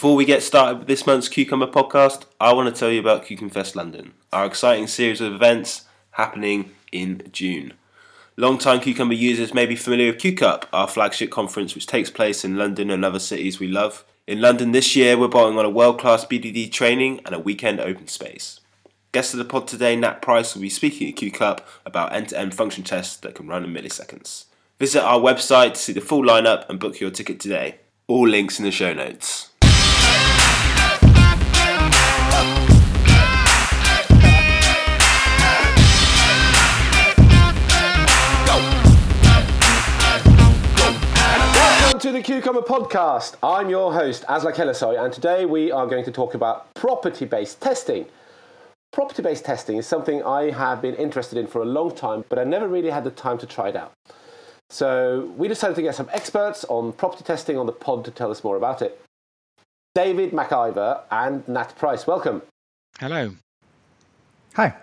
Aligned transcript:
Before 0.00 0.16
we 0.16 0.24
get 0.24 0.42
started 0.42 0.78
with 0.78 0.88
this 0.88 1.06
month's 1.06 1.28
Cucumber 1.28 1.66
podcast, 1.66 2.24
I 2.40 2.54
want 2.54 2.74
to 2.74 2.80
tell 2.80 2.90
you 2.90 3.00
about 3.00 3.26
CukenFest 3.26 3.76
London, 3.76 4.14
our 4.32 4.46
exciting 4.46 4.86
series 4.86 5.20
of 5.20 5.34
events 5.34 5.82
happening 6.12 6.70
in 6.90 7.28
June. 7.32 7.74
Long-time 8.38 8.80
Cucumber 8.80 9.12
users 9.12 9.52
may 9.52 9.66
be 9.66 9.76
familiar 9.76 10.10
with 10.10 10.22
CukeUp, 10.22 10.64
our 10.72 10.88
flagship 10.88 11.30
conference 11.30 11.74
which 11.74 11.86
takes 11.86 12.10
place 12.10 12.46
in 12.46 12.56
London 12.56 12.90
and 12.90 13.04
other 13.04 13.18
cities 13.18 13.60
we 13.60 13.68
love. 13.68 14.02
In 14.26 14.40
London 14.40 14.72
this 14.72 14.96
year, 14.96 15.18
we're 15.18 15.28
bolting 15.28 15.58
on 15.58 15.66
a 15.66 15.68
world-class 15.68 16.24
BDD 16.24 16.72
training 16.72 17.20
and 17.26 17.34
a 17.34 17.38
weekend 17.38 17.78
open 17.78 18.08
space. 18.08 18.58
Guest 19.12 19.34
of 19.34 19.38
the 19.38 19.44
pod 19.44 19.68
today, 19.68 19.96
Nat 19.96 20.22
Pryce, 20.22 20.54
will 20.54 20.62
be 20.62 20.70
speaking 20.70 21.10
at 21.10 21.16
CukeUp 21.16 21.60
about 21.84 22.14
end-to-end 22.14 22.54
function 22.54 22.84
tests 22.84 23.18
that 23.18 23.34
can 23.34 23.48
run 23.48 23.64
in 23.64 23.74
milliseconds. 23.74 24.46
Visit 24.78 25.02
our 25.02 25.20
website 25.20 25.74
to 25.74 25.78
see 25.78 25.92
the 25.92 26.00
full 26.00 26.22
lineup 26.22 26.66
and 26.70 26.80
book 26.80 27.00
your 27.00 27.10
ticket 27.10 27.38
today. 27.38 27.80
All 28.06 28.26
links 28.26 28.58
in 28.58 28.64
the 28.64 28.70
show 28.70 28.94
notes. 28.94 29.49
To 42.10 42.16
the 42.16 42.22
Cucumber 42.24 42.62
Podcast. 42.62 43.36
I'm 43.40 43.70
your 43.70 43.92
host, 43.92 44.24
Aslak 44.26 44.56
Hellesøy, 44.56 45.00
and 45.00 45.12
today 45.12 45.46
we 45.46 45.70
are 45.70 45.86
going 45.86 46.04
to 46.04 46.10
talk 46.10 46.34
about 46.34 46.74
property 46.74 47.24
based 47.24 47.60
testing. 47.60 48.04
Property 48.92 49.22
based 49.22 49.44
testing 49.44 49.76
is 49.76 49.86
something 49.86 50.20
I 50.24 50.50
have 50.50 50.82
been 50.82 50.96
interested 50.96 51.38
in 51.38 51.46
for 51.46 51.62
a 51.62 51.64
long 51.64 51.94
time, 51.94 52.24
but 52.28 52.36
I 52.36 52.42
never 52.42 52.66
really 52.66 52.90
had 52.90 53.04
the 53.04 53.12
time 53.12 53.38
to 53.38 53.46
try 53.46 53.68
it 53.68 53.76
out. 53.76 53.92
So 54.70 55.32
we 55.36 55.46
decided 55.46 55.76
to 55.76 55.82
get 55.82 55.94
some 55.94 56.10
experts 56.12 56.64
on 56.64 56.94
property 56.94 57.22
testing 57.22 57.56
on 57.56 57.66
the 57.66 57.72
pod 57.72 58.04
to 58.06 58.10
tell 58.10 58.32
us 58.32 58.42
more 58.42 58.56
about 58.56 58.82
it. 58.82 59.00
David 59.94 60.32
MacIver 60.32 61.02
and 61.12 61.46
Nat 61.46 61.76
Pryce, 61.76 62.08
welcome. 62.08 62.42
Hello. 62.98 63.36
Hi. 64.56 64.74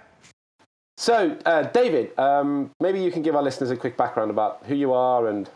So, 0.95 1.37
uh, 1.45 1.63
David, 1.63 2.17
um, 2.17 2.71
maybe 2.79 3.01
you 3.01 3.11
can 3.11 3.21
give 3.21 3.35
our 3.35 3.43
listeners 3.43 3.69
a 3.69 3.75
quick 3.75 3.97
background 3.97 4.31
about 4.31 4.63
who 4.67 4.75
you 4.75 4.93
are 4.93 5.27
and 5.27 5.49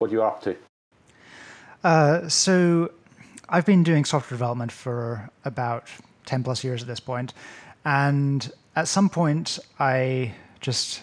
what 0.00 0.10
you 0.10 0.20
are 0.22 0.26
up 0.26 0.42
to. 0.42 0.56
Uh, 1.82 2.28
so, 2.28 2.92
I've 3.48 3.66
been 3.66 3.82
doing 3.82 4.04
software 4.04 4.36
development 4.36 4.70
for 4.70 5.28
about 5.44 5.88
10 6.26 6.44
plus 6.44 6.62
years 6.62 6.82
at 6.82 6.88
this 6.88 7.00
point, 7.00 7.32
and 7.84 8.50
at 8.76 8.86
some 8.86 9.08
point, 9.08 9.58
I 9.78 10.34
just 10.60 11.02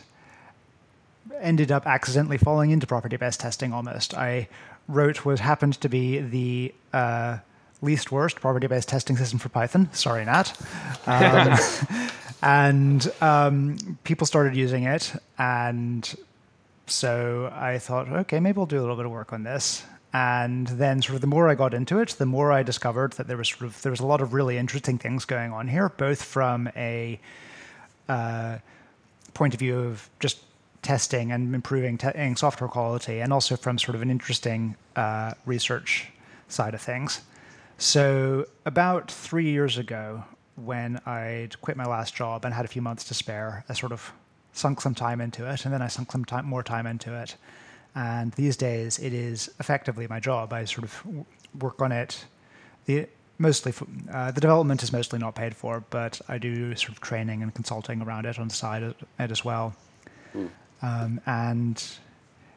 ended 1.41 1.71
up 1.71 1.85
accidentally 1.85 2.37
falling 2.37 2.71
into 2.71 2.87
property 2.87 3.17
based 3.17 3.39
testing 3.39 3.73
almost. 3.73 4.13
I 4.13 4.47
wrote 4.87 5.25
what 5.25 5.39
happened 5.39 5.79
to 5.81 5.89
be 5.89 6.19
the 6.19 6.73
uh, 6.93 7.37
least 7.81 8.11
worst 8.11 8.39
property 8.39 8.67
based 8.67 8.89
testing 8.89 9.17
system 9.17 9.39
for 9.39 9.49
Python. 9.49 9.89
Sorry, 9.93 10.25
Nat. 10.25 10.53
Um, 11.05 11.57
and 12.41 13.11
um, 13.21 13.97
people 14.03 14.27
started 14.27 14.55
using 14.55 14.83
it. 14.83 15.13
And 15.37 16.15
so 16.87 17.51
I 17.53 17.79
thought, 17.79 18.07
okay, 18.09 18.39
maybe 18.39 18.59
I'll 18.59 18.65
do 18.65 18.79
a 18.79 18.81
little 18.81 18.95
bit 18.95 19.05
of 19.05 19.11
work 19.11 19.33
on 19.33 19.43
this. 19.43 19.83
And 20.17 20.65
then, 20.65 21.03
sort 21.03 21.13
of, 21.13 21.21
the 21.21 21.27
more 21.27 21.47
I 21.47 21.53
got 21.53 21.75
into 21.75 21.99
it, 21.99 22.09
the 22.17 22.25
more 22.25 22.51
I 22.51 22.63
discovered 22.63 23.13
that 23.13 23.27
there 23.27 23.37
was 23.37 23.49
sort 23.49 23.61
of 23.61 23.79
there 23.83 23.91
was 23.91 23.99
a 23.99 24.05
lot 24.05 24.19
of 24.19 24.33
really 24.33 24.57
interesting 24.57 24.97
things 24.97 25.25
going 25.25 25.53
on 25.53 25.67
here, 25.67 25.89
both 25.89 26.23
from 26.23 26.69
a 26.75 27.19
uh, 28.09 28.57
point 29.35 29.53
of 29.53 29.59
view 29.59 29.77
of 29.77 30.09
just 30.19 30.39
testing 30.81 31.31
and 31.31 31.53
improving 31.53 31.99
te- 31.99 32.33
software 32.33 32.67
quality, 32.67 33.19
and 33.19 33.31
also 33.31 33.55
from 33.55 33.77
sort 33.77 33.93
of 33.93 34.01
an 34.01 34.09
interesting 34.09 34.75
uh, 34.95 35.33
research 35.45 36.07
side 36.47 36.73
of 36.73 36.81
things. 36.81 37.21
So, 37.77 38.47
about 38.65 39.11
three 39.11 39.51
years 39.51 39.77
ago, 39.77 40.23
when 40.55 40.99
I'd 41.05 41.61
quit 41.61 41.77
my 41.77 41.85
last 41.85 42.15
job 42.15 42.43
and 42.43 42.55
had 42.55 42.65
a 42.65 42.69
few 42.69 42.81
months 42.81 43.03
to 43.09 43.13
spare, 43.13 43.63
I 43.69 43.73
sort 43.73 43.91
of 43.91 44.11
sunk 44.51 44.81
some 44.81 44.95
time 44.95 45.21
into 45.21 45.47
it, 45.47 45.63
and 45.65 45.71
then 45.71 45.83
I 45.83 45.87
sunk 45.87 46.11
some 46.11 46.25
time, 46.25 46.47
more 46.47 46.63
time 46.63 46.87
into 46.87 47.13
it. 47.13 47.35
And 47.97 48.31
these 48.33 48.55
days, 48.55 48.99
it 48.99 49.11
is 49.11 49.49
effectively 49.59 50.05
my 50.07 50.19
job. 50.19 50.53
I 50.53 50.65
sort 50.65 50.83
of 50.83 51.25
work 51.59 51.81
on 51.81 51.91
it. 51.91 52.25
The 52.85 53.07
mostly 53.39 53.73
uh, 54.13 54.29
the 54.29 54.39
development 54.39 54.83
is 54.83 54.93
mostly 54.93 55.17
not 55.17 55.33
paid 55.33 55.55
for, 55.55 55.83
but 55.89 56.21
I 56.27 56.37
do 56.37 56.75
sort 56.75 56.91
of 56.91 57.01
training 57.01 57.41
and 57.41 57.51
consulting 57.55 58.03
around 58.03 58.27
it 58.27 58.37
on 58.37 58.49
the 58.49 58.53
side 58.53 58.83
of 58.83 58.95
it 59.17 59.31
as 59.31 59.43
well. 59.43 59.75
Mm. 60.35 60.49
Um, 60.83 61.21
and 61.25 61.83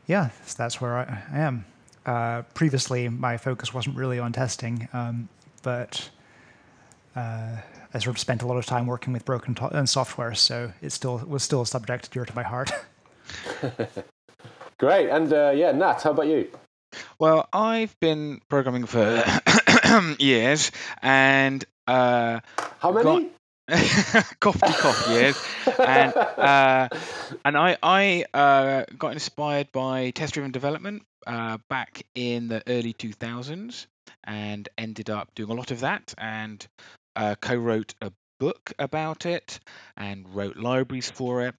yeah, 0.07 0.29
that's 0.59 0.79
where 0.79 0.99
I, 0.99 1.23
I 1.33 1.39
am. 1.39 1.65
Uh, 2.05 2.43
previously, 2.53 3.09
my 3.09 3.39
focus 3.39 3.73
wasn't 3.73 3.97
really 3.97 4.19
on 4.19 4.35
testing, 4.35 4.89
um, 4.93 5.31
but 5.63 6.11
uh, 7.17 7.57
I 7.95 7.99
sort 7.99 8.17
of 8.17 8.19
spent 8.19 8.43
a 8.43 8.47
lot 8.47 8.59
of 8.59 8.67
time 8.67 8.87
working 8.87 9.15
with 9.15 9.25
broken 9.25 9.55
to- 9.55 9.75
and 9.75 9.89
software, 9.89 10.35
so 10.35 10.75
it 10.83 10.93
still 10.93 11.17
was 11.27 11.43
still 11.43 11.63
a 11.63 11.67
subject 11.67 12.11
dear 12.13 12.27
to 12.27 12.35
my 12.35 12.43
heart. 12.43 12.71
Great, 14.81 15.11
and 15.11 15.31
uh, 15.31 15.53
yeah, 15.55 15.73
Nat, 15.73 16.01
how 16.01 16.13
about 16.13 16.27
you? 16.27 16.49
Well, 17.19 17.47
I've 17.53 17.95
been 18.01 18.41
programming 18.49 18.87
for 18.87 19.23
years, 20.19 20.73
and 21.03 21.63
uh, 21.87 22.41
how 22.79 22.91
many? 22.91 23.29
coffee 24.41 24.73
cough 24.73 25.07
years, 25.11 25.39
and 25.79 26.17
uh, 26.17 26.89
and 27.45 27.59
I 27.59 27.77
I 27.83 28.25
uh, 28.33 28.85
got 28.97 29.13
inspired 29.13 29.71
by 29.71 30.13
test 30.13 30.33
driven 30.33 30.51
development 30.51 31.03
uh, 31.27 31.59
back 31.69 32.07
in 32.15 32.49
the 32.49 32.63
early 32.67 32.95
2000s, 32.95 33.87
and 34.25 34.67
ended 34.79 35.11
up 35.11 35.35
doing 35.35 35.51
a 35.51 35.55
lot 35.55 35.73
of 35.73 35.81
that, 35.81 36.15
and 36.17 36.67
uh, 37.17 37.35
co-wrote 37.39 37.93
a 38.01 38.11
book 38.39 38.73
about 38.79 39.27
it, 39.27 39.61
and 39.99 40.27
wrote 40.35 40.57
libraries 40.57 41.11
for 41.11 41.43
it, 41.43 41.55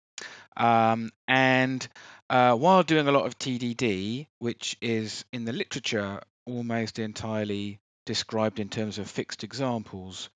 um, 0.57 1.11
and 1.27 1.87
uh, 2.29 2.55
while 2.55 2.83
doing 2.83 3.07
a 3.07 3.11
lot 3.11 3.25
of 3.25 3.37
TDD, 3.37 4.27
which 4.39 4.77
is 4.81 5.25
in 5.31 5.45
the 5.45 5.53
literature 5.53 6.21
almost 6.45 6.99
entirely 6.99 7.79
described 8.05 8.59
in 8.59 8.69
terms 8.69 8.97
of 8.97 9.09
fixed 9.09 9.43
examples. 9.43 10.29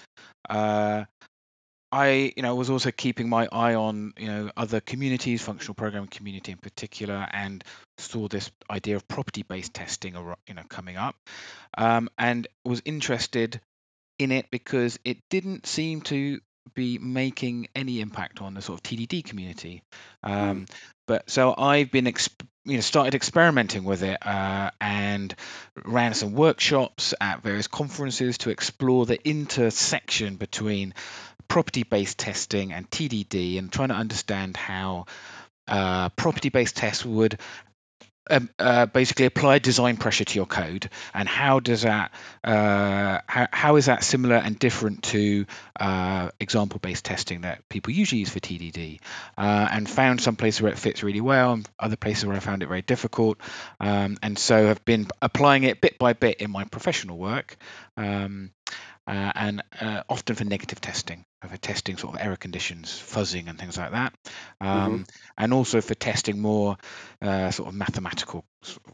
Uh, 0.50 1.06
I, 1.92 2.34
you 2.36 2.44
know, 2.44 2.56
was 2.56 2.70
also 2.70 2.92
keeping 2.92 3.30
my 3.30 3.48
eye 3.52 3.76
on, 3.76 4.14
you 4.18 4.28
know, 4.28 4.52
other 4.58 4.82
communities, 4.82 5.42
functional 5.42 5.76
programming 5.76 6.10
community 6.10 6.52
in 6.52 6.58
particular, 6.58 7.26
and 7.32 7.64
saw 7.98 8.28
this 8.28 8.52
idea 8.70 8.98
of 8.98 9.08
property-based 9.08 9.74
testing, 9.74 10.16
you 10.48 10.54
know, 10.54 10.64
coming 10.68 10.98
up, 10.98 11.16
um, 11.78 12.10
and 12.18 12.48
was 12.66 12.82
interested 12.84 13.62
in 14.20 14.32
it 14.32 14.48
because 14.52 15.00
it 15.06 15.20
didn't 15.30 15.66
seem 15.66 16.02
to 16.02 16.40
be 16.74 16.98
making 16.98 17.68
any 17.76 18.02
impact 18.02 18.42
on 18.42 18.54
the 18.54 18.62
sort 18.62 18.80
of 18.80 18.84
TDD 18.84 19.24
community. 19.24 19.84
Um, 20.24 20.66
but 21.08 21.30
so 21.30 21.54
I've 21.58 21.92
been 21.92 22.06
exp- 22.06 22.46
you 22.66 22.76
know 22.76 22.82
started 22.82 23.16
experimenting 23.16 23.84
with 23.84 24.04
it 24.04 24.18
uh, 24.26 24.72
and 24.82 25.34
ran 25.86 26.14
some 26.14 26.34
workshops 26.34 27.14
at 27.22 27.44
various 27.44 27.68
conferences 27.68 28.40
to 28.40 28.50
explore 28.50 29.06
the 29.06 29.20
intersection 29.28 30.36
between 30.36 30.94
property-based 31.48 32.18
testing 32.18 32.74
and 32.74 32.90
TDD 32.90 33.60
and 33.60 33.72
trying 33.72 33.90
to 33.90 33.96
understand 33.96 34.58
how 34.58 35.06
uh, 35.68 36.10
property-based 36.10 36.76
tests 36.76 37.06
would 37.06 37.40
um, 38.30 38.50
uh, 38.58 38.86
basically 38.88 39.26
apply 39.26 39.60
design 39.60 39.98
pressure 39.98 40.26
to 40.26 40.36
your 40.36 40.46
code, 40.46 40.90
and 41.14 41.28
how 41.28 41.60
does 41.60 41.84
that 41.84 42.12
uh, 42.44 43.20
how, 43.28 43.48
how 43.52 43.76
is 43.76 43.86
that 43.86 44.04
similar 44.04 44.36
and 44.36 44.58
different 44.58 45.04
to 45.04 45.46
uh, 45.80 46.30
example-based 46.40 47.06
testing 47.06 47.42
that 47.42 47.68
people 47.70 47.94
usually 47.94 48.20
use 48.20 48.30
for 48.30 48.40
TDD? 48.40 49.00
Uh, 49.38 49.68
and 49.72 49.90
found 49.90 50.22
some 50.22 50.36
places 50.36 50.62
where 50.62 50.72
it 50.72 50.80
fits 50.80 51.04
really 51.04 51.22
well, 51.22 51.54
and 51.54 51.70
other 51.80 51.96
places 51.96 52.26
where 52.26 52.36
I 52.36 52.40
found 52.40 52.64
it 52.64 52.68
very 52.68 52.82
difficult, 52.82 53.38
um, 53.80 54.18
and 54.22 54.38
so 54.38 54.68
have 54.68 54.84
been 54.86 55.08
applying 55.22 55.64
it 55.64 55.82
bit 55.82 56.00
by 56.00 56.14
bit 56.14 56.42
in 56.42 56.52
my 56.52 56.64
professional 56.66 57.18
work. 57.18 57.58
Um, 57.98 58.52
uh, 59.08 59.32
and 59.36 59.64
uh, 59.80 60.04
often 60.10 60.36
for 60.36 60.44
negative 60.44 60.82
testing, 60.82 61.26
for 61.48 61.58
testing 61.58 61.98
sort 61.98 62.16
of 62.16 62.22
error 62.22 62.36
conditions, 62.36 62.90
fuzzing, 62.90 63.48
and 63.48 63.60
things 63.60 63.78
like 63.78 63.92
that, 63.92 64.14
um, 64.62 64.70
mm-hmm. 64.70 65.02
and 65.38 65.54
also 65.54 65.82
for 65.82 65.94
testing 65.94 66.42
more 66.42 66.78
uh, 67.22 67.52
sort 67.52 67.70
of 67.70 67.76
mathematical 67.76 68.44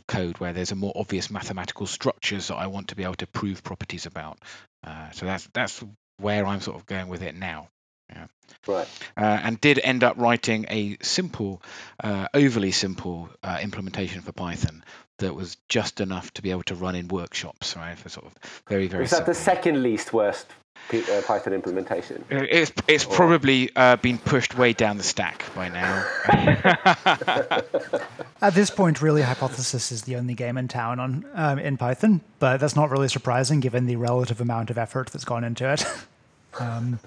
code 0.07 0.37
where 0.39 0.53
there's 0.53 0.71
a 0.71 0.75
more 0.75 0.93
obvious 0.95 1.29
mathematical 1.29 1.87
structures 1.87 2.49
that 2.49 2.55
I 2.55 2.67
want 2.67 2.89
to 2.89 2.95
be 2.95 3.03
able 3.03 3.15
to 3.15 3.27
prove 3.27 3.63
properties 3.63 4.05
about. 4.05 4.39
Uh, 4.85 5.11
so 5.11 5.25
that's 5.25 5.47
that's 5.53 5.83
where 6.17 6.45
I'm 6.45 6.61
sort 6.61 6.77
of 6.77 6.85
going 6.85 7.07
with 7.07 7.21
it 7.21 7.35
now. 7.35 7.69
Yeah. 8.11 8.27
Right. 8.67 8.87
Uh, 9.17 9.39
and 9.43 9.59
did 9.59 9.79
end 9.79 10.03
up 10.03 10.17
writing 10.17 10.65
a 10.69 10.97
simple, 11.01 11.61
uh, 12.03 12.27
overly 12.33 12.71
simple 12.71 13.29
uh, 13.43 13.59
implementation 13.61 14.21
for 14.21 14.31
Python 14.31 14.83
that 15.17 15.33
was 15.33 15.57
just 15.67 16.01
enough 16.01 16.31
to 16.33 16.41
be 16.41 16.51
able 16.51 16.63
to 16.63 16.75
run 16.75 16.95
in 16.95 17.07
workshops, 17.07 17.75
right? 17.75 17.97
For 17.97 18.09
sort 18.09 18.27
of 18.27 18.33
very, 18.67 18.87
very. 18.87 19.03
Was 19.03 19.11
that 19.11 19.25
the 19.25 19.33
second 19.33 19.81
least 19.81 20.13
worst 20.13 20.47
P- 20.89 21.03
uh, 21.11 21.21
Python 21.21 21.53
implementation? 21.53 22.23
It's 22.29 22.71
it's 22.87 23.05
probably 23.05 23.71
uh, 23.75 23.95
been 23.95 24.17
pushed 24.17 24.57
way 24.57 24.73
down 24.73 24.97
the 24.97 25.03
stack 25.03 25.43
by 25.55 25.69
now. 25.69 26.05
At 28.41 28.55
this 28.55 28.69
point, 28.69 29.01
really, 29.01 29.21
Hypothesis 29.21 29.91
is 29.91 30.03
the 30.03 30.15
only 30.15 30.33
game 30.33 30.57
in 30.57 30.67
town 30.67 30.99
on 30.99 31.25
um, 31.33 31.59
in 31.59 31.77
Python, 31.77 32.21
but 32.39 32.59
that's 32.59 32.75
not 32.75 32.89
really 32.89 33.07
surprising 33.07 33.59
given 33.59 33.85
the 33.85 33.95
relative 33.95 34.41
amount 34.41 34.69
of 34.69 34.77
effort 34.77 35.11
that's 35.11 35.25
gone 35.25 35.43
into 35.43 35.71
it. 35.71 35.85
um, 36.59 36.99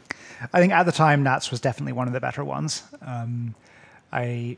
I 0.53 0.61
think 0.61 0.73
at 0.73 0.85
the 0.85 0.93
time, 0.93 1.23
Nats 1.23 1.51
was 1.51 1.61
definitely 1.61 1.93
one 1.93 2.07
of 2.07 2.13
the 2.13 2.21
better 2.21 2.45
ones. 2.45 2.83
Um, 3.03 3.55
I, 4.13 4.57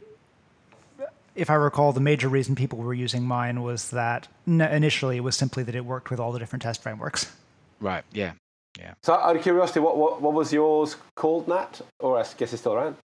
if 1.35 1.51
I 1.51 1.55
recall, 1.55 1.93
the 1.93 2.01
major 2.01 2.29
reason 2.29 2.55
people 2.55 2.79
were 2.79 2.95
using 2.95 3.25
mine 3.25 3.63
was 3.63 3.91
that 3.91 4.29
n- 4.47 4.61
initially 4.61 5.17
it 5.19 5.21
was 5.21 5.37
simply 5.37 5.63
that 5.63 5.75
it 5.75 5.85
worked 5.85 6.11
with 6.11 6.21
all 6.21 6.33
the 6.33 6.39
different 6.39 6.63
test 6.63 6.83
frameworks. 6.83 7.33
right. 7.81 8.05
Yeah. 8.13 8.33
Yeah. 8.79 8.93
So, 9.03 9.15
out 9.15 9.35
of 9.35 9.43
curiosity, 9.43 9.81
what, 9.81 9.97
what, 9.97 10.21
what 10.21 10.35
was 10.35 10.53
yours 10.53 10.97
called, 11.15 11.49
Nat? 11.49 11.81
Or 11.99 12.19
I 12.19 12.25
guess 12.37 12.53
it's 12.53 12.61
still 12.61 12.75
around. 12.75 12.97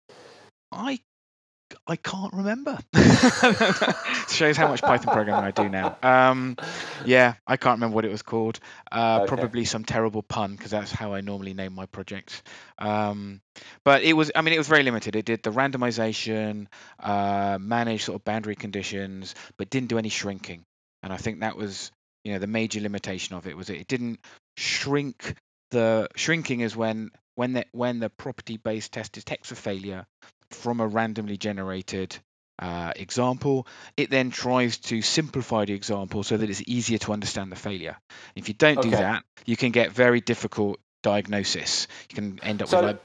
I 0.71 0.99
I 1.87 1.95
can't 1.95 2.33
remember. 2.33 2.77
Shows 4.29 4.57
how 4.57 4.67
much 4.67 4.81
Python 4.81 5.13
programming 5.13 5.45
I 5.45 5.51
do 5.51 5.69
now. 5.69 5.97
Um, 6.03 6.57
yeah, 7.05 7.35
I 7.45 7.57
can't 7.57 7.77
remember 7.77 7.95
what 7.95 8.05
it 8.05 8.11
was 8.11 8.21
called. 8.21 8.59
Uh, 8.91 9.19
Okay. 9.21 9.27
Probably 9.35 9.65
some 9.65 9.83
terrible 9.83 10.23
pun 10.23 10.55
because 10.55 10.71
that's 10.71 10.91
how 10.91 11.13
I 11.13 11.21
normally 11.21 11.53
name 11.53 11.73
my 11.73 11.85
projects. 11.85 12.41
Um, 12.79 13.41
but 13.83 14.03
it 14.03 14.13
was, 14.13 14.31
I 14.35 14.41
mean, 14.41 14.53
it 14.53 14.57
was 14.57 14.67
very 14.67 14.83
limited. 14.83 15.15
It 15.15 15.25
did 15.25 15.43
the 15.43 15.51
randomization, 15.51 16.67
uh, 16.99 17.57
managed 17.59 18.05
sort 18.05 18.15
of 18.15 18.23
boundary 18.25 18.55
conditions, 18.55 19.35
but 19.57 19.69
didn't 19.69 19.89
do 19.89 19.97
any 19.97 20.09
shrinking. 20.09 20.63
And 21.03 21.11
I 21.11 21.17
think 21.17 21.41
that 21.41 21.57
was, 21.57 21.91
you 22.23 22.33
know, 22.33 22.39
the 22.39 22.47
major 22.47 22.79
limitation 22.79 23.35
of 23.35 23.47
it 23.47 23.57
was 23.57 23.69
it 23.69 23.87
didn't 23.87 24.19
shrink 24.57 25.35
the 25.71 26.07
shrinking 26.15 26.59
is 26.59 26.75
when 26.75 27.11
when 27.35 27.53
the 27.53 27.65
when 27.71 27.99
the 27.99 28.09
property 28.09 28.57
based 28.57 28.91
test 28.91 29.13
detects 29.13 29.51
a 29.51 29.55
failure 29.55 30.05
from 30.53 30.79
a 30.79 30.87
randomly 30.87 31.37
generated 31.37 32.17
uh, 32.59 32.91
example, 32.95 33.65
it 33.97 34.09
then 34.09 34.29
tries 34.29 34.77
to 34.77 35.01
simplify 35.01 35.65
the 35.65 35.73
example 35.73 36.23
so 36.23 36.37
that 36.37 36.49
it's 36.49 36.61
easier 36.67 36.99
to 36.99 37.11
understand 37.11 37.51
the 37.51 37.55
failure. 37.55 37.97
If 38.35 38.47
you 38.47 38.53
don't 38.53 38.81
do 38.81 38.91
that, 38.91 39.23
you 39.45 39.57
can 39.57 39.71
get 39.71 39.91
very 39.91 40.21
difficult 40.21 40.79
diagnosis. 41.01 41.87
You 42.09 42.15
can 42.15 42.39
end 42.43 42.61
up 42.61 42.67
So- 42.67 42.77
with 42.85 42.85
like, 42.87 43.01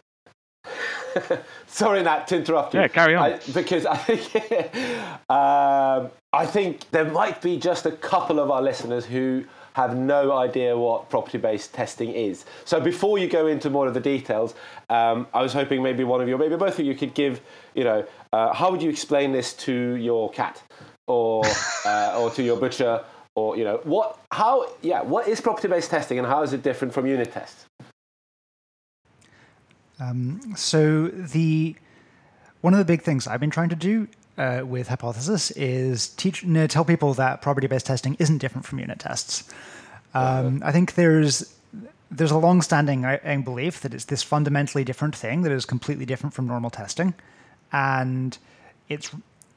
Sorry, 1.66 2.02
Nat, 2.02 2.26
to 2.28 2.36
interrupt 2.36 2.74
you. 2.74 2.80
Yeah, 2.80 2.88
carry 2.88 3.14
on. 3.14 3.22
I, 3.32 3.40
because 3.54 3.86
I 3.86 3.96
think, 3.96 4.34
um, 5.30 6.10
I 6.32 6.44
think 6.46 6.90
there 6.90 7.04
might 7.10 7.40
be 7.40 7.58
just 7.58 7.86
a 7.86 7.92
couple 7.92 8.38
of 8.40 8.50
our 8.50 8.60
listeners 8.60 9.06
who 9.06 9.44
have 9.76 9.94
no 9.94 10.32
idea 10.32 10.74
what 10.74 11.10
property-based 11.10 11.74
testing 11.74 12.10
is. 12.10 12.46
So 12.64 12.80
before 12.80 13.18
you 13.18 13.28
go 13.28 13.46
into 13.46 13.68
more 13.68 13.86
of 13.86 13.92
the 13.92 14.00
details, 14.00 14.54
um, 14.88 15.26
I 15.34 15.42
was 15.42 15.52
hoping 15.52 15.82
maybe 15.82 16.02
one 16.02 16.22
of 16.22 16.28
you, 16.28 16.38
maybe 16.38 16.56
both 16.56 16.78
of 16.78 16.86
you, 16.86 16.94
could 16.94 17.12
give, 17.12 17.42
you 17.74 17.84
know, 17.84 18.02
uh, 18.32 18.54
how 18.54 18.70
would 18.70 18.82
you 18.82 18.88
explain 18.88 19.32
this 19.32 19.52
to 19.68 19.96
your 19.96 20.30
cat, 20.30 20.62
or 21.06 21.44
uh, 21.84 22.18
or 22.18 22.30
to 22.30 22.42
your 22.42 22.56
butcher, 22.56 23.04
or 23.34 23.58
you 23.58 23.64
know, 23.64 23.80
what, 23.84 24.18
how, 24.32 24.66
yeah, 24.80 25.02
what 25.02 25.28
is 25.28 25.42
property-based 25.42 25.90
testing, 25.90 26.18
and 26.18 26.26
how 26.26 26.42
is 26.42 26.54
it 26.54 26.62
different 26.62 26.94
from 26.94 27.06
unit 27.06 27.30
tests? 27.30 27.66
So 30.56 31.08
the 31.08 31.76
one 32.62 32.72
of 32.72 32.78
the 32.78 32.86
big 32.86 33.02
things 33.02 33.26
I've 33.26 33.40
been 33.40 33.50
trying 33.50 33.68
to 33.68 33.76
do 33.76 34.08
uh, 34.38 34.62
with 34.66 34.88
Hypothesis 34.88 35.50
is 35.52 36.08
teach 36.08 36.44
no, 36.44 36.66
tell 36.66 36.84
people 36.84 37.14
that 37.14 37.40
property-based 37.40 37.86
testing 37.86 38.16
isn't 38.18 38.38
different 38.38 38.66
from 38.66 38.78
unit 38.78 38.98
tests. 38.98 39.44
Um, 40.14 40.62
I 40.64 40.72
think 40.72 40.94
there's 40.94 41.52
there's 42.10 42.30
a 42.30 42.38
long-standing 42.38 43.04
I 43.04 43.36
belief 43.38 43.80
that 43.80 43.92
it's 43.92 44.04
this 44.06 44.22
fundamentally 44.22 44.84
different 44.84 45.16
thing 45.16 45.42
that 45.42 45.52
is 45.52 45.66
completely 45.66 46.06
different 46.06 46.34
from 46.34 46.46
normal 46.46 46.70
testing, 46.70 47.14
and 47.72 48.36
it's 48.88 49.10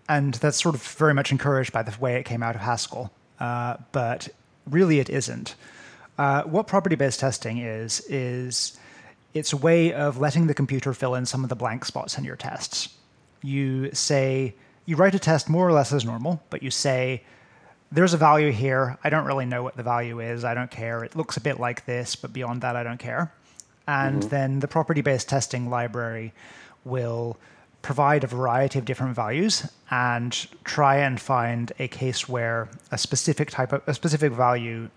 and 0.07 0.33
that's 0.35 0.61
sort 0.61 0.75
of 0.75 0.83
very 0.83 1.13
much 1.13 1.31
encouraged 1.31 1.71
by 1.71 1.83
the 1.83 1.95
way 1.99 2.15
it 2.15 2.23
came 2.23 2.43
out 2.43 2.55
of 2.55 2.61
Haskell. 2.61 3.11
Uh, 3.39 3.77
but 3.91 4.29
really, 4.67 4.99
it 4.99 5.09
isn't. 5.09 5.55
Uh, 6.17 6.43
what 6.43 6.67
property-based 6.67 7.19
testing 7.19 7.59
is 7.59 8.01
is 8.09 8.77
it's 9.33 9.53
a 9.53 9.57
way 9.57 9.93
of 9.93 10.17
letting 10.17 10.47
the 10.47 10.53
computer 10.53 10.93
fill 10.93 11.15
in 11.15 11.25
some 11.25 11.43
of 11.43 11.49
the 11.49 11.55
blank 11.55 11.85
spots 11.85 12.17
in 12.17 12.23
your 12.23 12.35
tests. 12.35 12.89
You 13.41 13.93
say 13.93 14.55
you 14.89 14.95
write 14.95 15.13
a 15.13 15.19
test 15.19 15.47
more 15.47 15.67
or 15.67 15.71
less 15.71 15.93
as 15.93 16.03
normal, 16.03 16.41
but 16.49 16.63
you 16.63 16.71
say 16.71 17.21
there's 17.91 18.15
a 18.15 18.17
value 18.17 18.51
here. 18.51 18.97
I 19.03 19.11
don't 19.11 19.25
really 19.25 19.45
know 19.45 19.61
what 19.61 19.77
the 19.77 19.83
value 19.83 20.19
is. 20.19 20.43
I 20.43 20.55
don't 20.55 20.71
care. 20.71 21.03
It 21.03 21.15
looks 21.15 21.37
a 21.37 21.41
bit 21.41 21.59
like 21.59 21.85
this, 21.85 22.15
but 22.15 22.33
beyond 22.33 22.61
that, 22.63 22.75
I 22.75 22.81
don't 22.81 22.97
care. 22.97 23.31
And 23.87 24.21
mm-hmm. 24.21 24.29
then 24.29 24.59
the 24.61 24.67
property 24.67 25.01
based 25.01 25.29
testing 25.29 25.69
library 25.69 26.33
will 26.85 27.37
provide 27.83 28.23
a 28.23 28.27
variety 28.27 28.79
of 28.79 28.85
different 28.85 29.15
values 29.15 29.71
and 29.91 30.47
try 30.63 30.97
and 30.97 31.21
find 31.21 31.71
a 31.77 31.87
case 31.87 32.27
where 32.27 32.67
a 32.91 32.97
specific 32.97 33.51
type 33.51 33.71
of 33.71 33.83
a 33.85 33.93
specific 33.93 34.33
value 34.33 34.89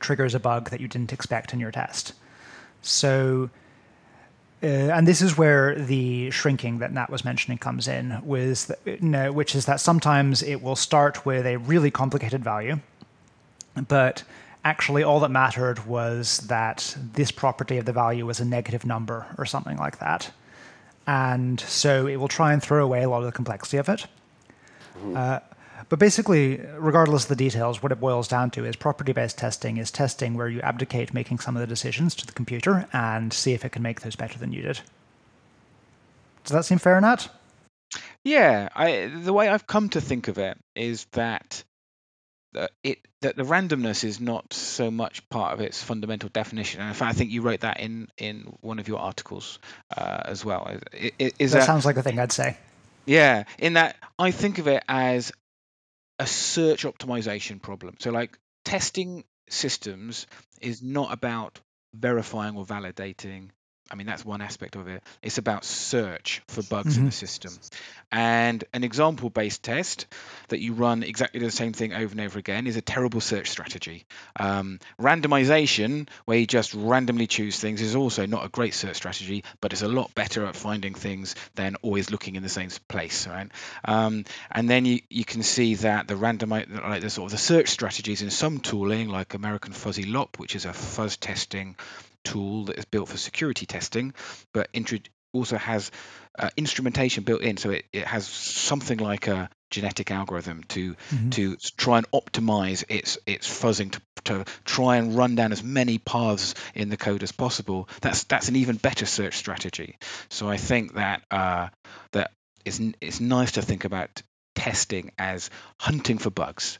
triggers 0.00 0.34
a 0.34 0.40
bug 0.40 0.70
that 0.70 0.80
you 0.80 0.88
didn't 0.88 1.12
expect 1.12 1.52
in 1.52 1.60
your 1.60 1.70
test. 1.70 2.14
So, 2.82 3.48
uh, 4.62 4.66
and 4.66 5.06
this 5.06 5.22
is 5.22 5.38
where 5.38 5.74
the 5.76 6.30
shrinking 6.30 6.78
that 6.78 6.92
Nat 6.92 7.10
was 7.10 7.24
mentioning 7.24 7.58
comes 7.58 7.86
in, 7.86 8.10
no, 9.00 9.32
which 9.32 9.54
is 9.54 9.66
that 9.66 9.80
sometimes 9.80 10.42
it 10.42 10.62
will 10.62 10.76
start 10.76 11.24
with 11.24 11.46
a 11.46 11.56
really 11.58 11.90
complicated 11.90 12.42
value, 12.42 12.80
but 13.86 14.24
actually 14.64 15.02
all 15.02 15.20
that 15.20 15.30
mattered 15.30 15.86
was 15.86 16.38
that 16.48 16.96
this 17.14 17.30
property 17.30 17.78
of 17.78 17.84
the 17.84 17.92
value 17.92 18.26
was 18.26 18.40
a 18.40 18.44
negative 18.44 18.84
number 18.84 19.26
or 19.38 19.46
something 19.46 19.76
like 19.76 19.98
that. 20.00 20.30
And 21.06 21.60
so 21.60 22.06
it 22.06 22.16
will 22.16 22.28
try 22.28 22.52
and 22.52 22.62
throw 22.62 22.84
away 22.84 23.02
a 23.02 23.08
lot 23.08 23.20
of 23.20 23.26
the 23.26 23.32
complexity 23.32 23.78
of 23.78 23.88
it. 23.88 24.06
Uh, 25.16 25.40
but 25.88 25.98
basically, 25.98 26.60
regardless 26.76 27.24
of 27.24 27.28
the 27.28 27.36
details, 27.36 27.82
what 27.82 27.92
it 27.92 28.00
boils 28.00 28.28
down 28.28 28.50
to 28.52 28.64
is 28.64 28.76
property 28.76 29.12
based 29.12 29.38
testing 29.38 29.76
is 29.76 29.90
testing 29.90 30.34
where 30.34 30.48
you 30.48 30.60
abdicate 30.60 31.14
making 31.14 31.38
some 31.38 31.56
of 31.56 31.60
the 31.60 31.66
decisions 31.66 32.14
to 32.16 32.26
the 32.26 32.32
computer 32.32 32.88
and 32.92 33.32
see 33.32 33.52
if 33.52 33.64
it 33.64 33.70
can 33.72 33.82
make 33.82 34.00
those 34.00 34.16
better 34.16 34.38
than 34.38 34.52
you 34.52 34.62
did. 34.62 34.80
Does 36.44 36.52
that 36.52 36.64
seem 36.64 36.78
fair, 36.78 37.00
Nat? 37.00 37.28
Yeah, 38.24 38.68
I 38.74 39.06
the 39.06 39.32
way 39.32 39.48
I've 39.48 39.66
come 39.66 39.88
to 39.90 40.00
think 40.00 40.28
of 40.28 40.38
it 40.38 40.58
is 40.74 41.04
that 41.12 41.64
that 42.52 42.72
it 42.82 42.98
that 43.20 43.36
the 43.36 43.42
randomness 43.42 44.04
is 44.04 44.20
not 44.20 44.52
so 44.52 44.90
much 44.90 45.28
part 45.28 45.52
of 45.52 45.60
its 45.60 45.82
fundamental 45.82 46.28
definition. 46.28 46.80
And 46.80 46.88
in 46.88 46.94
fact, 46.94 47.10
I 47.10 47.16
think 47.16 47.30
you 47.30 47.42
wrote 47.42 47.60
that 47.60 47.80
in 47.80 48.08
in 48.18 48.56
one 48.60 48.78
of 48.78 48.88
your 48.88 48.98
articles 48.98 49.58
uh, 49.96 50.22
as 50.24 50.44
well. 50.44 50.78
Is, 50.92 51.32
is 51.38 51.52
that 51.52 51.60
that 51.60 51.66
sounds 51.66 51.84
like 51.84 51.96
a 51.96 52.02
thing 52.02 52.18
I'd 52.18 52.32
say. 52.32 52.56
yeah? 53.06 53.44
In 53.58 53.74
that 53.74 53.96
I 54.18 54.30
think 54.30 54.58
of 54.58 54.68
it 54.68 54.82
as 54.88 55.32
a 56.18 56.26
search 56.26 56.84
optimization 56.84 57.60
problem. 57.60 57.96
So 58.00 58.10
like 58.10 58.38
testing 58.64 59.24
systems 59.48 60.26
is 60.60 60.82
not 60.82 61.12
about 61.12 61.60
verifying 61.94 62.56
or 62.56 62.64
validating. 62.64 63.50
I 63.90 63.94
mean, 63.94 64.06
that's 64.06 64.24
one 64.24 64.42
aspect 64.42 64.76
of 64.76 64.88
it. 64.88 65.02
It's 65.22 65.38
about 65.38 65.64
search 65.64 66.42
for 66.48 66.62
bugs 66.62 66.96
in 66.96 67.06
the 67.06 67.12
system. 67.12 67.52
And 68.12 68.64
an 68.72 68.84
example 68.84 69.30
based 69.30 69.62
test 69.62 70.06
that 70.48 70.60
you 70.60 70.72
run 70.72 71.02
exactly 71.02 71.40
the 71.40 71.50
same 71.50 71.72
thing 71.72 71.92
over 71.92 72.12
and 72.12 72.20
over 72.20 72.38
again 72.38 72.66
is 72.66 72.76
a 72.76 72.80
terrible 72.80 73.20
search 73.20 73.50
strategy. 73.50 74.04
Um, 74.38 74.78
randomization, 75.00 76.08
where 76.24 76.38
you 76.38 76.46
just 76.46 76.74
randomly 76.74 77.26
choose 77.26 77.58
things, 77.58 77.80
is 77.80 77.94
also 77.94 78.26
not 78.26 78.44
a 78.44 78.48
great 78.48 78.74
search 78.74 78.96
strategy, 78.96 79.44
but 79.60 79.72
it's 79.72 79.82
a 79.82 79.88
lot 79.88 80.14
better 80.14 80.44
at 80.46 80.56
finding 80.56 80.94
things 80.94 81.34
than 81.54 81.76
always 81.82 82.10
looking 82.10 82.36
in 82.36 82.42
the 82.42 82.48
same 82.48 82.70
place, 82.88 83.26
right? 83.26 83.50
Um, 83.84 84.24
and 84.50 84.68
then 84.68 84.84
you, 84.84 85.00
you 85.08 85.24
can 85.24 85.42
see 85.42 85.76
that 85.76 86.08
the 86.08 86.16
random, 86.16 86.50
like 86.50 87.00
the 87.00 87.10
sort 87.10 87.26
of 87.26 87.32
the 87.32 87.38
search 87.38 87.68
strategies 87.68 88.22
in 88.22 88.30
some 88.30 88.58
tooling, 88.58 89.08
like 89.08 89.34
American 89.34 89.72
Fuzzy 89.72 90.04
Lop, 90.04 90.38
which 90.38 90.56
is 90.56 90.64
a 90.64 90.72
fuzz 90.72 91.16
testing 91.16 91.76
tool 92.24 92.66
that 92.66 92.78
is 92.78 92.84
built 92.84 93.08
for 93.08 93.16
security 93.16 93.66
testing, 93.66 94.14
but 94.52 94.68
intro- 94.72 94.98
also 95.32 95.56
has 95.56 95.90
uh, 96.38 96.50
instrumentation 96.56 97.24
built 97.24 97.42
in, 97.42 97.56
so 97.56 97.70
it, 97.70 97.84
it 97.92 98.06
has 98.06 98.26
something 98.26 98.98
like 98.98 99.26
a 99.26 99.50
genetic 99.70 100.10
algorithm 100.10 100.62
to 100.64 100.96
to 101.30 101.56
try 101.76 101.98
and 101.98 102.10
optimize 102.12 102.84
its 102.88 103.18
its 103.26 103.46
fuzzing 103.46 103.90
to, 103.92 104.00
to 104.24 104.44
try 104.64 104.96
and 104.96 105.14
run 105.14 105.34
down 105.34 105.52
as 105.52 105.62
many 105.62 105.98
paths 105.98 106.54
in 106.74 106.88
the 106.88 106.96
code 106.96 107.22
as 107.22 107.32
possible. 107.32 107.88
That's 108.00 108.24
that's 108.24 108.48
an 108.48 108.56
even 108.56 108.76
better 108.76 109.04
search 109.06 109.34
strategy. 109.34 109.96
So 110.30 110.48
I 110.48 110.56
think 110.56 110.94
that 110.94 111.22
uh, 111.30 111.68
that 112.12 112.30
it's 112.64 112.80
it's 113.00 113.20
nice 113.20 113.52
to 113.52 113.62
think 113.62 113.84
about 113.84 114.22
testing 114.54 115.12
as 115.18 115.50
hunting 115.78 116.18
for 116.18 116.30
bugs 116.30 116.78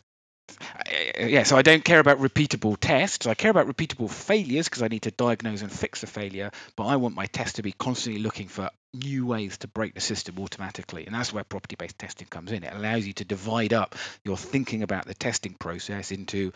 Uh, 0.50 1.26
yeah, 1.26 1.42
so 1.42 1.56
I 1.56 1.62
don't 1.62 1.84
care 1.84 2.00
about 2.00 2.18
repeatable 2.18 2.76
tests. 2.80 3.26
I 3.26 3.34
care 3.34 3.50
about 3.50 3.66
repeatable 3.66 4.10
failures 4.10 4.68
because 4.68 4.82
I 4.82 4.88
need 4.88 5.02
to 5.02 5.10
diagnose 5.10 5.62
and 5.62 5.70
fix 5.70 6.00
the 6.00 6.06
failure. 6.06 6.50
But 6.76 6.86
I 6.86 6.96
want 6.96 7.14
my 7.14 7.26
test 7.26 7.56
to 7.56 7.62
be 7.62 7.72
constantly 7.72 8.22
looking 8.22 8.48
for 8.48 8.70
new 8.94 9.26
ways 9.26 9.58
to 9.58 9.68
break 9.68 9.94
the 9.94 10.00
system 10.00 10.38
automatically. 10.38 11.06
And 11.06 11.14
that's 11.14 11.32
where 11.32 11.44
property 11.44 11.76
based 11.76 11.98
testing 11.98 12.26
comes 12.28 12.52
in. 12.52 12.64
It 12.64 12.72
allows 12.74 13.06
you 13.06 13.12
to 13.14 13.24
divide 13.24 13.72
up 13.72 13.94
your 14.24 14.36
thinking 14.36 14.82
about 14.82 15.06
the 15.06 15.14
testing 15.14 15.54
process 15.54 16.10
into 16.10 16.52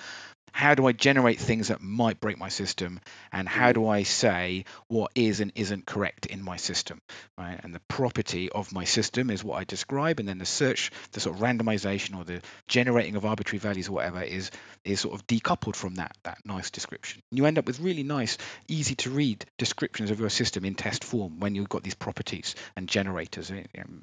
how 0.53 0.75
do 0.75 0.87
I 0.87 0.93
generate 0.93 1.39
things 1.41 1.69
that 1.69 1.81
might 1.81 2.21
break 2.21 2.39
my 2.39 2.49
system, 2.49 3.01
and 3.33 3.49
how 3.49 3.71
Mm. 3.71 3.75
do 3.75 3.89
I 3.89 4.03
say 4.05 4.65
what 4.89 5.11
is 5.15 5.41
and 5.41 5.53
isn't 5.55 5.87
correct 5.87 6.27
in 6.27 6.43
my 6.43 6.57
system, 6.57 7.01
right? 7.39 7.59
And 7.63 7.75
the 7.75 7.81
property 7.89 8.51
of 8.51 8.73
my 8.73 8.85
system 8.85 9.31
is 9.31 9.43
what 9.43 9.59
I 9.59 9.65
describe, 9.65 10.21
and 10.21 10.29
then 10.29 10.39
the 10.39 10.47
search, 10.47 10.91
the 11.13 11.21
sort 11.21 11.37
of 11.37 11.43
randomization 11.43 12.17
or 12.17 12.25
the 12.25 12.43
generating 12.69 13.17
of 13.17 13.25
arbitrary 13.25 13.59
values 13.59 13.89
or 13.89 13.93
whatever 13.93 14.23
is 14.23 14.51
is 14.85 15.01
sort 15.01 15.15
of 15.15 15.27
decoupled 15.27 15.77
from 15.77 15.95
that 15.97 16.17
that 16.25 16.39
nice 16.45 16.71
description. 16.71 17.23
You 17.31 17.47
end 17.47 17.59
up 17.59 17.67
with 17.67 17.81
really 17.81 18.03
nice, 18.03 18.39
easy 18.69 18.95
to 18.97 19.11
read 19.11 19.45
descriptions 19.59 20.11
of 20.11 20.21
your 20.21 20.31
system 20.31 20.65
in 20.65 20.75
test 20.75 21.05
form 21.05 21.41
when 21.41 21.55
you've 21.55 21.69
got 21.69 21.83
these 21.83 21.95
properties 21.95 22.55
and 22.77 22.89
generators. 22.89 23.51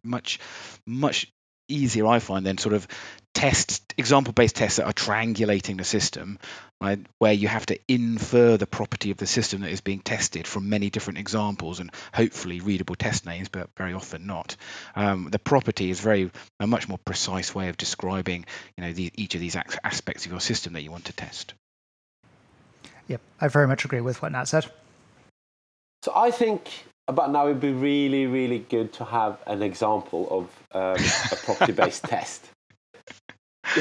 Much 0.03 0.39
much 0.85 1.31
easier 1.69 2.05
I 2.05 2.19
find 2.19 2.45
than 2.45 2.57
sort 2.57 2.73
of 2.73 2.87
test 3.33 3.93
example-based 3.97 4.55
tests 4.55 4.77
that 4.77 4.85
are 4.85 4.93
triangulating 4.93 5.77
the 5.77 5.83
system, 5.83 6.39
right, 6.81 6.99
where 7.19 7.31
you 7.31 7.47
have 7.47 7.65
to 7.67 7.79
infer 7.87 8.57
the 8.57 8.67
property 8.67 9.11
of 9.11 9.17
the 9.17 9.27
system 9.27 9.61
that 9.61 9.69
is 9.69 9.81
being 9.81 9.99
tested 9.99 10.47
from 10.47 10.69
many 10.69 10.89
different 10.89 11.19
examples 11.19 11.79
and 11.79 11.91
hopefully 12.13 12.59
readable 12.59 12.95
test 12.95 13.25
names, 13.25 13.47
but 13.47 13.69
very 13.77 13.93
often 13.93 14.25
not. 14.25 14.55
Um, 14.95 15.29
the 15.31 15.39
property 15.39 15.89
is 15.89 15.99
very 15.99 16.31
a 16.59 16.67
much 16.67 16.89
more 16.89 16.97
precise 16.97 17.53
way 17.53 17.69
of 17.69 17.77
describing, 17.77 18.45
you 18.77 18.83
know, 18.83 18.93
the, 18.93 19.11
each 19.15 19.35
of 19.35 19.41
these 19.41 19.55
aspects 19.83 20.25
of 20.25 20.31
your 20.31 20.41
system 20.41 20.73
that 20.73 20.81
you 20.81 20.91
want 20.91 21.05
to 21.05 21.13
test. 21.13 21.53
Yep, 23.07 23.21
I 23.39 23.47
very 23.47 23.67
much 23.67 23.85
agree 23.85 24.01
with 24.01 24.21
what 24.21 24.31
Nat 24.31 24.45
said. 24.45 24.65
So 26.03 26.13
I 26.15 26.31
think 26.31 26.69
about 27.09 27.31
now 27.31 27.47
it'd 27.47 27.59
be 27.59 27.73
really, 27.73 28.27
really 28.27 28.59
good 28.59 28.93
to 28.93 29.03
have 29.03 29.39
an 29.47 29.63
example 29.63 30.27
of 30.29 30.43
um, 30.73 31.03
a 31.31 31.35
property-based 31.35 32.03
test. 32.13 32.49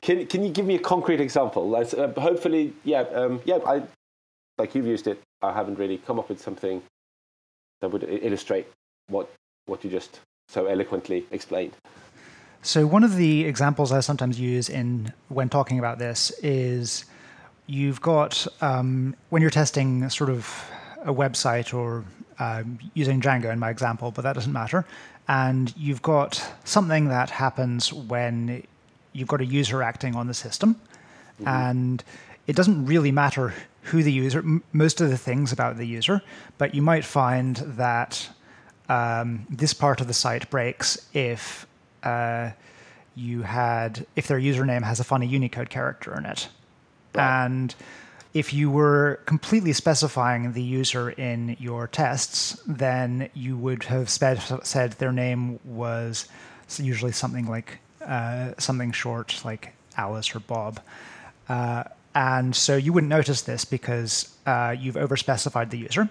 can 0.00 0.26
Can 0.26 0.42
you 0.44 0.50
give 0.50 0.64
me 0.64 0.76
a 0.76 0.80
concrete 0.80 1.20
example? 1.20 1.74
Uh, 1.76 2.08
hopefully, 2.20 2.72
yeah, 2.84 3.00
um, 3.00 3.40
yeah. 3.44 3.58
I 3.66 3.82
like 4.58 4.74
you've 4.74 4.86
used 4.86 5.06
it. 5.06 5.20
I 5.42 5.52
haven't 5.52 5.78
really 5.78 5.98
come 5.98 6.18
up 6.18 6.28
with 6.28 6.40
something 6.40 6.82
that 7.80 7.90
would 7.90 8.04
illustrate 8.04 8.66
what 9.08 9.30
what 9.66 9.84
you 9.84 9.90
just 9.90 10.20
so 10.48 10.66
eloquently 10.66 11.26
explained. 11.30 11.72
So 12.62 12.86
one 12.86 13.04
of 13.04 13.16
the 13.16 13.44
examples 13.44 13.92
I 13.92 14.00
sometimes 14.00 14.40
use 14.40 14.68
in 14.68 15.12
when 15.28 15.48
talking 15.48 15.78
about 15.78 15.98
this 15.98 16.30
is 16.42 17.04
you've 17.66 18.00
got 18.00 18.46
um, 18.60 19.14
when 19.30 19.42
you're 19.42 19.50
testing 19.50 20.08
sort 20.08 20.30
of 20.30 20.64
a 21.04 21.12
website 21.14 21.72
or 21.74 22.04
um, 22.38 22.78
using 22.94 23.20
Django 23.20 23.52
in 23.52 23.58
my 23.58 23.70
example, 23.70 24.10
but 24.10 24.22
that 24.22 24.32
doesn't 24.34 24.52
matter. 24.52 24.84
And 25.28 25.72
you've 25.76 26.02
got 26.02 26.42
something 26.64 27.08
that 27.08 27.30
happens 27.30 27.92
when 27.92 28.62
you've 29.12 29.28
got 29.28 29.40
a 29.40 29.46
user 29.46 29.82
acting 29.82 30.16
on 30.16 30.26
the 30.26 30.34
system, 30.34 30.80
and 31.46 32.02
it 32.46 32.56
doesn't 32.56 32.86
really 32.86 33.10
matter 33.12 33.54
who 33.82 34.02
the 34.02 34.12
user, 34.12 34.38
m- 34.40 34.62
most 34.72 35.00
of 35.00 35.10
the 35.10 35.16
things 35.18 35.52
about 35.52 35.76
the 35.76 35.86
user, 35.86 36.22
but 36.58 36.74
you 36.74 36.82
might 36.82 37.04
find 37.04 37.56
that 37.56 38.28
um, 38.88 39.46
this 39.48 39.72
part 39.72 40.00
of 40.00 40.06
the 40.08 40.14
site 40.14 40.48
breaks 40.50 41.08
if 41.14 41.66
uh, 42.02 42.50
you 43.14 43.42
had 43.42 44.06
if 44.16 44.26
their 44.26 44.38
username 44.40 44.82
has 44.82 45.00
a 45.00 45.04
funny 45.04 45.26
Unicode 45.26 45.70
character 45.70 46.16
in 46.18 46.26
it, 46.26 46.48
and 47.14 47.74
if 48.34 48.52
you 48.52 48.68
were 48.68 49.20
completely 49.26 49.72
specifying 49.72 50.52
the 50.52 50.62
user 50.62 51.10
in 51.10 51.56
your 51.60 51.86
tests, 51.86 52.60
then 52.66 53.30
you 53.32 53.56
would 53.56 53.84
have 53.84 54.10
sped, 54.10 54.42
said 54.64 54.92
their 54.92 55.12
name 55.12 55.60
was 55.64 56.26
usually 56.78 57.12
something 57.12 57.46
like 57.46 57.78
uh, 58.04 58.52
something 58.58 58.90
short 58.90 59.40
like 59.44 59.72
Alice 59.96 60.34
or 60.34 60.40
Bob. 60.40 60.80
Uh, 61.48 61.84
and 62.14 62.54
so 62.56 62.76
you 62.76 62.92
wouldn't 62.92 63.08
notice 63.08 63.42
this 63.42 63.64
because 63.64 64.36
uh, 64.46 64.74
you've 64.76 64.96
overspecified 64.96 65.70
the 65.70 65.78
user. 65.78 66.08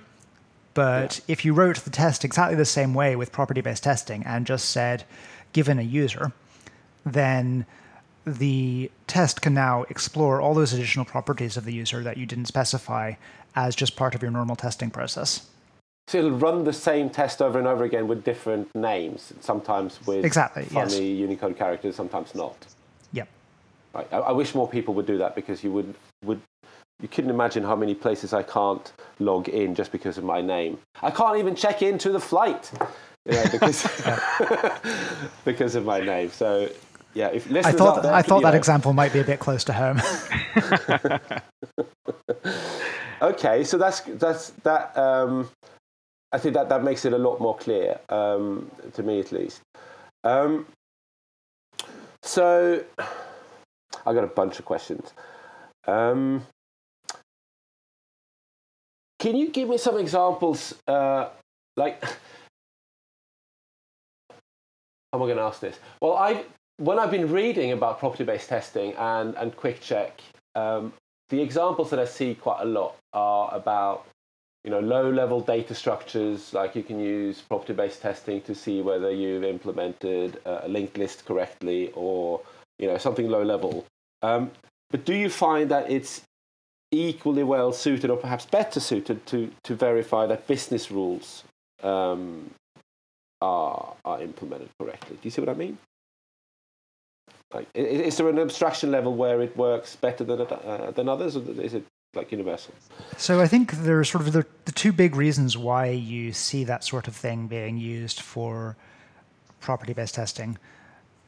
But 0.74 1.20
if 1.28 1.46
you 1.46 1.54
wrote 1.54 1.78
the 1.78 1.90
test 1.90 2.26
exactly 2.26 2.56
the 2.56 2.66
same 2.66 2.94
way 2.94 3.16
with 3.16 3.32
property 3.32 3.62
based 3.62 3.84
testing 3.84 4.24
and 4.26 4.48
just 4.48 4.70
said, 4.70 5.04
given 5.52 5.78
a 5.78 5.84
user, 5.84 6.32
then 7.06 7.66
the 8.26 8.92
test 9.08 9.42
can 9.42 9.54
now 9.54 9.84
explore 9.90 10.42
all 10.42 10.54
those 10.54 10.74
additional 10.74 11.06
properties 11.06 11.58
of 11.58 11.66
the 11.66 11.74
user 11.74 12.02
that 12.04 12.18
you 12.18 12.26
didn't 12.26 12.46
specify 12.46 13.14
as 13.56 13.76
just 13.76 13.96
part 13.96 14.16
of 14.16 14.22
your 14.22 14.32
normal 14.32 14.56
testing 14.56 14.90
process. 14.90 15.50
So 16.08 16.18
it'll 16.18 16.32
run 16.32 16.64
the 16.64 16.74
same 16.74 17.10
test 17.10 17.42
over 17.42 17.58
and 17.58 17.68
over 17.68 17.84
again 17.84 18.08
with 18.08 18.24
different 18.24 18.74
names, 18.76 19.34
sometimes 19.40 20.06
with 20.06 20.26
Exactly, 20.26 20.68
yes. 20.72 20.94
funny 20.94 21.12
Unicode 21.12 21.58
characters, 21.58 21.96
sometimes 21.96 22.36
not. 22.36 22.58
Yep. 23.14 23.28
Right. 23.94 24.08
I, 24.12 24.18
I 24.18 24.32
wish 24.32 24.54
more 24.54 24.68
people 24.68 24.94
would 24.96 25.06
do 25.06 25.18
that 25.20 25.36
because 25.36 25.64
you 25.64 25.72
would 25.72 25.94
would 26.26 26.42
you 27.02 27.08
couldn't 27.08 27.30
imagine 27.30 27.64
how 27.64 27.76
many 27.76 27.96
places 27.96 28.34
I 28.34 28.44
can't 28.44 28.92
log 29.20 29.50
in 29.50 29.76
just 29.76 29.92
because 29.92 30.18
of 30.18 30.24
my 30.24 30.42
name. 30.42 30.78
I 31.02 31.12
can't 31.12 31.38
even 31.38 31.56
check 31.56 31.82
into 31.82 32.12
the 32.12 32.20
flight 32.20 32.72
you 33.26 33.34
know, 33.34 33.46
because 33.52 33.88
because 35.46 35.76
of 35.76 35.86
my 35.86 36.02
name. 36.02 36.30
So 36.32 36.70
yeah, 37.14 37.28
if 37.28 37.52
I 37.66 37.72
thought 37.72 38.04
there, 38.04 38.14
I 38.14 38.22
thought 38.22 38.42
that 38.44 38.52
know- 38.52 38.58
example 38.58 38.94
might 38.94 39.14
be 39.14 39.20
a 39.20 39.24
bit 39.24 39.40
close 39.40 39.64
to 39.66 39.74
home. 39.74 40.02
Okay, 43.24 43.64
so 43.64 43.78
that's 43.78 44.02
that's 44.02 44.50
that. 44.64 44.98
Um, 44.98 45.50
I 46.34 46.38
think 46.40 46.56
that 46.56 46.68
that 46.68 46.84
makes 46.84 47.06
it 47.06 47.14
a 47.14 47.18
lot 47.18 47.40
more 47.40 47.56
clear 47.56 47.98
um, 48.10 48.70
to 48.96 49.02
me, 49.02 49.22
at 49.22 49.32
least. 49.32 49.62
Um, 50.26 50.66
so, 52.22 52.84
I 54.06 54.14
got 54.14 54.26
a 54.26 54.28
bunch 54.28 54.60
of 54.60 54.66
questions. 54.66 55.14
Um, 55.88 56.46
can 59.20 59.38
you 59.38 59.50
give 59.52 59.70
me 59.70 59.78
some 59.78 59.98
examples? 59.98 60.76
Uh, 60.86 61.30
like, 61.78 62.04
how 62.04 62.18
am 65.14 65.22
I 65.22 65.26
going 65.26 65.38
to 65.38 65.44
ask 65.44 65.62
this? 65.62 65.80
Well, 66.02 66.18
I 66.18 66.44
when 66.78 67.00
I've 67.00 67.12
been 67.12 67.32
reading 67.32 67.72
about 67.72 68.00
property-based 68.00 68.50
testing 68.50 68.94
and 68.94 69.36
and 69.36 69.56
QuickCheck, 69.56 70.12
um, 70.56 70.94
the 71.30 71.42
examples 71.42 71.90
that 71.92 72.00
I 72.00 72.06
see 72.06 72.36
quite 72.36 72.62
a 72.62 72.66
lot 72.66 72.96
are 73.14 73.54
about 73.54 74.08
you 74.64 74.72
know 74.72 74.80
low-level 74.80 75.42
data 75.42 75.76
structures. 75.76 76.54
Like 76.54 76.76
you 76.76 76.84
can 76.84 77.00
use 77.00 77.42
property-based 77.42 78.02
testing 78.02 78.42
to 78.42 78.56
see 78.56 78.82
whether 78.82 79.12
you've 79.12 79.44
implemented 79.44 80.40
a 80.46 80.68
linked 80.68 80.98
list 80.98 81.26
correctly, 81.26 81.92
or 81.96 82.42
you 82.80 82.88
know 82.88 82.98
something 82.98 83.30
low-level. 83.30 83.86
Um, 84.22 84.52
but 84.90 85.06
do 85.06 85.14
you 85.14 85.30
find 85.30 85.70
that 85.70 85.90
it's 85.92 86.22
equally 86.92 87.44
well 87.44 87.74
suited, 87.74 88.10
or 88.10 88.18
perhaps 88.18 88.46
better 88.46 88.80
suited, 88.80 89.26
to 89.28 89.52
to 89.64 89.76
verify 89.76 90.26
that 90.26 90.48
business 90.48 90.90
rules 90.90 91.44
um, 91.84 92.50
are 93.42 93.94
are 94.06 94.22
implemented 94.22 94.70
correctly? 94.80 95.18
Do 95.18 95.22
you 95.24 95.32
see 95.32 95.42
what 95.42 95.50
I 95.50 95.54
mean? 95.56 95.78
Like, 97.54 97.68
is 97.74 98.18
there 98.18 98.30
an 98.30 98.40
abstraction 98.40 98.92
level 98.92 99.14
where 99.16 99.42
it 99.42 99.56
works 99.56 99.96
better 99.96 100.24
than 100.24 100.42
uh, 100.42 100.92
than 100.96 101.08
others, 101.08 101.36
or 101.36 101.44
is 101.62 101.74
it 101.74 101.86
like 102.16 102.32
universal? 102.32 102.74
So 103.18 103.42
I 103.42 103.48
think 103.48 103.72
there 103.72 104.00
are 104.00 104.04
sort 104.04 104.26
of 104.26 104.34
the, 104.34 104.46
the 104.66 104.72
two 104.72 104.92
big 104.92 105.16
reasons 105.16 105.58
why 105.58 105.88
you 105.88 106.34
see 106.34 106.64
that 106.64 106.84
sort 106.84 107.08
of 107.08 107.16
thing 107.16 107.48
being 107.48 107.78
used 107.78 108.20
for 108.22 108.76
property-based 109.60 110.16
testing. 110.16 110.58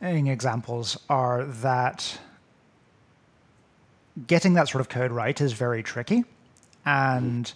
And 0.01 0.27
examples 0.27 1.00
are 1.10 1.46
that 1.46 2.20
getting 4.27 4.53
that 4.53 4.67
sort 4.70 4.82
of 4.82 4.89
code 4.89 5.12
right 5.12 5.39
is 5.39 5.53
very 5.53 5.84
tricky, 5.84 6.25
and 6.86 7.51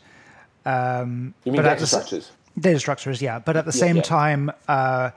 um, 0.66 1.34
You 1.44 1.52
mean 1.52 1.64
data 1.64 1.86
structures? 1.86 2.32
Data 2.60 2.80
structures, 2.80 3.22
yeah. 3.22 3.40
But 3.40 3.58
at 3.58 3.66
the 3.66 3.72
same 3.72 3.98
yeah. 3.98 4.02
time, 4.02 4.52
uh, 4.68 5.12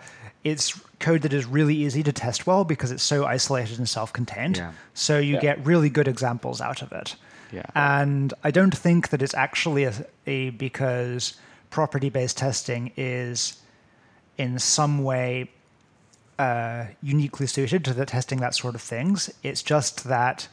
it's 0.44 0.80
code 0.98 1.22
that 1.22 1.32
is 1.32 1.46
really 1.46 1.74
easy 1.74 2.02
to 2.02 2.12
test 2.12 2.46
well 2.46 2.64
because 2.64 2.90
it's 2.90 3.02
so 3.02 3.24
isolated 3.24 3.78
and 3.78 3.88
self-contained. 3.88 4.56
Yeah. 4.56 4.72
So 4.94 5.18
you 5.18 5.34
Yeah. 5.34 5.40
get 5.40 5.66
really 5.66 5.88
good 5.90 6.08
examples 6.08 6.60
out 6.60 6.82
of 6.82 6.92
it. 6.92 7.16
Yeah. 7.52 7.62
And 7.74 8.32
I 8.42 8.50
don't 8.50 8.76
think 8.76 9.10
that 9.10 9.20
it's 9.22 9.34
actually 9.34 9.84
a, 9.84 9.92
a 10.26 10.50
because 10.50 11.34
property-based 11.70 12.36
testing 12.36 12.92
is 12.96 13.60
in 14.38 14.58
some 14.58 15.04
way 15.04 15.50
uh, 16.38 16.86
uniquely 17.02 17.46
suited 17.46 17.84
to 17.84 17.94
the 17.94 18.06
testing 18.06 18.40
that 18.40 18.54
sort 18.54 18.74
of 18.74 18.80
things. 18.80 19.30
It's 19.42 19.62
just 19.62 20.04
that 20.04 20.48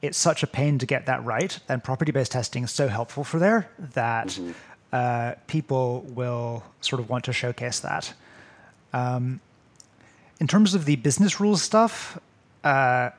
it's 0.00 0.16
such 0.16 0.42
a 0.42 0.46
pain 0.46 0.78
to 0.78 0.86
get 0.86 1.06
that 1.06 1.24
right, 1.24 1.58
and 1.68 1.82
property-based 1.82 2.32
testing 2.32 2.64
is 2.64 2.70
so 2.70 2.88
helpful 2.88 3.24
for 3.24 3.38
there 3.38 3.68
that 3.94 4.38
uh, 4.92 5.34
people 5.46 6.02
will 6.08 6.62
sort 6.80 7.00
of 7.00 7.08
want 7.08 7.24
to 7.24 7.32
showcase 7.32 7.80
that. 7.80 8.12
Um, 8.92 9.40
in 10.40 10.46
terms 10.46 10.74
of 10.74 10.84
the 10.84 10.96
business 10.96 11.40
rules 11.40 11.62
stuff, 11.62 12.18
uh, 12.64 13.10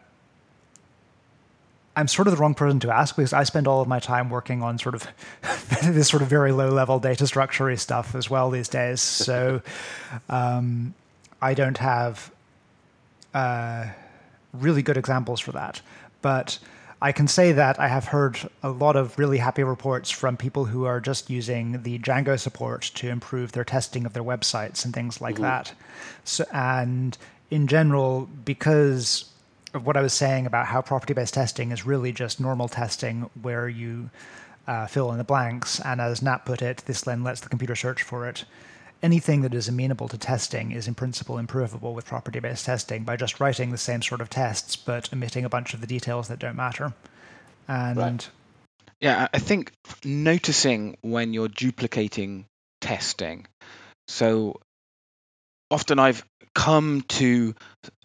I'm 1.95 2.07
sort 2.07 2.27
of 2.27 2.35
the 2.35 2.39
wrong 2.41 2.53
person 2.53 2.79
to 2.81 2.91
ask 2.91 3.15
because 3.15 3.33
I 3.33 3.43
spend 3.43 3.67
all 3.67 3.81
of 3.81 3.87
my 3.87 3.99
time 3.99 4.29
working 4.29 4.63
on 4.63 4.77
sort 4.77 4.95
of 4.95 5.07
this 5.83 6.07
sort 6.07 6.21
of 6.21 6.29
very 6.29 6.51
low 6.51 6.69
level 6.69 6.99
data 6.99 7.27
structure 7.27 7.75
stuff 7.75 8.15
as 8.15 8.29
well 8.29 8.49
these 8.49 8.69
days. 8.69 9.01
So 9.01 9.61
um, 10.29 10.93
I 11.41 11.53
don't 11.53 11.77
have 11.77 12.31
uh, 13.33 13.87
really 14.53 14.81
good 14.81 14.97
examples 14.97 15.39
for 15.39 15.51
that. 15.51 15.81
But 16.21 16.59
I 17.01 17.13
can 17.13 17.27
say 17.27 17.53
that 17.53 17.79
I 17.79 17.87
have 17.87 18.05
heard 18.05 18.37
a 18.61 18.69
lot 18.69 18.97
of 18.97 19.17
really 19.17 19.37
happy 19.37 19.63
reports 19.63 20.09
from 20.09 20.35
people 20.35 20.65
who 20.65 20.83
are 20.83 20.99
just 20.99 21.29
using 21.29 21.81
the 21.83 21.97
Django 21.99 22.37
support 22.37 22.91
to 22.95 23.09
improve 23.09 23.53
their 23.53 23.63
testing 23.63 24.05
of 24.05 24.13
their 24.13 24.23
websites 24.23 24.83
and 24.83 24.93
things 24.93 25.21
like 25.21 25.35
mm-hmm. 25.35 25.43
that. 25.43 25.73
So, 26.25 26.43
and 26.51 27.17
in 27.49 27.67
general, 27.67 28.27
because 28.43 29.31
of 29.73 29.85
what 29.85 29.95
I 29.95 30.01
was 30.01 30.13
saying 30.13 30.45
about 30.45 30.65
how 30.65 30.81
property 30.81 31.13
based 31.13 31.35
testing 31.35 31.71
is 31.71 31.85
really 31.85 32.11
just 32.11 32.39
normal 32.39 32.67
testing 32.67 33.29
where 33.41 33.69
you 33.69 34.09
uh, 34.67 34.85
fill 34.87 35.11
in 35.11 35.17
the 35.17 35.23
blanks, 35.23 35.79
and 35.79 36.01
as 36.01 36.21
Nat 36.21 36.39
put 36.45 36.61
it, 36.61 36.83
this 36.85 37.01
then 37.01 37.23
lets 37.23 37.39
the 37.39 37.49
computer 37.49 37.75
search 37.75 38.03
for 38.03 38.27
it 38.27 38.43
anything 39.01 39.41
that 39.41 39.53
is 39.53 39.67
amenable 39.67 40.07
to 40.09 40.17
testing 40.17 40.71
is 40.71 40.87
in 40.87 40.95
principle 40.95 41.37
improvable 41.37 41.93
with 41.93 42.05
property 42.05 42.39
based 42.39 42.65
testing 42.65 43.03
by 43.03 43.15
just 43.15 43.39
writing 43.39 43.71
the 43.71 43.77
same 43.77 44.01
sort 44.01 44.21
of 44.21 44.29
tests 44.29 44.75
but 44.75 45.11
omitting 45.13 45.45
a 45.45 45.49
bunch 45.49 45.73
of 45.73 45.81
the 45.81 45.87
details 45.87 46.27
that 46.27 46.39
don't 46.39 46.55
matter. 46.55 46.93
And 47.67 47.97
right. 47.97 48.29
yeah, 48.99 49.27
I 49.33 49.39
think 49.39 49.71
noticing 50.03 50.97
when 51.01 51.33
you're 51.33 51.47
duplicating 51.47 52.45
testing. 52.81 53.47
So 54.07 54.59
often 55.71 55.99
I've 55.99 56.25
come 56.53 57.03
to 57.07 57.55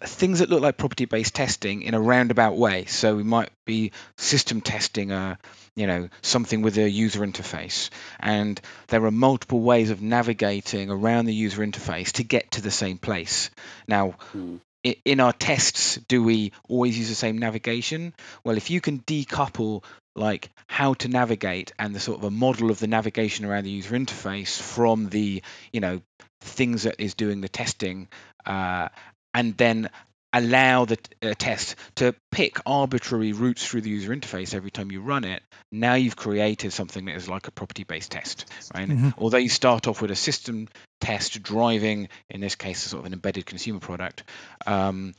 things 0.02 0.40
that 0.40 0.50
look 0.50 0.62
like 0.62 0.76
property 0.76 1.06
based 1.06 1.34
testing 1.34 1.82
in 1.82 1.94
a 1.94 2.00
roundabout 2.00 2.56
way. 2.56 2.84
So 2.84 3.16
we 3.16 3.22
might 3.22 3.50
be 3.64 3.92
system 4.16 4.60
testing 4.60 5.10
a 5.10 5.38
you 5.74 5.86
know 5.86 6.08
something 6.22 6.62
with 6.62 6.78
a 6.78 6.88
user 6.88 7.20
interface 7.20 7.90
and 8.20 8.60
there 8.88 9.04
are 9.04 9.10
multiple 9.10 9.60
ways 9.60 9.90
of 9.90 10.00
navigating 10.00 10.90
around 10.90 11.24
the 11.24 11.34
user 11.34 11.62
interface 11.66 12.12
to 12.12 12.22
get 12.22 12.52
to 12.52 12.62
the 12.62 12.70
same 12.70 12.98
place 12.98 13.50
now 13.88 14.14
mm. 14.34 14.60
In 14.84 15.20
our 15.20 15.32
tests 15.32 15.96
do 16.08 16.22
we 16.22 16.52
always 16.68 16.98
use 16.98 17.08
the 17.08 17.14
same 17.14 17.38
navigation 17.38 18.14
well 18.44 18.56
if 18.56 18.70
you 18.70 18.80
can 18.80 19.00
decouple 19.00 19.82
like 20.16 20.50
how 20.68 20.94
to 20.94 21.08
navigate 21.08 21.72
and 21.78 21.94
the 21.94 22.00
sort 22.00 22.18
of 22.18 22.24
a 22.24 22.30
model 22.30 22.70
of 22.70 22.78
the 22.78 22.86
navigation 22.86 23.44
around 23.44 23.64
the 23.64 23.70
user 23.70 23.96
interface 23.96 24.60
from 24.60 25.08
the 25.08 25.42
you 25.72 25.80
know 25.80 26.00
things 26.40 26.84
that 26.84 26.96
is 26.98 27.14
doing 27.14 27.40
the 27.40 27.48
testing 27.48 28.08
uh, 28.46 28.88
and 29.32 29.56
then 29.56 29.88
allow 30.34 30.84
the 30.84 30.98
uh, 31.22 31.32
test 31.38 31.76
to 31.94 32.14
pick 32.32 32.58
arbitrary 32.66 33.32
routes 33.32 33.66
through 33.66 33.80
the 33.80 33.90
user 33.90 34.14
interface 34.14 34.52
every 34.52 34.70
time 34.70 34.90
you 34.90 35.00
run 35.00 35.24
it, 35.24 35.42
now 35.70 35.94
you've 35.94 36.16
created 36.16 36.72
something 36.72 37.04
that 37.04 37.14
is 37.14 37.28
like 37.28 37.46
a 37.46 37.52
property-based 37.52 38.10
test, 38.10 38.44
right? 38.74 38.88
Mm-hmm. 38.88 39.10
Although 39.16 39.38
you 39.38 39.48
start 39.48 39.86
off 39.86 40.02
with 40.02 40.10
a 40.10 40.16
system 40.16 40.68
test 41.04 41.42
driving, 41.42 42.08
in 42.30 42.40
this 42.40 42.54
case, 42.54 42.80
sort 42.80 43.00
of 43.00 43.06
an 43.06 43.12
embedded 43.12 43.44
consumer 43.44 43.78
product, 43.78 44.24
um, 44.66 45.14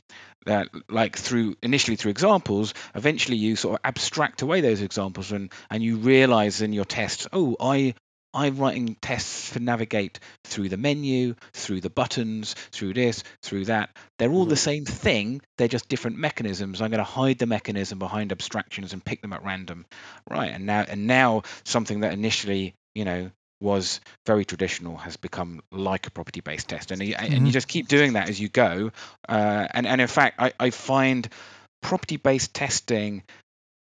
that 0.46 0.68
like 0.88 1.16
through 1.16 1.56
initially 1.62 1.96
through 1.96 2.10
examples, 2.10 2.74
eventually 2.94 3.36
you 3.36 3.56
sort 3.56 3.74
of 3.74 3.80
abstract 3.84 4.42
away 4.42 4.60
those 4.60 4.80
examples 4.80 5.32
and 5.32 5.52
and 5.70 5.82
you 5.82 5.96
realize 5.96 6.60
in 6.60 6.72
your 6.72 6.84
tests, 6.84 7.28
oh, 7.32 7.56
I 7.60 7.94
I'm 8.34 8.58
writing 8.58 8.96
tests 9.00 9.52
to 9.52 9.60
navigate 9.60 10.20
through 10.44 10.68
the 10.68 10.76
menu, 10.76 11.36
through 11.54 11.80
the 11.80 11.90
buttons, 11.90 12.54
through 12.70 12.92
this, 12.92 13.24
through 13.42 13.66
that. 13.66 13.96
They're 14.18 14.30
all 14.30 14.42
mm-hmm. 14.42 14.50
the 14.50 14.56
same 14.56 14.84
thing. 14.84 15.40
They're 15.56 15.68
just 15.68 15.88
different 15.88 16.18
mechanisms. 16.18 16.82
I'm 16.82 16.90
going 16.90 16.98
to 16.98 17.04
hide 17.04 17.38
the 17.38 17.46
mechanism 17.46 17.98
behind 17.98 18.32
abstractions 18.32 18.92
and 18.92 19.02
pick 19.02 19.22
them 19.22 19.32
at 19.32 19.44
random. 19.44 19.86
Right. 20.28 20.50
And 20.50 20.66
now 20.66 20.84
and 20.86 21.06
now 21.06 21.42
something 21.64 22.00
that 22.00 22.12
initially, 22.12 22.74
you 22.94 23.06
know, 23.06 23.30
was 23.60 24.00
very 24.26 24.44
traditional 24.44 24.96
has 24.96 25.16
become 25.16 25.62
like 25.70 26.06
a 26.06 26.10
property 26.10 26.40
based 26.40 26.68
test. 26.68 26.90
And, 26.90 27.00
mm-hmm. 27.00 27.18
and 27.18 27.32
you 27.32 27.38
mm-hmm. 27.40 27.50
just 27.50 27.68
keep 27.68 27.88
doing 27.88 28.14
that 28.14 28.28
as 28.28 28.40
you 28.40 28.48
go. 28.48 28.90
Uh, 29.28 29.66
and, 29.70 29.86
and 29.86 30.00
in 30.00 30.08
fact, 30.08 30.36
I, 30.38 30.52
I 30.58 30.70
find 30.70 31.28
property 31.82 32.16
based 32.16 32.52
testing 32.54 33.22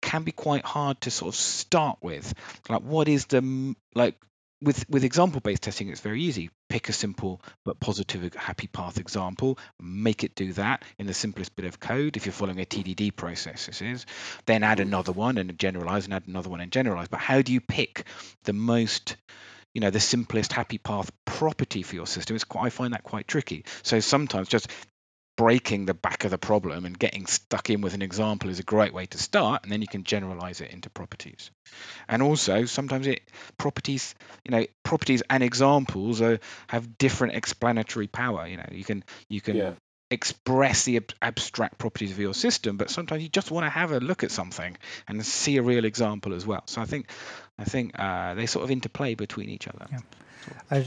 can 0.02 0.24
be 0.24 0.32
quite 0.32 0.66
hard 0.66 1.02
to 1.02 1.12
sort 1.12 1.34
of 1.34 1.36
start 1.36 1.98
with. 2.02 2.34
Like, 2.70 2.82
what 2.82 3.08
is 3.08 3.26
the 3.26 3.76
like 3.96 4.16
with 4.62 4.90
with 4.90 5.04
example 5.04 5.42
based 5.42 5.64
testing 5.64 5.90
it's 5.90 6.00
very 6.00 6.22
easy 6.22 6.50
pick 6.70 6.88
a 6.88 6.94
simple 6.94 7.42
but 7.66 7.80
positive 7.80 8.34
happy 8.36 8.68
path 8.68 8.98
example 8.98 9.60
make 9.82 10.24
it 10.24 10.34
do 10.34 10.54
that 10.54 10.84
in 10.98 11.08
the 11.08 11.14
simplest 11.14 11.56
bit 11.56 11.66
of 11.66 11.80
code 11.80 12.16
if 12.16 12.26
you're 12.26 12.34
following 12.34 12.62
a 12.62 12.66
tdd 12.66 13.16
process 13.16 13.66
this 13.66 13.82
is 13.82 14.06
then 14.46 14.64
add 14.64 14.80
another 14.80 15.12
one 15.12 15.38
and 15.38 15.60
generalize 15.60 16.06
and 16.06 16.14
add 16.14 16.24
another 16.28 16.50
one 16.50 16.62
and 16.62 16.72
generalize 16.72 17.10
but 17.10 17.20
how 17.20 17.42
do 17.42 17.52
you 17.52 17.60
pick 17.60 18.06
the 18.46 18.54
most 18.54 19.18
you 19.76 19.82
know 19.82 19.92
the 19.92 20.00
simplest 20.00 20.54
happy 20.54 20.80
path 20.80 21.12
property 21.26 21.84
for 21.84 21.96
your 21.96 22.08
system. 22.08 22.36
It's 22.36 22.46
quite, 22.46 22.66
i 22.66 22.70
find 22.70 22.94
that 22.94 23.04
quite 23.04 23.28
tricky. 23.28 23.66
So 23.84 24.00
sometimes 24.00 24.48
just 24.48 24.72
breaking 25.38 25.86
the 25.86 25.94
back 25.94 26.24
of 26.24 26.32
the 26.32 26.38
problem 26.38 26.86
and 26.86 26.98
getting 26.98 27.26
stuck 27.26 27.70
in 27.70 27.82
with 27.82 27.94
an 27.94 28.02
example 28.02 28.50
is 28.50 28.60
a 28.60 28.64
great 28.64 28.94
way 28.94 29.06
to 29.06 29.18
start 29.18 29.64
and 29.64 29.72
then 29.72 29.82
you 29.82 29.88
can 29.88 30.06
generalize 30.06 30.62
it 30.62 30.72
into 30.72 30.90
properties. 30.90 31.52
And 32.08 32.24
also 32.24 32.64
sometimes 32.64 33.06
it 33.06 33.22
properties 33.58 34.16
you 34.46 34.52
know 34.52 34.66
properties 34.84 35.24
and 35.30 35.44
examples 35.44 36.22
are, 36.22 36.40
have 36.68 36.98
different 36.98 37.36
explanatory 37.36 38.08
power. 38.08 38.48
You 38.48 38.58
know 38.58 38.70
you 38.72 38.86
can 38.86 39.04
you 39.30 39.42
can 39.42 39.58
yeah. 39.58 39.72
Express 40.12 40.84
the 40.84 40.98
ab- 40.98 41.14
abstract 41.22 41.78
properties 41.78 42.12
of 42.12 42.20
your 42.20 42.34
system 42.34 42.78
but 42.78 42.90
sometimes 42.90 43.24
you 43.24 43.30
just 43.30 43.50
want 43.50 43.66
to 43.66 43.70
have 43.70 43.92
a 43.92 44.00
look 44.00 44.24
at 44.24 44.32
something 44.32 44.78
and 45.08 45.26
see 45.26 45.58
a 45.58 45.64
real 45.64 45.84
example 45.84 46.34
as 46.34 46.46
well 46.46 46.62
so 46.68 46.80
i 46.82 46.86
think 46.86 47.10
i 47.58 47.64
think 47.64 47.92
uh, 47.98 48.36
they 48.36 48.46
sort 48.46 48.64
of 48.64 48.70
interplay 48.70 49.16
between 49.16 49.50
each 49.50 49.68
other 49.68 49.88
yeah. 49.92 50.00
I, 50.70 50.86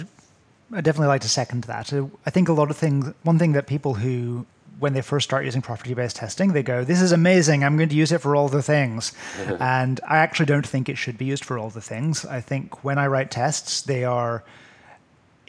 I 0.72 0.80
definitely 0.80 1.08
like 1.08 1.22
to 1.22 1.28
second 1.28 1.64
that. 1.64 1.92
I 2.26 2.30
think 2.30 2.48
a 2.48 2.52
lot 2.52 2.70
of 2.70 2.76
things, 2.76 3.12
one 3.22 3.38
thing 3.38 3.52
that 3.52 3.66
people 3.66 3.94
who, 3.94 4.46
when 4.78 4.92
they 4.92 5.00
first 5.00 5.24
start 5.24 5.44
using 5.44 5.62
property 5.62 5.94
based 5.94 6.16
testing, 6.16 6.52
they 6.52 6.62
go, 6.62 6.84
This 6.84 7.00
is 7.00 7.12
amazing. 7.12 7.64
I'm 7.64 7.76
going 7.76 7.88
to 7.88 7.94
use 7.94 8.12
it 8.12 8.20
for 8.20 8.36
all 8.36 8.48
the 8.48 8.62
things. 8.62 9.12
and 9.60 10.00
I 10.06 10.18
actually 10.18 10.46
don't 10.46 10.66
think 10.66 10.88
it 10.88 10.96
should 10.98 11.16
be 11.16 11.24
used 11.24 11.44
for 11.44 11.58
all 11.58 11.70
the 11.70 11.80
things. 11.80 12.24
I 12.26 12.40
think 12.40 12.84
when 12.84 12.98
I 12.98 13.06
write 13.06 13.30
tests, 13.30 13.80
they 13.82 14.04
are, 14.04 14.44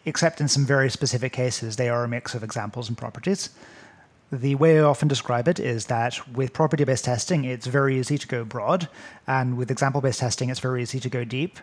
except 0.06 0.42
in 0.42 0.48
some 0.48 0.66
very 0.66 0.90
specific 0.90 1.34
cases, 1.34 1.76
they 1.76 1.90
are 1.90 2.04
a 2.04 2.08
mix 2.08 2.34
of 2.34 2.44
examples 2.44 2.88
and 2.88 2.98
properties. 2.98 3.50
The 4.32 4.56
way 4.56 4.80
I 4.80 4.84
often 4.84 5.08
describe 5.08 5.48
it 5.48 5.60
is 5.60 5.88
that 5.88 6.28
with 6.36 6.54
property 6.54 6.84
based 6.84 7.06
testing, 7.06 7.46
it's 7.46 7.66
very 7.66 7.98
easy 8.00 8.18
to 8.18 8.28
go 8.28 8.44
broad, 8.44 8.88
and 9.28 9.58
with 9.58 9.72
example 9.72 10.02
based 10.02 10.20
testing, 10.20 10.50
it's 10.50 10.60
very 10.60 10.82
easy 10.82 11.00
to 11.00 11.10
go 11.10 11.24
deep. 11.24 11.60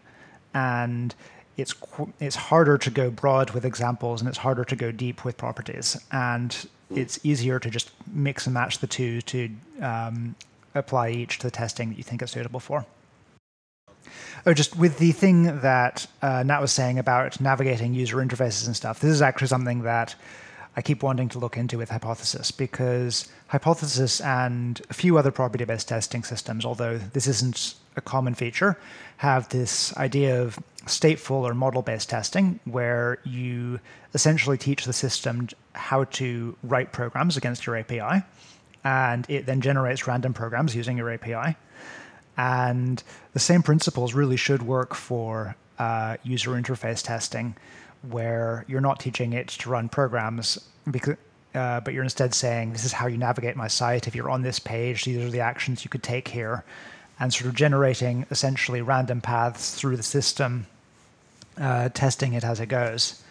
And 0.53 1.14
it's 1.57 1.75
it's 2.20 2.37
harder 2.37 2.77
to 2.79 2.90
go 2.90 3.11
broad 3.11 3.51
with 3.51 3.64
examples 3.64 4.20
and 4.20 4.29
it's 4.29 4.38
harder 4.38 4.64
to 4.64 4.77
go 4.77 4.90
deep 4.90 5.25
with 5.25 5.37
properties 5.37 5.96
and 6.12 6.68
it's 6.94 7.18
easier 7.25 7.59
to 7.59 7.70
just 7.70 7.90
mix 8.12 8.46
and 8.46 8.55
match 8.55 8.79
the 8.79 8.87
two 8.87 9.20
to 9.22 9.51
um, 9.81 10.35
apply 10.75 11.11
each 11.11 11.38
to 11.38 11.46
the 11.46 11.51
testing 11.51 11.88
that 11.88 11.99
you 11.99 12.05
think 12.05 12.22
is 12.22 12.31
suitable 12.31 12.61
for. 12.61 12.87
Oh, 14.44 14.55
just 14.55 14.76
with 14.76 14.98
the 14.98 15.12
thing 15.12 15.61
that 15.61 16.07
uh, 16.22 16.42
Nat 16.42 16.61
was 16.61 16.72
saying 16.72 16.98
about 16.98 17.40
navigating 17.40 17.94
user 17.94 18.16
interfaces 18.18 18.66
and 18.66 18.76
stuff, 18.76 19.00
this 19.00 19.11
is 19.11 19.22
actually 19.22 19.48
something 19.48 19.83
that 19.83 20.14
I 20.76 20.83
keep 20.83 21.02
wanting 21.02 21.29
to 21.31 21.38
look 21.38 21.57
into 21.57 21.79
with 21.79 21.88
Hypothesis 21.88 22.50
because 22.50 23.29
Hypothesis 23.48 24.20
and 24.20 24.81
a 24.90 24.94
few 24.94 25.16
other 25.16 25.31
property 25.31 25.64
based 25.64 25.88
testing 25.88 26.22
systems, 26.22 26.64
although 26.64 26.98
this 26.98 27.26
isn't 27.26 27.74
a 27.96 28.02
common 28.02 28.35
feature, 28.35 28.79
have 29.16 29.48
this 29.48 29.96
idea 29.96 30.42
of 30.42 30.59
stateful 30.85 31.42
or 31.42 31.55
model 31.55 31.83
based 31.83 32.11
testing 32.11 32.61
where 32.64 33.18
you 33.24 33.81
essentially 34.14 34.59
teach 34.59 34.85
the 34.85 34.92
system 34.92 35.48
how 35.74 36.05
to 36.05 36.57
write 36.62 36.92
programs 36.92 37.37
against 37.37 37.66
your 37.66 37.76
API 37.76 38.22
and 38.85 39.26
it 39.29 39.46
then 39.46 39.61
generates 39.61 40.07
random 40.07 40.33
programs 40.33 40.76
using 40.76 40.96
your 40.96 41.11
API. 41.11 41.57
And 42.37 43.03
the 43.33 43.38
same 43.38 43.62
principles 43.62 44.14
really 44.14 44.37
should 44.37 44.62
work 44.62 44.94
for 44.94 45.57
uh, 45.79 46.16
user 46.22 46.51
interface 46.51 47.03
testing, 47.03 47.57
where 48.03 48.64
you're 48.68 48.81
not 48.81 49.01
teaching 49.01 49.33
it 49.33 49.49
to 49.49 49.70
run 49.70 49.88
programs, 49.88 50.59
because, 50.90 51.16
uh, 51.55 51.81
but 51.81 51.94
you're 51.94 52.05
instead 52.05 52.35
saying, 52.35 52.72
This 52.72 52.85
is 52.85 52.92
how 52.92 53.07
you 53.07 53.16
navigate 53.16 53.57
my 53.57 53.68
site. 53.68 54.07
If 54.07 54.14
you're 54.14 54.31
on 54.31 54.42
this 54.42 54.59
page, 54.59 55.05
these 55.05 55.25
are 55.25 55.31
the 55.31 55.40
actions 55.40 55.85
you 55.85 55.90
could 55.90 56.03
take 56.03 56.29
here. 56.29 56.64
And 57.18 57.33
sort 57.33 57.46
of 57.46 57.55
generating 57.55 58.27
essentially 58.31 58.83
random 58.83 59.22
paths 59.22 59.75
through 59.75 59.96
the 59.96 60.03
system 60.03 60.66
uh, 61.59 61.88
testing 61.88 62.35
it 62.35 62.44
as 62.44 62.61
it 62.61 62.66
goes. 62.66 63.22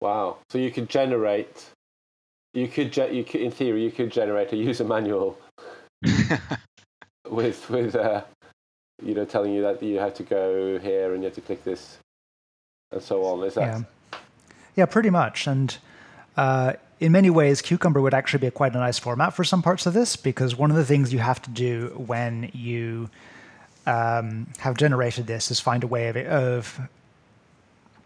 Wow! 0.00 0.38
So 0.48 0.56
you 0.56 0.70
could 0.70 0.88
generate, 0.88 1.66
you 2.54 2.68
could, 2.68 2.90
ge- 2.90 3.12
you 3.12 3.22
could, 3.22 3.42
in 3.42 3.50
theory, 3.50 3.84
you 3.84 3.90
could 3.90 4.10
generate 4.10 4.50
a 4.52 4.56
user 4.56 4.84
manual 4.84 5.38
with 7.30 7.70
with 7.70 7.94
uh, 7.94 8.22
you 9.02 9.14
know 9.14 9.24
telling 9.24 9.52
you 9.52 9.62
that 9.62 9.82
you 9.82 9.98
have 9.98 10.14
to 10.14 10.22
go 10.22 10.78
here 10.78 11.14
and 11.14 11.22
you 11.22 11.26
have 11.26 11.34
to 11.34 11.40
click 11.40 11.64
this 11.64 11.98
and 12.92 13.02
so 13.02 13.24
on. 13.24 13.44
Is 13.44 13.54
that? 13.54 13.60
Yeah, 13.62 14.18
yeah 14.76 14.86
pretty 14.86 15.10
much. 15.10 15.46
And 15.46 15.76
uh, 16.36 16.74
in 16.98 17.12
many 17.12 17.30
ways, 17.30 17.62
Cucumber 17.62 18.00
would 18.00 18.14
actually 18.14 18.40
be 18.40 18.50
quite 18.50 18.74
a 18.74 18.78
nice 18.78 18.98
format 18.98 19.34
for 19.34 19.44
some 19.44 19.62
parts 19.62 19.86
of 19.86 19.94
this 19.94 20.16
because 20.16 20.56
one 20.56 20.70
of 20.70 20.76
the 20.76 20.84
things 20.84 21.12
you 21.12 21.18
have 21.18 21.40
to 21.42 21.50
do 21.50 21.92
when 22.06 22.50
you 22.52 23.10
um, 23.86 24.46
have 24.58 24.76
generated 24.76 25.26
this 25.26 25.50
is 25.50 25.60
find 25.60 25.82
a 25.82 25.86
way 25.86 26.08
of, 26.08 26.16
of 26.16 26.80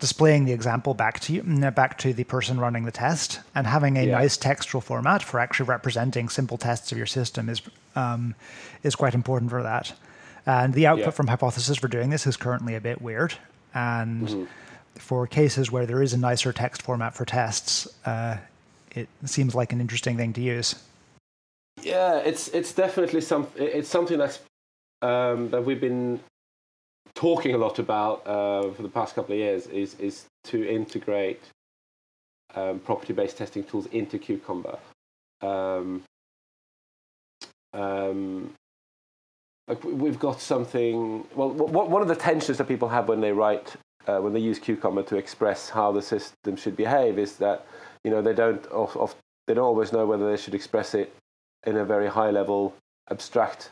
displaying 0.00 0.44
the 0.44 0.52
example 0.52 0.94
back 0.94 1.20
to 1.20 1.32
you, 1.32 1.42
mm, 1.42 1.74
back 1.74 1.98
to 1.98 2.12
the 2.12 2.24
person 2.24 2.58
running 2.58 2.84
the 2.84 2.90
test, 2.92 3.40
and 3.54 3.66
having 3.66 3.96
a 3.96 4.04
Yeah. 4.04 4.18
nice 4.18 4.36
textual 4.36 4.80
format 4.80 5.22
for 5.22 5.40
actually 5.40 5.66
representing 5.68 6.28
simple 6.28 6.58
tests 6.58 6.92
of 6.92 6.98
your 6.98 7.06
system 7.06 7.48
is 7.48 7.62
um, 7.96 8.34
is 8.82 8.94
quite 8.94 9.14
important 9.14 9.50
for 9.50 9.62
that. 9.62 9.92
And 10.46 10.74
the 10.74 10.86
output 10.86 11.06
Yeah. 11.06 11.10
from 11.10 11.28
Hypothesis 11.28 11.78
for 11.78 11.88
doing 11.88 12.10
this 12.10 12.26
is 12.26 12.36
currently 12.36 12.74
a 12.74 12.80
bit 12.80 13.00
weird. 13.00 13.34
And 13.72 14.28
Mm-hmm. 14.28 14.44
for 14.96 15.26
cases 15.26 15.70
where 15.72 15.86
there 15.86 16.02
is 16.02 16.12
a 16.12 16.18
nicer 16.18 16.52
text 16.52 16.82
format 16.82 17.14
for 17.14 17.24
tests, 17.24 17.88
uh, 18.04 18.36
it 18.94 19.08
seems 19.24 19.54
like 19.54 19.72
an 19.72 19.80
interesting 19.80 20.16
thing 20.16 20.32
to 20.34 20.40
use. 20.40 20.74
Yeah, 21.82 22.18
it's 22.18 22.48
it's 22.48 22.72
definitely 22.72 23.20
some. 23.20 23.46
It's 23.56 23.88
something 23.88 24.18
that's 24.18 24.38
um, 25.02 25.50
that 25.50 25.64
we've 25.64 25.80
been 25.80 26.20
talking 27.14 27.54
a 27.54 27.58
lot 27.58 27.78
about 27.78 28.26
uh, 28.26 28.70
for 28.72 28.82
the 28.82 28.88
past 28.88 29.14
couple 29.14 29.32
of 29.32 29.38
years. 29.38 29.66
Is 29.68 29.94
is 29.98 30.26
to 30.44 30.68
integrate 30.68 31.42
um, 32.54 32.78
property-based 32.80 33.36
testing 33.36 33.64
tools 33.64 33.86
into 33.86 34.18
Cucumber. 34.18 34.78
Um, 35.40 36.02
um, 37.72 38.54
like 39.68 39.82
we- 39.84 39.92
we've 39.92 40.18
got 40.18 40.40
something. 40.40 41.26
Well, 41.34 41.50
one 41.50 42.02
of 42.02 42.08
the 42.08 42.16
tensions 42.16 42.58
that 42.58 42.68
people 42.68 42.88
have 42.88 43.08
when 43.08 43.20
they 43.20 43.32
write 43.32 43.74
uh, 44.06 44.18
when 44.18 44.32
they 44.32 44.40
use 44.40 44.58
Cucumber 44.58 45.02
to 45.04 45.16
express 45.16 45.70
how 45.70 45.92
the 45.92 46.02
system 46.02 46.56
should 46.56 46.76
behave 46.76 47.18
is 47.18 47.36
that 47.36 47.66
you 48.04 48.10
know 48.10 48.20
they 48.22 48.34
don't 48.34 48.62
they 49.46 49.54
don't 49.54 49.64
always 49.64 49.92
know 49.92 50.06
whether 50.06 50.30
they 50.30 50.40
should 50.40 50.54
express 50.54 50.94
it 50.94 51.14
in 51.66 51.76
a 51.76 51.84
very 51.84 52.08
high 52.08 52.30
level, 52.30 52.74
abstract, 53.10 53.70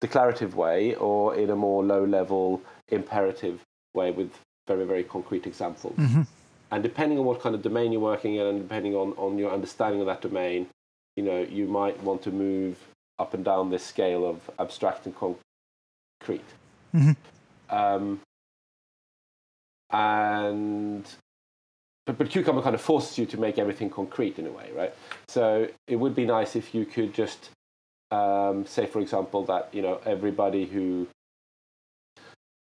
declarative 0.00 0.54
way 0.54 0.94
or 0.94 1.34
in 1.34 1.50
a 1.50 1.56
more 1.56 1.84
low 1.84 2.04
level, 2.04 2.62
imperative 2.88 3.60
way 3.94 4.10
with 4.10 4.30
very, 4.66 4.84
very 4.84 5.04
concrete 5.04 5.46
examples. 5.46 5.96
hmm 5.96 6.22
And 6.70 6.82
depending 6.82 7.18
on 7.18 7.24
what 7.24 7.40
kind 7.40 7.54
of 7.54 7.62
domain 7.62 7.92
you're 7.92 8.00
working 8.00 8.36
in 8.36 8.46
and 8.46 8.58
depending 8.60 8.94
on, 8.94 9.12
on 9.16 9.38
your 9.38 9.52
understanding 9.52 10.00
of 10.00 10.06
that 10.06 10.20
domain, 10.20 10.68
you 11.16 11.24
know, 11.24 11.40
you 11.40 11.66
might 11.66 12.00
want 12.02 12.22
to 12.22 12.30
move 12.30 12.76
up 13.18 13.34
and 13.34 13.44
down 13.44 13.70
this 13.70 13.84
scale 13.84 14.28
of 14.28 14.50
abstract 14.58 15.06
and 15.06 15.14
concrete. 15.16 16.44
Mhm. 16.94 17.16
Um, 17.70 18.20
and 19.90 21.04
but, 22.06 22.16
but 22.16 22.30
Cucumber 22.30 22.62
kind 22.62 22.74
of 22.74 22.80
forces 22.80 23.18
you 23.18 23.26
to 23.26 23.38
make 23.38 23.58
everything 23.58 23.90
concrete 23.90 24.38
in 24.38 24.46
a 24.46 24.50
way, 24.50 24.70
right? 24.74 24.94
So 25.28 25.68
it 25.86 25.96
would 25.96 26.14
be 26.14 26.24
nice 26.24 26.56
if 26.56 26.74
you 26.74 26.86
could 26.86 27.12
just 27.12 27.50
um, 28.10 28.66
say, 28.66 28.86
for 28.86 29.00
example, 29.00 29.44
that 29.46 29.68
you 29.72 29.82
know 29.82 30.00
everybody 30.06 30.66
who 30.66 31.06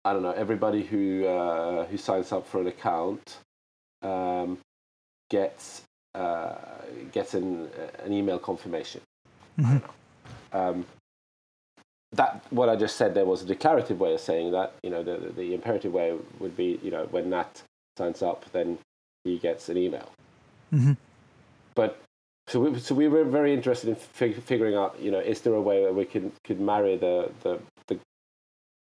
I 0.04 0.12
don't 0.12 0.22
know 0.22 0.32
everybody 0.32 0.82
who 0.82 1.26
uh, 1.26 1.86
who 1.86 1.96
signs 1.96 2.32
up 2.32 2.46
for 2.46 2.60
an 2.60 2.66
account 2.66 3.38
um, 4.02 4.58
gets 5.30 5.82
uh, 6.14 6.54
gets 7.12 7.34
an 7.34 7.68
an 8.04 8.12
email 8.12 8.38
confirmation. 8.38 9.00
Mhm. 9.58 9.82
Um, 10.52 10.86
that 12.12 12.44
what 12.50 12.68
I 12.68 12.76
just 12.76 12.96
said 12.96 13.14
there 13.14 13.24
was 13.24 13.42
a 13.42 13.46
declarative 13.46 13.98
way 14.00 14.14
of 14.14 14.20
saying 14.20 14.52
that. 14.52 14.74
You 14.82 14.90
know, 14.90 15.02
the 15.02 15.32
the 15.36 15.54
imperative 15.54 15.92
way 15.92 16.16
would 16.38 16.56
be 16.56 16.78
you 16.82 16.90
know 16.90 17.06
when 17.10 17.30
Nat 17.30 17.62
signs 17.98 18.22
up, 18.22 18.44
then 18.52 18.78
he 19.24 19.38
gets 19.38 19.68
an 19.68 19.76
email. 19.76 20.10
hmm 20.70 20.92
But 21.74 22.00
so 22.54 22.60
we, 22.60 22.78
so 22.78 22.94
we 22.94 23.08
were 23.08 23.24
very 23.24 23.52
interested 23.52 23.88
in 23.88 23.96
fig- 23.96 24.40
figuring 24.40 24.76
out, 24.76 24.96
you 25.00 25.10
know, 25.10 25.18
is 25.18 25.40
there 25.40 25.54
a 25.54 25.60
way 25.60 25.82
that 25.82 25.92
we 25.92 26.04
can 26.04 26.30
could 26.44 26.60
marry 26.60 26.96
the 26.96 27.28
the 27.42 27.58
the, 27.88 27.98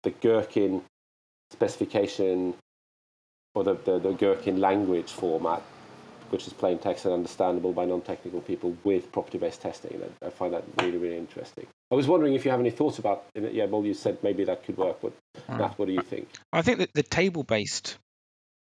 the 0.03 0.11
Gherkin 0.11 0.83
specification 1.53 2.55
or 3.55 3.62
the, 3.62 3.75
the, 3.85 4.01
the 4.01 4.14
Gherkin 4.14 4.61
language 4.61 5.12
format, 5.12 5.62
which 6.31 6.48
is 6.48 6.53
plain 6.53 6.79
text 6.79 7.05
and 7.05 7.14
understandable 7.14 7.72
by 7.72 7.85
non-technical 7.85 8.40
people, 8.40 8.77
with 8.83 9.12
property-based 9.12 9.61
testing. 9.61 10.03
I 10.27 10.31
find 10.31 10.55
that 10.55 10.64
really 10.79 10.98
really 10.98 11.18
interesting. 11.18 11.68
I 11.92 11.94
was 11.94 12.09
wondering 12.09 12.35
if 12.35 12.44
you 12.44 12.51
have 12.51 12.59
any 12.59 12.70
thoughts 12.70 12.98
about. 12.98 13.27
Yeah, 13.37 13.66
well, 13.66 13.85
you 13.85 13.94
said 13.94 14.18
maybe 14.25 14.42
that 14.42 14.64
could 14.64 14.77
work. 14.77 14.96
But 15.01 15.12
Nat, 15.48 15.68
hmm. 15.68 15.75
what 15.77 15.87
do 15.87 15.92
you 15.92 16.03
think? 16.03 16.27
I 16.53 16.62
think 16.62 16.79
that 16.79 16.94
the 16.94 17.05
table-based 17.05 17.96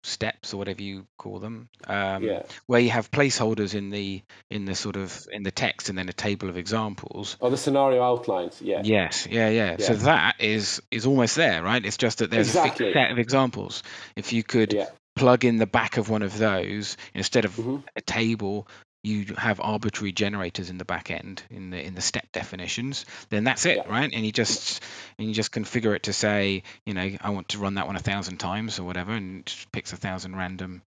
steps 0.04 0.54
or 0.54 0.58
whatever 0.58 0.82
you 0.82 1.06
call 1.18 1.40
them, 1.40 1.70
um, 1.88 2.24
yeah. 2.24 2.44
where 2.68 2.80
you 2.80 2.90
have 2.90 3.12
placeholders 3.12 3.76
in 3.76 3.90
the 3.90 4.22
in 4.50 4.66
the 4.66 4.76
sort 4.76 4.96
of 4.96 5.28
in 5.32 5.44
the 5.44 5.52
text 5.52 5.90
and 5.90 5.98
then 5.98 6.08
a 6.10 6.14
table 6.14 6.50
of 6.50 6.58
examples. 6.58 7.36
Oh, 7.42 7.50
the 7.50 7.58
scenario 7.58 8.02
outlines. 8.02 8.62
Yeah. 8.62 8.82
Yes, 8.84 9.28
yeah, 9.30 9.50
yeah, 9.50 9.78
So 9.78 9.96
that 9.96 10.36
is 10.40 10.82
is 10.92 11.06
almost 11.06 11.36
there, 11.36 11.62
right? 11.64 11.84
It's 11.86 11.98
just 11.98 12.20
that 12.20 12.32
there's 12.32 12.48
a 12.56 12.60
Exactly. 12.60 12.86
fixed 12.88 12.94
set 12.94 13.12
of 13.12 13.20
examples. 13.20 13.84
If 14.16 14.32
you 14.34 14.44
could 14.44 14.74
Yeah. 14.74 14.88
plug 15.16 15.44
in 15.44 15.58
the 15.58 15.68
back 15.68 15.98
of 15.98 16.10
one 16.10 16.22
of 16.22 16.38
those 16.38 16.96
instead 17.14 17.44
of 17.46 17.56
Mhm. 17.56 17.84
a 17.96 18.02
table, 18.02 18.68
you 19.04 19.34
have 19.38 19.62
arbitrary 19.62 20.12
generators 20.12 20.70
in 20.70 20.78
the 20.78 20.86
back 20.86 21.10
end 21.10 21.42
in 21.50 21.70
the 21.70 21.82
in 21.84 21.96
the 21.96 22.02
step 22.02 22.28
definitions. 22.34 23.06
Then 23.30 23.44
that's 23.46 23.66
it, 23.66 23.78
Yeah. 23.78 23.90
right? 23.90 24.10
And 24.14 24.26
you 24.26 24.32
just 24.32 24.84
and 25.18 25.28
you 25.28 25.34
just 25.34 25.52
configure 25.52 25.96
it 25.96 26.04
to 26.04 26.14
say, 26.14 26.64
you 26.86 26.94
know, 26.94 27.10
I 27.22 27.30
want 27.30 27.50
to 27.50 27.60
run 27.60 27.76
that 27.76 27.88
one 27.88 27.96
a 27.96 28.00
thousand 28.00 28.38
times 28.38 28.80
or 28.80 28.84
whatever, 28.84 29.14
and 29.14 29.40
it 29.40 29.46
just 29.46 29.72
picks 29.72 29.94
a 29.94 29.98
thousand 29.98 30.36
random, 30.36 30.82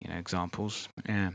you 0.00 0.10
know, 0.10 0.16
examples. 0.16 0.88
Yeah. 1.08 1.30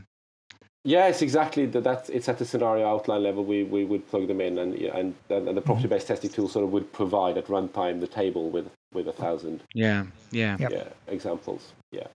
Yeah, 0.85 1.07
it's 1.07 1.21
exactly 1.21 1.65
that. 1.65 1.83
That's 1.83 2.07
it's 2.09 2.29
at 2.29 2.37
the 2.39 2.45
scenario 2.45 2.87
outline 2.87 3.21
level. 3.21 3.43
We, 3.43 3.63
we 3.63 3.83
would 3.83 4.07
plug 4.09 4.27
them 4.27 4.39
in, 4.39 4.57
and 4.57 4.73
and 4.75 5.13
and 5.29 5.57
the 5.57 5.61
property 5.61 5.89
based 5.89 6.07
testing 6.07 6.29
tool 6.29 6.47
sort 6.47 6.63
of 6.63 6.71
would 6.71 6.93
provide 6.93 7.37
at 7.37 7.47
runtime 7.47 7.99
the 7.99 8.07
table 8.07 8.49
with 8.49 8.69
with 8.93 9.07
a 9.07 9.11
thousand 9.13 9.61
Yeah. 9.73 10.05
Yeah. 10.31 10.55
Yep. 10.57 10.71
yeah 10.71 10.87
examples. 11.07 11.73
Yeah. 11.91 12.07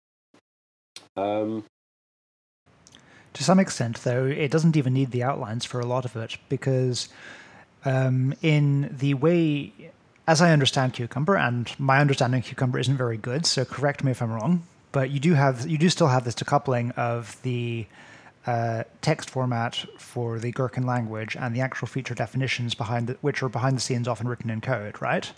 Um, 1.16 1.64
To 3.35 3.44
some 3.44 3.61
extent, 3.61 3.99
though, 4.05 4.25
it 4.27 4.51
doesn't 4.51 4.77
even 4.77 4.94
need 4.94 5.11
the 5.11 5.23
outlines 5.23 5.64
for 5.64 5.81
a 5.81 5.87
lot 5.87 6.05
of 6.05 6.16
it 6.16 6.38
because, 6.49 7.09
um, 7.85 8.35
in 8.42 8.94
the 8.97 9.14
way, 9.14 9.73
as 10.27 10.40
I 10.40 10.53
understand 10.53 10.94
Cucumber, 10.94 11.37
and 11.37 11.68
my 11.79 12.01
understanding 12.01 12.40
of 12.40 12.47
Cucumber 12.47 12.79
isn't 12.79 12.97
very 12.97 13.16
good, 13.16 13.44
so 13.44 13.64
correct 13.64 14.05
me 14.05 14.12
if 14.12 14.23
I'm 14.23 14.33
wrong, 14.33 14.66
but 14.92 15.11
you 15.11 15.20
do 15.20 15.35
have 15.35 15.66
you 15.68 15.79
do 15.79 15.90
still 15.90 16.07
have 16.09 16.25
this 16.25 16.35
decoupling 16.35 16.97
of 16.97 17.40
the 17.42 17.87
uh, 18.47 18.85
text 19.01 19.31
format 19.31 19.85
for 19.99 20.38
the 20.38 20.53
Gherkin 20.53 20.87
language 20.87 21.37
and 21.37 21.57
the 21.57 21.61
actual 21.61 21.88
feature 21.88 22.14
definitions 22.14 22.75
behind 22.75 23.09
the, 23.09 23.14
which 23.20 23.42
are 23.42 23.49
behind 23.49 23.77
the 23.77 23.81
scenes 23.81 24.07
often 24.07 24.29
written 24.29 24.51
in 24.51 24.61
code, 24.61 25.01
right? 25.03 25.33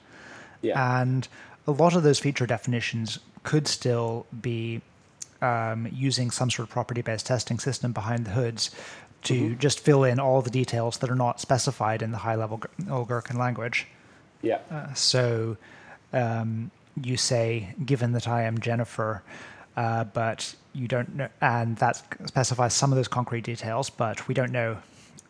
yeah. 0.62 1.00
And 1.00 1.26
a 1.66 1.70
lot 1.70 1.94
of 1.94 2.02
those 2.02 2.18
feature 2.18 2.46
definitions 2.46 3.18
could 3.42 3.68
still 3.68 4.26
be 4.40 4.82
um, 5.42 5.88
using 5.92 6.30
some 6.30 6.50
sort 6.50 6.68
of 6.68 6.72
property 6.72 7.02
based 7.02 7.26
testing 7.26 7.58
system 7.58 7.92
behind 7.92 8.24
the 8.24 8.30
hoods 8.30 8.70
to 9.22 9.56
just 9.56 9.80
fill 9.80 10.04
in 10.04 10.20
all 10.20 10.40
the 10.40 10.50
details 10.50 10.98
that 10.98 11.10
are 11.10 11.16
not 11.16 11.40
specified 11.40 12.02
in 12.02 12.12
the 12.12 12.18
high 12.18 12.36
level 12.36 12.60
Gherkin 12.78 13.36
language. 13.36 13.86
yeah. 14.42 14.58
Uh, 14.70 14.92
so 14.94 15.56
um, 16.12 16.70
you 17.02 17.16
say, 17.16 17.74
given 17.84 18.12
that 18.12 18.28
I 18.28 18.42
am 18.42 18.58
Jennifer, 18.60 19.22
uh, 19.76 20.04
but 20.04 20.54
you 20.72 20.86
don't 20.88 21.16
know, 21.16 21.28
and 21.40 21.76
that 21.78 22.02
specifies 22.26 22.72
some 22.72 22.92
of 22.92 22.96
those 22.96 23.08
concrete 23.08 23.44
details, 23.44 23.90
but 23.90 24.28
we 24.28 24.34
don't 24.34 24.52
know 24.52 24.78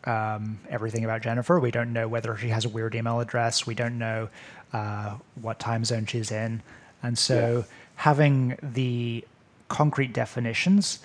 um, 0.05 0.59
everything 0.69 1.03
about 1.03 1.21
Jennifer. 1.21 1.59
We 1.59 1.71
don't 1.71 1.91
know 1.91 2.07
whether 2.07 2.37
she 2.37 2.49
has 2.49 2.65
a 2.65 2.69
weird 2.69 2.95
email 2.95 3.19
address. 3.19 3.65
We 3.65 3.75
don't 3.75 3.97
know 3.97 4.29
uh, 4.73 5.15
what 5.41 5.59
time 5.59 5.83
zone 5.83 6.05
she's 6.05 6.31
in. 6.31 6.61
And 7.03 7.17
so 7.17 7.65
having 7.95 8.57
the 8.61 9.25
concrete 9.67 10.13
definitions 10.13 10.99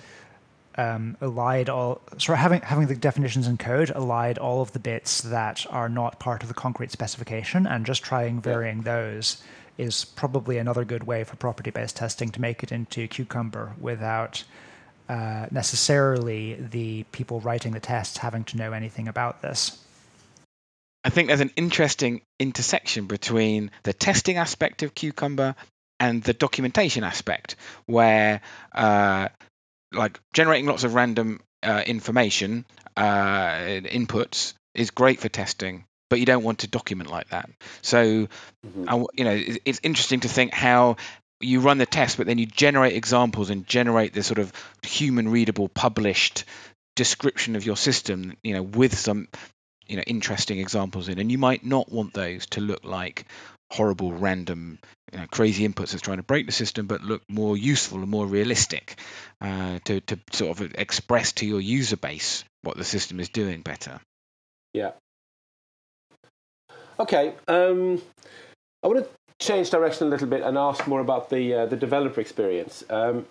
um, 0.75 1.15
allied 1.21 1.69
all 1.69 2.01
sorry 2.17 2.39
having 2.39 2.61
having 2.61 2.87
the 2.87 2.95
definitions 2.95 3.47
in 3.47 3.57
code 3.57 3.91
allied 3.91 4.37
all 4.37 4.61
of 4.61 4.71
the 4.73 4.79
bits 4.79 5.21
that 5.21 5.65
are 5.69 5.89
not 5.89 6.19
part 6.19 6.41
of 6.41 6.47
the 6.47 6.53
concrete 6.53 6.91
specification 6.91 7.67
and 7.67 7.85
just 7.85 8.03
trying 8.03 8.41
varying 8.41 8.81
those 8.81 9.43
is 9.77 10.05
probably 10.05 10.57
another 10.57 10.83
good 10.83 11.03
way 11.03 11.23
for 11.23 11.35
property 11.35 11.69
based 11.69 11.95
testing 11.95 12.29
to 12.31 12.41
make 12.41 12.63
it 12.63 12.71
into 12.71 13.07
cucumber 13.07 13.73
without 13.79 14.43
uh, 15.09 15.47
necessarily 15.51 16.55
the 16.55 17.03
people 17.11 17.39
writing 17.41 17.73
the 17.73 17.79
tests 17.79 18.17
having 18.17 18.43
to 18.45 18.57
know 18.57 18.71
anything 18.71 19.07
about 19.07 19.41
this. 19.41 19.79
I 21.03 21.09
think 21.09 21.27
there's 21.27 21.41
an 21.41 21.51
interesting 21.57 22.21
intersection 22.39 23.07
between 23.07 23.71
the 23.83 23.91
testing 23.91 24.37
aspect 24.37 24.83
of 24.83 24.95
Cucumber 24.95 25.55
and 26.03 26.23
the 26.23 26.33
documentation 26.33 27.03
aspect, 27.03 27.55
where 27.85 28.41
uh, 28.73 29.27
like 29.91 30.19
generating 30.33 30.65
lots 30.67 30.83
of 30.83 30.93
random 30.95 31.39
uh, 31.61 31.83
information 31.85 32.65
uh, 32.97 33.81
inputs 33.99 34.53
is 34.75 34.91
great 34.91 35.19
for 35.19 35.29
testing, 35.29 35.85
but 36.09 36.19
you 36.19 36.25
don't 36.25 36.43
want 36.43 36.59
to 36.59 36.67
document 36.67 37.09
like 37.09 37.29
that. 37.29 37.49
So, 37.81 38.27
Mhm. 38.67 38.83
I 38.87 38.91
w 38.91 39.07
you 39.19 39.23
know, 39.27 39.35
it- 39.51 39.61
it's 39.65 39.79
interesting 39.83 40.21
to 40.21 40.29
think 40.29 40.53
how 40.53 40.97
you 41.39 41.59
run 41.67 41.77
the 41.77 41.85
test, 41.85 42.17
but 42.17 42.25
then 42.27 42.37
you 42.37 42.45
generate 42.45 42.93
examples 42.95 43.49
and 43.49 43.67
generate 43.67 44.13
this 44.13 44.27
sort 44.27 44.39
of 44.39 44.51
human 44.83 45.27
readable 45.29 45.67
published 45.69 46.45
description 46.95 47.55
of 47.55 47.65
your 47.65 47.77
system, 47.77 48.37
you 48.43 48.53
know, 48.55 48.63
with 48.63 48.97
some 48.97 49.27
you 49.87 49.97
know 49.97 50.03
interesting 50.07 50.59
examples 50.59 51.09
in 51.09 51.19
and 51.19 51.29
you 51.31 51.37
might 51.37 51.63
not 51.65 51.91
want 51.91 52.13
those 52.13 52.45
to 52.55 52.61
look 52.61 52.83
like 52.85 53.25
horrible, 53.71 54.11
random, 54.11 54.79
you 55.11 55.19
know, 55.19 55.25
crazy 55.31 55.67
inputs 55.67 55.91
that's 55.91 56.01
trying 56.01 56.17
to 56.17 56.23
break 56.23 56.45
the 56.45 56.51
system, 56.51 56.87
but 56.87 57.01
look 57.01 57.21
more 57.29 57.57
useful 57.57 57.99
and 57.99 58.09
more 58.09 58.25
realistic 58.25 58.99
uh, 59.41 59.79
to 59.85 60.01
to 60.01 60.19
sort 60.31 60.59
of 60.59 60.73
express 60.75 61.33
to 61.33 61.45
your 61.45 61.61
user 61.61 61.97
base 61.97 62.43
what 62.61 62.77
the 62.77 62.83
system 62.83 63.19
is 63.19 63.29
doing 63.29 63.61
better. 63.61 63.99
Yeah. 64.73 64.91
Okay. 66.99 67.33
Um, 67.47 68.01
I 68.83 68.87
want 68.87 69.05
to 69.05 69.09
change 69.39 69.69
direction 69.69 70.07
a 70.07 70.09
little 70.09 70.27
bit 70.27 70.41
and 70.41 70.57
ask 70.57 70.87
more 70.87 71.01
about 71.01 71.29
the 71.29 71.53
uh, 71.53 71.65
the 71.65 71.75
developer 71.75 72.21
experience. 72.21 72.83
Um, 72.89 73.25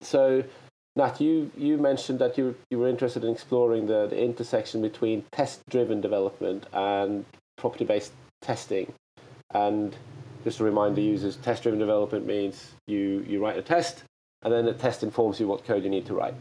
so, 0.00 0.44
Nat, 0.96 1.20
you, 1.20 1.50
you 1.56 1.78
mentioned 1.78 2.18
that 2.18 2.36
you 2.38 2.54
you 2.70 2.78
were 2.78 2.88
interested 2.88 3.24
in 3.24 3.32
exploring 3.32 3.86
the, 3.86 4.06
the 4.06 4.22
intersection 4.22 4.82
between 4.82 5.24
test 5.32 5.62
driven 5.68 6.00
development 6.00 6.66
and 6.72 7.24
property 7.56 7.84
based 7.84 8.12
testing. 8.40 8.92
And 9.54 9.94
just 10.44 10.58
to 10.58 10.64
remind 10.64 10.96
the 10.96 11.02
users, 11.02 11.36
test 11.36 11.62
driven 11.62 11.78
development 11.78 12.26
means 12.26 12.72
you, 12.86 13.24
you 13.28 13.42
write 13.42 13.56
a 13.56 13.62
test 13.62 14.04
and 14.42 14.52
then 14.52 14.64
the 14.64 14.72
test 14.72 15.02
informs 15.02 15.38
you 15.40 15.46
what 15.46 15.64
code 15.64 15.84
you 15.84 15.90
need 15.90 16.06
to 16.06 16.14
write. 16.14 16.34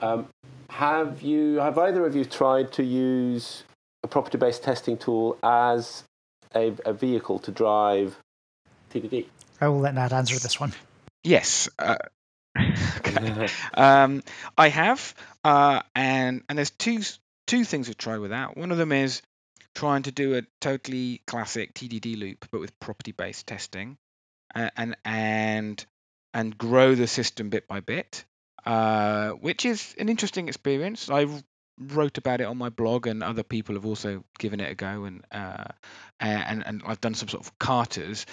Um, 0.00 0.28
have 0.70 1.22
you 1.22 1.56
have 1.56 1.78
either 1.78 2.04
of 2.04 2.16
you 2.16 2.24
tried 2.24 2.72
to 2.72 2.82
use 2.82 3.62
a 4.02 4.08
property 4.08 4.38
based 4.38 4.62
testing 4.62 4.96
tool 4.96 5.38
as 5.42 6.04
a, 6.54 6.72
a 6.84 6.92
vehicle 6.92 7.38
to 7.40 7.52
drive 7.52 8.18
TDD? 8.92 9.26
I 9.60 9.68
will 9.68 9.80
let 9.80 9.94
Nat 9.94 10.12
answer 10.12 10.38
this 10.38 10.58
one. 10.58 10.72
Yes. 11.22 11.68
Uh, 11.78 11.96
okay. 12.58 13.48
um, 13.74 14.22
I 14.58 14.68
have, 14.68 15.14
uh, 15.44 15.82
and 15.94 16.42
and 16.48 16.58
there's 16.58 16.70
two 16.70 17.02
two 17.46 17.64
things 17.64 17.86
to 17.88 17.94
try 17.94 18.18
with 18.18 18.30
that. 18.30 18.56
One 18.56 18.72
of 18.72 18.78
them 18.78 18.92
is 18.92 19.22
trying 19.74 20.02
to 20.04 20.12
do 20.12 20.36
a 20.36 20.42
totally 20.60 21.20
classic 21.26 21.74
TDD 21.74 22.18
loop, 22.18 22.46
but 22.50 22.60
with 22.60 22.78
property-based 22.80 23.46
testing, 23.46 23.96
and 24.54 24.96
and 25.04 25.86
and 26.32 26.58
grow 26.58 26.94
the 26.94 27.06
system 27.06 27.50
bit 27.50 27.66
by 27.68 27.80
bit, 27.80 28.24
uh, 28.66 29.30
which 29.30 29.64
is 29.64 29.94
an 29.98 30.08
interesting 30.08 30.48
experience. 30.48 31.10
I 31.10 31.26
wrote 31.78 32.18
about 32.18 32.40
it 32.40 32.44
on 32.44 32.56
my 32.56 32.68
blog, 32.68 33.06
and 33.06 33.22
other 33.22 33.42
people 33.42 33.74
have 33.74 33.86
also 33.86 34.24
given 34.38 34.60
it 34.60 34.70
a 34.70 34.74
go, 34.74 35.04
and 35.04 35.24
uh, 35.30 35.64
and 36.20 36.64
and 36.66 36.82
I've 36.86 37.00
done 37.00 37.14
some 37.14 37.28
sort 37.28 37.46
of 37.46 37.58
katas. 37.58 38.26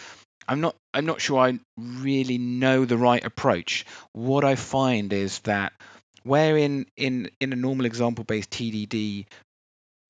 I'm 0.47 0.61
not 0.61 0.75
I'm 0.93 1.05
not 1.05 1.21
sure 1.21 1.39
I 1.39 1.59
really 1.77 2.37
know 2.37 2.85
the 2.85 2.97
right 2.97 3.23
approach. 3.23 3.85
What 4.13 4.43
I 4.43 4.55
find 4.55 5.13
is 5.13 5.39
that 5.39 5.73
where 6.23 6.57
in 6.57 6.85
in 6.97 7.29
in 7.39 7.53
a 7.53 7.55
normal 7.55 7.85
example 7.85 8.23
based 8.23 8.51
TDD 8.51 9.25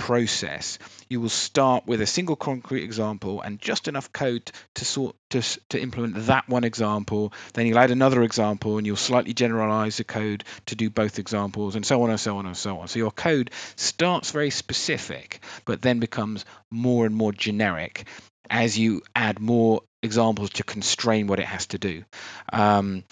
process, 0.01 0.79
you 1.09 1.21
will 1.21 1.29
start 1.29 1.85
with 1.85 2.01
a 2.01 2.07
single 2.07 2.35
concrete 2.35 2.83
example 2.83 3.39
and 3.39 3.61
just 3.61 3.87
enough 3.87 4.11
code 4.11 4.51
to 4.73 4.83
sort 4.83 5.15
to, 5.29 5.43
to 5.69 5.79
implement 5.79 6.25
that 6.25 6.49
one 6.49 6.63
example. 6.63 7.31
Then 7.53 7.67
you'll 7.67 7.77
add 7.77 7.91
another 7.91 8.23
example 8.23 8.79
and 8.79 8.87
you'll 8.87 8.95
slightly 8.95 9.35
generalize 9.35 9.97
the 9.97 10.03
code 10.03 10.43
to 10.65 10.75
do 10.75 10.89
both 10.89 11.19
examples 11.19 11.75
and 11.75 11.85
so 11.85 12.01
on 12.01 12.09
and 12.09 12.19
so 12.19 12.37
on 12.37 12.47
and 12.47 12.57
so 12.57 12.79
on. 12.79 12.87
So 12.87 12.97
your 12.97 13.11
code 13.11 13.51
starts 13.75 14.31
very 14.31 14.49
specific, 14.49 15.39
but 15.65 15.83
then 15.83 15.99
becomes 15.99 16.45
more 16.71 17.05
and 17.05 17.13
more 17.15 17.31
generic 17.31 18.07
as 18.49 18.75
you 18.75 19.03
add 19.15 19.39
more 19.39 19.83
examples 20.01 20.49
to 20.49 20.63
constrain 20.63 21.27
what 21.27 21.39
it 21.39 21.45
has 21.45 21.67
to 21.67 21.77
do. 21.77 22.03
Um, 22.51 23.03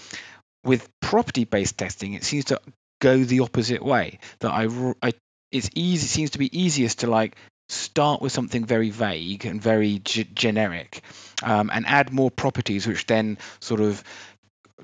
with 0.64 0.90
property-based 1.02 1.78
testing, 1.78 2.14
it 2.14 2.24
seems 2.24 2.46
to 2.46 2.60
go 3.00 3.24
the 3.24 3.42
opposite 3.42 3.86
way. 3.86 4.18
That 4.40 4.52
I, 4.52 4.68
I 5.04 5.14
it's 5.52 5.70
easy 5.76 6.08
seems 6.08 6.32
to 6.32 6.40
be 6.40 6.60
easiest 6.60 7.00
to 7.00 7.08
like 7.08 7.36
start 7.70 8.22
with 8.22 8.32
something 8.32 8.66
very 8.66 8.90
vague 8.90 9.46
and 9.46 9.62
very 9.62 10.00
g- 10.00 10.28
generic 10.34 11.02
um, 11.44 11.70
and 11.72 11.86
add 11.86 12.12
more 12.12 12.32
properties 12.32 12.88
which 12.88 13.06
then 13.06 13.38
sort 13.60 13.80
of 13.80 14.04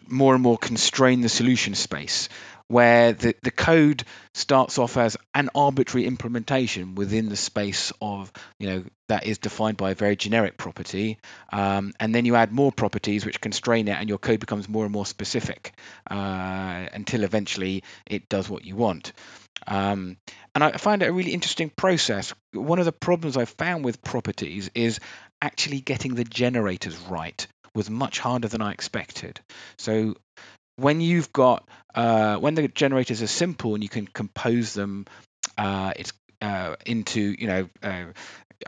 more 0.08 0.34
and 0.34 0.44
more 0.44 0.58
constrain 0.58 1.22
the 1.22 1.30
solution 1.30 1.74
space 1.74 2.30
where 2.68 3.14
the, 3.14 3.36
the 3.44 3.52
code 3.52 4.04
starts 4.34 4.80
off 4.80 4.98
as 4.98 5.18
an 5.34 5.50
arbitrary 5.54 6.08
implementation 6.08 6.96
within 6.96 7.30
the 7.30 7.36
space 7.36 7.92
of 8.02 8.32
you 8.60 8.70
know 8.70 8.84
that 9.08 9.26
is 9.26 9.38
defined 9.38 9.78
by 9.78 9.92
a 9.92 9.96
very 9.96 10.16
generic 10.16 10.58
property 10.58 11.20
um, 11.52 11.94
and 12.00 12.14
then 12.14 12.26
you 12.26 12.36
add 12.36 12.52
more 12.52 12.72
properties 12.72 13.26
which 13.26 13.40
constrain 13.40 13.88
it 13.88 13.98
and 13.98 14.10
your 14.10 14.18
code 14.18 14.40
becomes 14.40 14.68
more 14.68 14.84
and 14.84 14.94
more 14.94 15.06
specific 15.06 15.74
uh, 16.10 16.86
until 16.94 17.24
eventually 17.24 17.84
it 18.08 18.28
does 18.30 18.50
what 18.50 18.66
you 18.66 18.76
want 18.76 19.14
um, 19.68 20.18
and 20.54 20.64
I 20.64 20.72
find 20.74 21.02
it 21.02 21.10
a 21.10 21.14
really 21.14 21.34
interesting 21.34 21.70
process. 21.70 22.34
One 22.54 22.80
of 22.80 22.86
the 22.86 22.92
problems 22.92 23.38
I 23.38 23.46
found 23.46 23.84
with 23.84 24.02
properties 24.02 24.70
is 24.76 25.00
actually 25.42 25.82
getting 25.82 26.16
the 26.16 26.24
generators 26.24 26.98
right 26.98 27.46
was 27.74 27.90
much 27.90 28.20
harder 28.20 28.48
than 28.48 28.62
I 28.62 28.72
expected. 28.72 29.40
So 29.78 30.16
when 30.78 31.02
you've 31.02 31.32
got 31.32 31.68
uh, 31.94 32.38
when 32.38 32.56
the 32.56 32.68
generators 32.68 33.22
are 33.22 33.28
simple 33.28 33.74
and 33.74 33.84
you 33.84 33.90
can 33.90 34.08
compose 34.08 34.74
them, 34.74 35.06
uh, 35.58 35.94
it's 35.96 36.14
uh, 36.42 36.76
into 36.86 37.36
you 37.38 37.48
know 37.48 37.70
uh, 37.82 38.06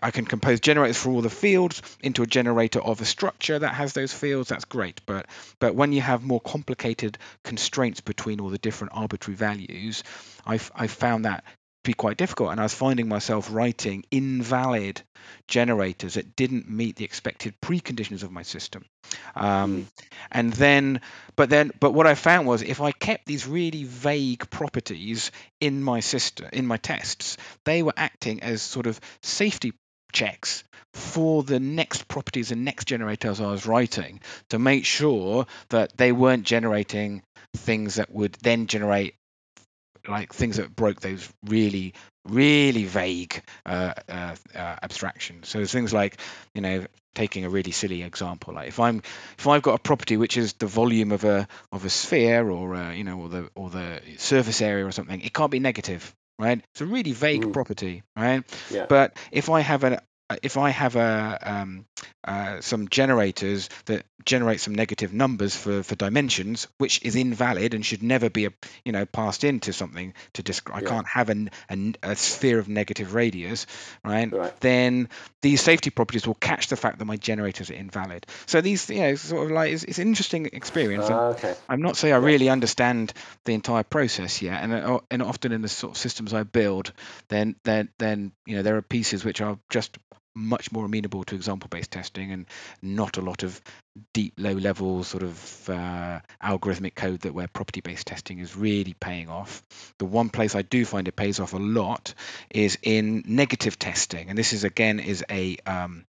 I 0.02 0.12
can 0.12 0.26
compose 0.26 0.60
generators 0.60 0.98
for 0.98 1.10
all 1.12 1.22
the 1.22 1.30
fields 1.30 1.82
into 2.02 2.24
a 2.24 2.28
generator 2.28 2.80
of 2.80 3.02
a 3.02 3.06
structure 3.06 3.58
that 3.58 3.74
has 3.74 3.94
those 3.94 4.14
fields. 4.14 4.50
That's 4.50 4.66
great. 4.66 5.02
But 5.06 5.28
but 5.60 5.76
when 5.76 5.94
you 5.94 6.02
have 6.02 6.24
more 6.24 6.42
complicated 6.42 7.18
constraints 7.44 8.02
between 8.02 8.40
all 8.40 8.50
the 8.50 8.58
different 8.58 8.94
arbitrary 8.96 9.36
values, 9.36 10.04
I've 10.46 10.72
I've 10.76 10.92
found 10.92 11.26
that 11.26 11.44
be 11.88 11.94
quite 11.94 12.18
difficult. 12.18 12.52
And 12.52 12.60
I 12.60 12.64
was 12.64 12.74
finding 12.74 13.08
myself 13.08 13.50
writing 13.52 14.04
invalid 14.12 15.02
generators 15.48 16.14
that 16.14 16.36
didn't 16.36 16.70
meet 16.70 16.98
the 16.98 17.06
expected 17.06 17.56
preconditions 17.62 18.22
of 18.22 18.32
my 18.32 18.44
system. 18.44 18.86
Um, 19.36 19.84
mm. 19.84 19.86
And 20.32 20.54
then, 20.54 21.02
but 21.36 21.50
then, 21.50 21.72
but 21.80 21.94
what 21.94 22.06
I 22.06 22.14
found 22.14 22.46
was 22.46 22.62
if 22.62 22.82
I 22.82 22.92
kept 22.92 23.26
these 23.26 23.48
really 23.48 23.86
vague 23.86 24.50
properties 24.50 25.32
in 25.60 25.82
my 25.82 26.02
system, 26.02 26.50
in 26.54 26.68
my 26.68 26.78
tests, 26.78 27.38
they 27.64 27.82
were 27.82 27.94
acting 27.98 28.44
as 28.44 28.62
sort 28.62 28.86
of 28.86 29.00
safety 29.24 29.74
checks 30.12 30.64
for 30.94 31.44
the 31.44 31.60
next 31.60 32.08
properties 32.08 32.52
and 32.52 32.66
next 32.66 32.86
generators 32.86 33.40
I 33.40 33.52
was 33.52 33.66
writing 33.66 34.20
to 34.50 34.60
make 34.60 34.84
sure 34.86 35.46
that 35.70 35.96
they 35.98 36.12
weren't 36.12 36.44
generating 36.44 37.24
things 37.56 37.96
that 37.96 38.12
would 38.12 38.34
then 38.42 38.68
generate 38.68 39.16
like 40.08 40.34
things 40.34 40.58
that 40.58 40.76
broke 40.76 41.02
those 41.02 41.28
really 41.46 41.94
really 42.28 42.84
vague 42.84 43.42
uh, 43.66 43.94
uh, 44.10 44.36
uh, 44.56 44.76
abstractions 44.84 45.48
so 45.48 45.66
things 45.66 45.94
like 45.94 46.18
you 46.54 46.62
know 46.62 46.86
taking 47.16 47.46
a 47.46 47.50
really 47.50 47.72
silly 47.72 48.04
example 48.04 48.54
like 48.54 48.68
if 48.68 48.80
i'm 48.80 49.02
if 49.38 49.48
i've 49.48 49.62
got 49.62 49.76
a 49.76 49.80
property 49.80 50.18
which 50.18 50.38
is 50.38 50.54
the 50.54 50.68
volume 50.68 51.12
of 51.12 51.24
a 51.24 51.48
of 51.72 51.86
a 51.86 51.90
sphere 51.90 52.50
or 52.50 52.76
uh, 52.76 52.92
you 52.92 53.04
know 53.04 53.20
or 53.20 53.30
the 53.30 53.50
or 53.56 53.70
the 53.70 54.02
surface 54.18 54.62
area 54.62 54.86
or 54.86 54.92
something 54.92 55.22
it 55.22 55.34
can't 55.34 55.52
be 55.52 55.60
negative 55.60 56.14
right 56.38 56.64
it's 56.72 56.82
a 56.82 56.86
really 56.86 57.14
vague 57.14 57.44
mm. 57.44 57.54
property 57.54 58.04
right 58.16 58.44
yeah. 58.70 58.86
but 58.88 59.18
if 59.32 59.50
i 59.50 59.62
have 59.62 59.84
an 59.84 60.00
if 60.44 60.58
I 60.58 60.70
have 60.70 60.96
a 60.96 61.40
um, 61.42 61.86
uh, 62.24 62.60
some 62.60 62.90
generators 62.90 63.70
that 63.86 64.06
generate 64.26 64.60
some 64.60 64.76
negative 64.76 65.14
numbers 65.14 65.56
for, 65.56 65.84
for 65.84 65.96
dimensions, 65.96 66.68
which 66.78 67.02
is 67.04 67.16
invalid 67.16 67.74
and 67.74 67.86
should 67.86 68.04
never 68.04 68.30
be 68.30 68.46
a, 68.46 68.50
you 68.84 68.92
know 68.92 69.06
passed 69.06 69.46
into 69.46 69.72
something 69.72 70.14
to 70.34 70.44
describe. 70.44 70.84
Yeah. 70.84 70.90
I 70.90 70.92
can't 70.92 71.08
have 71.08 71.30
an, 71.30 71.50
a, 71.70 71.94
a 72.04 72.16
sphere 72.18 72.60
of 72.60 72.68
negative 72.68 73.14
radius, 73.14 73.66
right? 74.04 74.32
right? 74.32 74.60
Then 74.60 75.08
these 75.42 75.62
safety 75.62 75.90
properties 75.90 76.28
will 76.28 76.36
catch 76.36 76.68
the 76.68 76.76
fact 76.76 77.00
that 77.00 77.06
my 77.06 77.16
generators 77.16 77.72
are 77.72 77.76
invalid. 77.76 78.26
So 78.46 78.60
these, 78.60 78.90
you 78.90 79.00
know, 79.00 79.16
sort 79.16 79.46
of 79.46 79.52
like 79.52 79.72
it's, 79.72 79.86
it's 79.86 80.00
an 80.00 80.10
interesting 80.10 80.48
experience. 80.48 81.10
Uh, 81.10 81.30
okay. 81.30 81.56
I'm 81.70 81.82
not 81.82 81.96
saying 81.96 82.14
I 82.14 82.18
really 82.18 82.50
understand 82.50 83.14
the 83.46 83.54
entire 83.54 83.84
process 83.84 84.42
yet, 84.42 84.62
and 84.62 84.74
uh, 84.74 85.00
and 85.10 85.24
often 85.24 85.54
in 85.54 85.62
the 85.62 85.70
sort 85.70 85.94
of 85.94 85.98
systems 85.98 86.34
I 86.34 86.44
build, 86.44 86.92
then 87.30 87.56
then 87.64 87.88
then 87.98 88.34
you 88.46 88.58
know 88.58 88.64
there 88.64 88.76
are 88.76 88.82
pieces 88.82 89.24
which 89.24 89.40
are 89.40 89.58
just 89.70 89.98
much 90.38 90.72
more 90.72 90.86
amenable 90.86 91.24
to 91.26 91.36
example-based 91.36 91.92
testing 91.92 92.32
and 92.32 92.46
not 92.82 93.18
a 93.18 93.22
lot 93.22 93.44
of 93.44 93.62
deep 94.14 94.34
low-level 94.38 95.04
sort 95.04 95.24
of 95.24 95.70
uh, 95.70 96.20
algorithmic 96.44 96.96
code 96.96 97.22
that 97.22 97.34
where 97.34 97.48
property-based 97.48 98.06
testing 98.06 98.40
is 98.40 98.56
really 98.56 98.94
paying 99.00 99.30
off. 99.30 99.64
The 99.98 100.06
one 100.06 100.30
place 100.30 100.56
I 100.56 100.62
do 100.62 100.86
find 100.86 101.08
it 101.08 101.16
pays 101.16 101.40
off 101.40 101.54
a 101.54 101.58
lot 101.58 102.14
is 102.50 102.78
in 102.84 103.24
negative 103.26 103.80
testing, 103.80 104.30
and 104.30 104.38
this 104.38 104.54
is 104.54 104.64
again 104.64 105.00
is 105.00 105.24
a 105.30 105.58
um, 105.66 106.06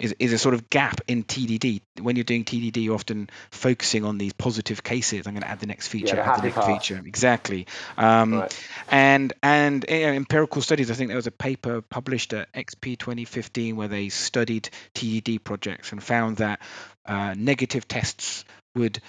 is, 0.00 0.14
is 0.18 0.32
a 0.32 0.38
sort 0.38 0.54
of 0.54 0.70
gap 0.70 1.00
in 1.06 1.22
TDD. 1.22 1.82
When 2.00 2.16
you're 2.16 2.24
doing 2.24 2.44
TDD, 2.44 2.82
you're 2.82 2.94
often 2.94 3.30
focusing 3.50 4.04
on 4.04 4.18
these 4.18 4.32
positive 4.32 4.82
cases. 4.82 5.26
I'm 5.26 5.34
going 5.34 5.42
to 5.42 5.48
add 5.48 5.60
the 5.60 5.66
next 5.66 5.88
feature, 5.88 6.16
yeah, 6.16 6.32
add 6.32 6.38
the 6.40 6.44
next 6.44 6.56
path. 6.56 6.66
feature. 6.66 7.02
Exactly. 7.04 7.66
Um, 7.96 8.34
right. 8.34 8.66
And 8.90 9.32
and 9.42 9.84
you 9.88 10.06
know, 10.06 10.12
empirical 10.12 10.62
studies. 10.62 10.90
I 10.90 10.94
think 10.94 11.08
there 11.08 11.16
was 11.16 11.26
a 11.26 11.32
paper 11.32 11.82
published 11.82 12.32
at 12.32 12.52
XP 12.52 12.98
2015 12.98 13.76
where 13.76 13.88
they 13.88 14.08
studied 14.08 14.70
TDD 14.94 15.44
projects 15.44 15.92
and 15.92 16.02
found 16.02 16.38
that 16.38 16.60
uh, 17.06 17.34
negative 17.36 17.86
tests 17.86 18.44
would 18.74 19.00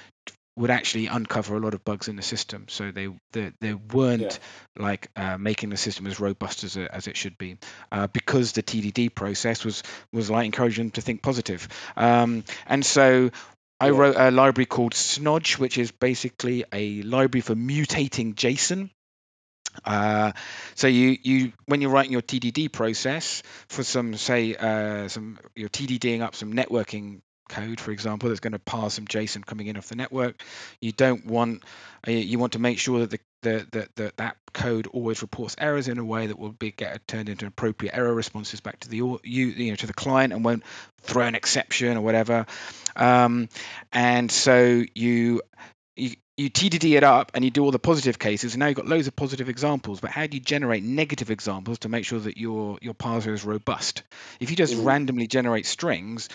would 0.58 0.70
actually 0.70 1.08
uncover 1.08 1.56
a 1.56 1.60
lot 1.60 1.74
of 1.74 1.84
bugs 1.86 2.08
in 2.08 2.16
the 2.16 2.22
system. 2.22 2.66
So 2.68 2.92
they 2.92 3.10
they, 3.32 3.54
they 3.62 3.74
weren't 3.74 4.22
yeah. 4.22 4.84
like 4.84 5.10
uh, 5.16 5.38
making 5.38 5.70
the 5.70 5.78
system 5.78 6.08
as 6.08 6.20
robust 6.20 6.64
as 6.64 6.78
it, 6.78 6.90
as 6.92 7.08
it 7.08 7.16
should 7.16 7.38
be 7.38 7.58
uh, 7.92 8.08
because 8.08 8.52
the 8.52 8.64
TDD 8.64 9.14
process 9.14 9.64
was 9.64 9.84
was 10.12 10.30
like 10.30 10.46
encouraging 10.46 10.86
them 10.86 10.92
to 10.92 11.02
think 11.02 11.22
positive. 11.22 11.68
Um, 11.96 12.44
and 12.68 12.86
so 12.86 13.32
I 13.80 13.88
yeah. 13.88 13.98
wrote 13.98 14.16
a 14.18 14.30
library 14.30 14.66
called 14.66 14.94
Snodge, 14.94 15.58
which 15.58 15.78
is 15.78 15.92
basically 15.92 16.66
a 16.72 17.02
library 17.02 17.42
for 17.42 17.56
mutating 17.56 18.36
JSON. 18.36 18.90
Uh, 19.86 20.34
so 20.76 20.88
you 20.88 21.18
you 21.24 21.54
when 21.66 21.80
you're 21.80 21.92
writing 21.92 22.12
your 22.12 22.22
TDD 22.22 22.72
process 22.72 23.42
for 23.70 23.84
some 23.84 24.16
say 24.18 24.54
uh, 24.56 25.08
some 25.08 25.40
you're 25.56 25.70
TDDing 25.70 26.22
up 26.22 26.36
some 26.36 26.54
networking 26.54 27.22
code, 27.52 27.80
for 27.80 27.92
example, 27.92 28.30
that's 28.30 28.40
going 28.40 28.54
to 28.54 28.60
parse 28.60 28.96
some 28.96 29.06
JSON 29.06 29.46
coming 29.46 29.68
in 29.68 29.78
off 29.78 29.90
the 29.90 29.96
network. 29.96 30.42
You 30.80 30.92
don't 30.92 31.26
want 31.26 31.64
uh, 32.08 32.12
you 32.12 32.40
want 32.40 32.54
to 32.54 32.60
make 32.60 32.80
sure 32.80 33.00
that 33.02 33.12
the 33.12 33.20
the, 33.42 33.68
the, 33.72 33.90
the, 33.96 34.14
that 34.18 34.38
code 34.54 34.88
always 34.88 35.24
reports 35.24 35.56
errors 35.58 35.88
in 35.88 35.98
a 35.98 36.06
way 36.06 36.28
that 36.28 36.38
will 36.38 36.52
be 36.52 36.72
get 36.72 37.08
turned 37.08 37.28
into 37.28 37.48
appropriate 37.48 37.96
error 37.96 38.14
responses 38.14 38.62
back 38.62 38.80
to 38.82 38.90
the 38.90 38.98
you, 38.98 39.20
you 39.24 39.72
know 39.72 39.76
to 39.76 39.88
the 39.88 39.94
client 39.94 40.32
and 40.32 40.46
won't 40.46 40.64
throw 41.02 41.26
an 41.26 41.36
exception 41.36 41.98
or 41.98 42.02
whatever. 42.02 42.46
Um, 42.96 43.50
and 43.92 44.32
so 44.32 44.84
you, 44.94 45.42
you 45.96 46.12
you 46.38 46.50
TDD 46.50 46.98
it 46.98 47.04
up 47.04 47.32
and 47.34 47.44
you 47.44 47.52
do 47.52 47.64
all 47.64 47.72
the 47.72 47.80
positive 47.80 48.18
cases, 48.18 48.54
and 48.54 48.60
now 48.60 48.68
you've 48.68 48.78
got 48.78 48.88
loads 48.88 49.08
of 49.08 49.16
positive 49.16 49.50
examples. 49.50 50.00
But 50.00 50.12
how 50.12 50.28
do 50.28 50.38
you 50.38 50.42
generate 50.42 50.84
negative 50.84 51.30
examples 51.30 51.80
to 51.80 51.90
make 51.90 52.06
sure 52.06 52.20
that 52.20 52.38
your 52.38 52.78
your 52.82 52.94
parser 52.94 53.34
is 53.34 53.44
robust? 53.44 54.04
If 54.40 54.50
you 54.50 54.56
just 54.56 54.74
mm-hmm. 54.74 54.88
randomly 54.88 55.28
generate 55.28 55.66
strings, 55.66 56.30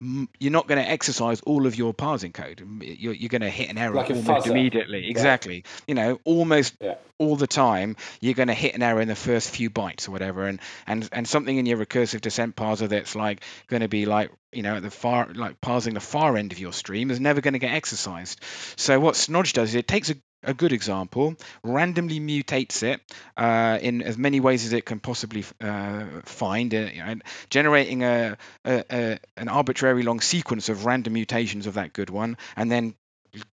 you're 0.00 0.52
not 0.52 0.68
going 0.68 0.82
to 0.82 0.88
exercise 0.88 1.40
all 1.40 1.66
of 1.66 1.76
your 1.76 1.92
parsing 1.92 2.32
code. 2.32 2.62
You're, 2.82 3.14
you're 3.14 3.28
going 3.28 3.42
to 3.42 3.50
hit 3.50 3.68
an 3.68 3.78
error 3.78 3.94
like 3.94 4.10
almost 4.10 4.46
immediately. 4.46 5.00
Yeah. 5.00 5.10
Exactly. 5.10 5.64
You 5.88 5.94
know, 5.96 6.20
almost 6.24 6.76
yeah. 6.80 6.94
all 7.18 7.34
the 7.34 7.48
time, 7.48 7.96
you're 8.20 8.34
going 8.34 8.48
to 8.48 8.54
hit 8.54 8.74
an 8.76 8.82
error 8.82 9.00
in 9.00 9.08
the 9.08 9.16
first 9.16 9.50
few 9.50 9.70
bytes 9.70 10.08
or 10.08 10.12
whatever, 10.12 10.46
and 10.46 10.60
and 10.86 11.08
and 11.12 11.26
something 11.26 11.56
in 11.56 11.66
your 11.66 11.78
recursive 11.78 12.20
descent 12.20 12.54
parser 12.54 12.88
that's 12.88 13.16
like 13.16 13.42
going 13.66 13.82
to 13.82 13.88
be 13.88 14.06
like 14.06 14.30
you 14.52 14.62
know 14.62 14.76
at 14.76 14.82
the 14.82 14.90
far 14.90 15.28
like 15.34 15.60
parsing 15.60 15.94
the 15.94 16.00
far 16.00 16.36
end 16.36 16.52
of 16.52 16.60
your 16.60 16.72
stream 16.72 17.10
is 17.10 17.18
never 17.18 17.40
going 17.40 17.54
to 17.54 17.58
get 17.58 17.72
exercised. 17.72 18.40
So 18.76 19.00
what 19.00 19.16
Snodge 19.16 19.52
does 19.52 19.70
is 19.70 19.74
it 19.74 19.88
takes 19.88 20.10
a 20.10 20.16
a 20.42 20.54
good 20.54 20.72
example, 20.72 21.36
randomly 21.64 22.20
mutates 22.20 22.82
it 22.82 23.00
uh, 23.36 23.78
in 23.80 24.02
as 24.02 24.16
many 24.16 24.40
ways 24.40 24.64
as 24.64 24.72
it 24.72 24.84
can 24.84 25.00
possibly 25.00 25.44
uh, 25.60 26.04
find, 26.24 26.74
uh, 26.74 26.88
you 26.92 27.04
know, 27.04 27.14
generating 27.50 28.04
a, 28.04 28.38
a, 28.64 28.84
a, 28.90 29.18
an 29.36 29.48
arbitrary 29.48 30.02
long 30.02 30.20
sequence 30.20 30.68
of 30.68 30.84
random 30.84 31.12
mutations 31.12 31.66
of 31.66 31.74
that 31.74 31.92
good 31.92 32.10
one, 32.10 32.36
and 32.56 32.70
then 32.70 32.94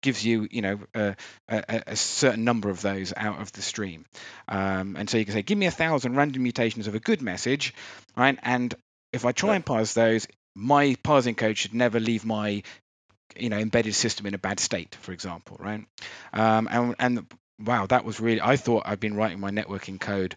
gives 0.03 0.25
you, 0.25 0.49
you 0.51 0.63
know, 0.63 0.81
a, 0.95 1.17
a, 1.49 1.97
certain 1.97 2.45
number 2.45 2.71
of 2.71 2.83
those 2.83 3.13
out 3.17 3.41
of 3.41 3.53
the 3.53 3.63
stream. 3.63 4.05
Um, 4.49 4.97
and 4.97 5.09
so 5.09 5.19
you 5.19 5.25
can 5.25 5.35
say, 5.35 5.43
give 5.43 5.59
me 5.59 5.67
a 5.67 5.71
thousand 5.71 6.17
random 6.17 6.43
mutations 6.43 6.87
of 6.87 6.95
a 6.95 7.01
good 7.01 7.23
message, 7.23 7.75
right? 8.17 8.39
And 8.43 8.75
if 9.13 9.25
I 9.25 9.33
try 9.33 9.55
and 9.55 9.65
parse 9.65 9.95
those, 9.95 10.27
my 10.55 10.97
parsing 11.03 11.35
code 11.35 11.57
should 11.57 11.75
never 11.75 12.01
leave 12.01 12.25
my 12.25 12.63
you 13.37 13.49
know 13.49 13.59
embedded 13.59 13.95
system 13.95 14.27
in 14.27 14.35
a 14.35 14.39
bad 14.39 14.61
state, 14.61 14.97
for 15.01 15.13
example, 15.13 15.57
right? 15.61 15.85
Um, 16.33 16.69
and 16.71 16.95
and 16.99 17.27
wow, 17.59 17.87
that 17.87 18.05
was 18.05 18.21
really. 18.21 18.41
I 18.41 18.57
thought 18.57 18.85
I'd 18.87 19.01
been 19.01 19.17
writing 19.17 19.41
my 19.41 19.51
networking 19.51 20.01
code 20.01 20.37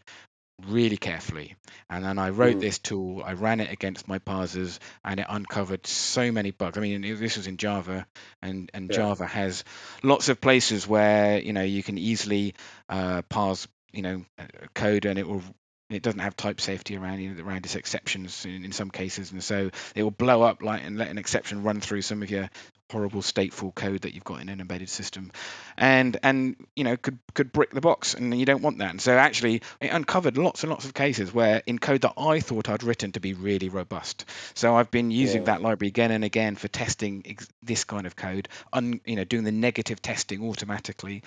really 0.68 0.98
carefully, 0.98 1.56
and 1.90 2.04
then 2.04 2.20
I 2.20 2.30
wrote 2.30 2.58
mm. 2.58 2.62
this 2.62 2.80
tool. 2.80 3.24
I 3.26 3.34
ran 3.34 3.60
it 3.60 3.72
against 3.72 4.08
my 4.08 4.20
parsers, 4.20 4.80
and 5.04 5.20
it 5.20 5.26
uncovered 5.30 5.88
so 5.88 6.32
many 6.32 6.52
bugs. 6.52 6.78
I 6.78 6.82
mean, 6.82 7.02
this 7.02 7.38
was 7.38 7.48
in 7.48 7.58
Java, 7.58 8.06
and 8.42 8.70
and 8.74 8.90
yeah. 8.90 8.98
Java 8.98 9.26
has 9.26 9.64
lots 10.02 10.30
of 10.30 10.42
places 10.42 10.88
where 10.88 11.40
you 11.40 11.54
know 11.54 11.64
you 11.64 11.84
can 11.84 11.98
easily 11.98 12.56
uh, 12.90 13.22
parse 13.24 13.68
you 13.92 14.02
know 14.02 14.26
code 14.74 15.06
and 15.06 15.20
it 15.20 15.28
will 15.28 15.44
it 15.90 16.02
doesn't 16.02 16.22
have 16.22 16.36
type 16.36 16.60
safety 16.60 16.98
around 16.98 17.20
you 17.20 17.34
know, 17.34 17.44
around 17.44 17.66
its 17.66 17.76
exceptions 17.76 18.46
in, 18.46 18.66
in 18.66 18.72
some 18.72 18.90
cases, 18.90 19.32
and 19.32 19.44
so 19.44 19.70
it 19.96 20.04
will 20.04 20.12
blow 20.12 20.42
up 20.42 20.64
like 20.64 20.84
and 20.84 20.98
let 20.98 21.10
an 21.10 21.18
exception 21.18 21.64
run 21.64 21.80
through 21.80 22.02
some 22.02 22.24
of 22.24 22.32
your 22.32 22.50
horrible 22.94 23.22
stateful 23.22 23.74
code 23.74 24.02
that 24.02 24.14
you've 24.14 24.24
got 24.24 24.40
in 24.40 24.50
an 24.50 24.62
embedded 24.62 24.90
system, 24.90 25.32
and 25.76 26.18
and 26.24 26.56
you 26.76 26.84
know 26.84 26.96
could 26.96 27.18
could 27.34 27.52
brick 27.52 27.72
the 27.72 27.82
box, 27.82 28.14
and 28.14 28.38
you 28.40 28.46
don't 28.46 28.62
want 28.62 28.78
that. 28.78 28.92
And 28.92 29.02
so 29.02 29.18
actually, 29.18 29.62
it 29.82 29.88
uncovered 29.88 30.38
lots 30.38 30.64
and 30.64 30.70
lots 30.70 30.86
of 30.86 30.94
cases 30.94 31.34
where 31.34 31.62
in 31.66 31.80
code 31.80 32.02
that 32.02 32.14
I 32.18 32.40
thought 32.40 32.70
I'd 32.70 32.84
written 32.84 33.12
to 33.14 33.20
be 33.20 33.34
really 33.34 33.70
robust. 33.70 34.26
So 34.54 34.76
I've 34.76 34.92
been 34.92 35.12
using 35.12 35.42
yeah. 35.42 35.48
that 35.48 35.62
library 35.62 35.90
again 35.90 36.12
and 36.12 36.24
again 36.24 36.56
for 36.56 36.68
testing 36.68 37.24
ex- 37.26 37.50
this 37.62 37.84
kind 37.84 38.06
of 38.06 38.16
code, 38.16 38.48
un, 38.72 39.02
you 39.06 39.16
know, 39.16 39.24
doing 39.24 39.44
the 39.44 39.52
negative 39.52 40.02
testing 40.02 40.48
automatically 40.48 41.24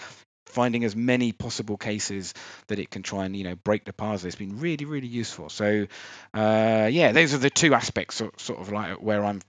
finding 0.47 0.85
as 0.85 0.95
many 0.95 1.33
possible 1.33 1.77
cases 1.77 2.33
that 2.69 2.79
it 2.79 2.89
can 2.91 3.03
try 3.03 3.27
and 3.27 3.37
you 3.37 3.45
know 3.45 3.57
break 3.57 3.85
the 3.85 3.93
parser 3.93 4.27
It's 4.27 4.37
been 4.37 4.61
really 4.61 4.85
really 4.85 5.09
useful 5.09 5.49
so 5.49 5.87
uh, 6.33 6.89
yeah 6.91 7.13
those 7.13 7.35
are 7.35 7.39
the 7.39 7.51
two 7.51 7.75
aspects 7.75 8.21
of, 8.21 8.31
sort 8.39 8.61
of 8.61 8.73
like 8.73 9.03
where 9.03 9.25
i'm 9.25 9.41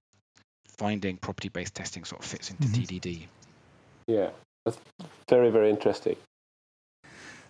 finding 0.77 1.17
property 1.17 1.49
based 1.49 1.75
testing 1.75 2.03
sort 2.03 2.21
of 2.21 2.27
fits 2.27 2.51
into 2.51 2.67
mm-hmm. 2.67 2.81
tdd 2.83 3.25
yeah 4.07 4.29
that's 4.65 4.77
very 5.29 5.49
very 5.49 5.69
interesting 5.69 6.15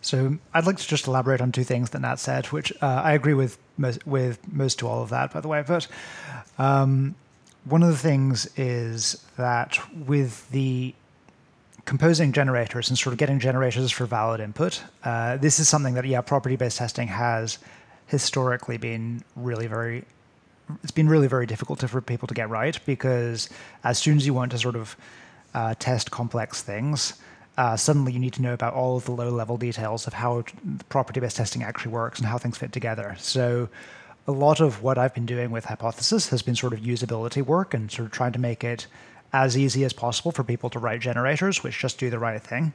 so 0.02 0.38
I'd 0.54 0.66
like 0.66 0.78
to 0.78 0.88
just 0.88 1.08
elaborate 1.08 1.42
on 1.42 1.52
two 1.52 1.64
things 1.64 1.90
that 1.90 2.00
Nat 2.00 2.18
said, 2.18 2.46
which 2.48 2.72
uh, 2.82 3.02
I 3.04 3.14
agree 3.14 3.34
with 3.34 3.58
most, 3.78 4.06
with 4.06 4.40
most 4.50 4.80
to 4.80 4.88
all 4.88 5.02
of 5.02 5.10
that, 5.10 5.34
by 5.34 5.42
the 5.42 5.48
way. 5.48 5.64
But 5.68 5.88
um, 6.60 7.16
one 7.66 7.82
of 7.82 7.90
the 7.90 7.98
things 7.98 8.48
is 8.56 9.22
that 9.38 9.80
with 10.06 10.50
the 10.52 10.94
composing 11.88 12.34
generators 12.34 12.90
and 12.90 13.00
sort 13.00 13.14
of 13.14 13.18
getting 13.18 13.40
generators 13.40 13.90
for 13.92 14.06
valid 14.06 14.42
input. 14.42 14.84
Uh, 15.04 15.38
this 15.38 15.58
is 15.58 15.70
something 15.70 15.94
that, 15.96 16.06
yeah, 16.06 16.22
property-based 16.22 16.78
testing 16.78 17.08
has 17.08 17.58
historically 18.08 18.78
been 18.78 19.24
really 19.36 19.68
very 19.68 20.04
it's 20.84 20.92
been 20.92 21.10
really 21.10 21.28
very 21.28 21.46
difficult 21.46 21.80
to, 21.80 21.88
for 21.88 22.02
people 22.02 22.28
to 22.28 22.34
get 22.34 22.50
right 22.50 22.80
because 22.86 23.50
as 23.84 23.98
soon 23.98 24.18
as 24.18 24.26
you 24.26 24.34
want 24.34 24.52
to 24.52 24.58
sort 24.58 24.76
of 24.76 24.96
uh, 25.54 25.74
test 25.80 26.12
complex 26.12 26.62
things, 26.62 27.14
uh, 27.58 27.76
suddenly 27.76 28.12
you 28.12 28.20
need 28.20 28.34
to 28.34 28.42
know 28.42 28.54
about 28.54 28.74
all 28.74 28.98
of 28.98 29.06
the 29.06 29.12
low 29.12 29.30
level 29.30 29.58
details 29.58 30.06
of 30.06 30.14
how 30.14 30.44
property 30.90 31.20
based 31.20 31.38
testing 31.38 31.64
actually 31.64 31.92
works 31.92 32.20
and 32.20 32.28
how 32.28 32.38
things 32.38 32.58
fit 32.58 32.72
together. 32.72 33.16
So, 33.18 33.70
a 34.30 34.32
lot 34.32 34.60
of 34.60 34.84
what 34.84 34.98
I've 34.98 35.14
been 35.14 35.26
doing 35.26 35.52
with 35.52 35.64
Hypothesis 35.64 36.28
has 36.30 36.42
been 36.42 36.56
sort 36.56 36.74
of 36.74 36.80
usability 36.80 37.42
work 37.42 37.74
and 37.74 37.90
sort 37.90 38.08
of 38.08 38.12
trying 38.12 38.34
to 38.34 38.40
make 38.40 38.62
it 38.62 38.86
as 39.32 39.58
easy 39.58 39.86
as 39.86 39.94
possible 39.94 40.32
for 40.32 40.44
people 40.44 40.70
to 40.72 40.80
write 40.80 41.00
generators, 41.00 41.64
which 41.64 41.80
just 41.80 41.98
do 41.98 42.10
the 42.10 42.20
right 42.20 42.42
thing. 42.42 42.74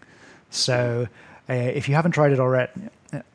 So 0.48 1.06
uh, 1.48 1.52
if 1.52 1.90
you 1.90 1.94
haven't 1.94 2.12
tried 2.12 2.32
it 2.32 2.40
already, 2.40 2.72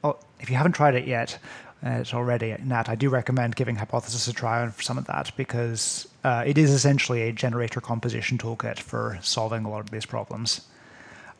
uh, 0.04 0.14
if 0.40 0.50
you 0.50 0.56
haven't 0.56 0.72
tried 0.72 0.96
it 0.96 1.08
yet, 1.08 1.38
uh, 1.86 1.90
it's 1.90 2.14
already 2.14 2.56
Nat. 2.64 2.90
I 2.90 2.96
do 2.96 3.10
recommend 3.10 3.56
giving 3.56 3.76
Hypothesis 3.76 4.28
a 4.28 4.34
try 4.34 4.62
on 4.62 4.74
some 4.80 4.98
of 4.98 5.06
that 5.06 5.32
because 5.38 6.08
uh, 6.24 6.44
it 6.46 6.58
is 6.58 6.72
essentially 6.72 7.22
a 7.24 7.32
generator 7.32 7.80
composition 7.82 8.38
toolkit 8.38 8.80
for 8.80 9.20
solving 9.22 9.64
a 9.66 9.70
lot 9.70 9.82
of 9.82 9.92
these 9.92 10.06
problems. 10.06 10.62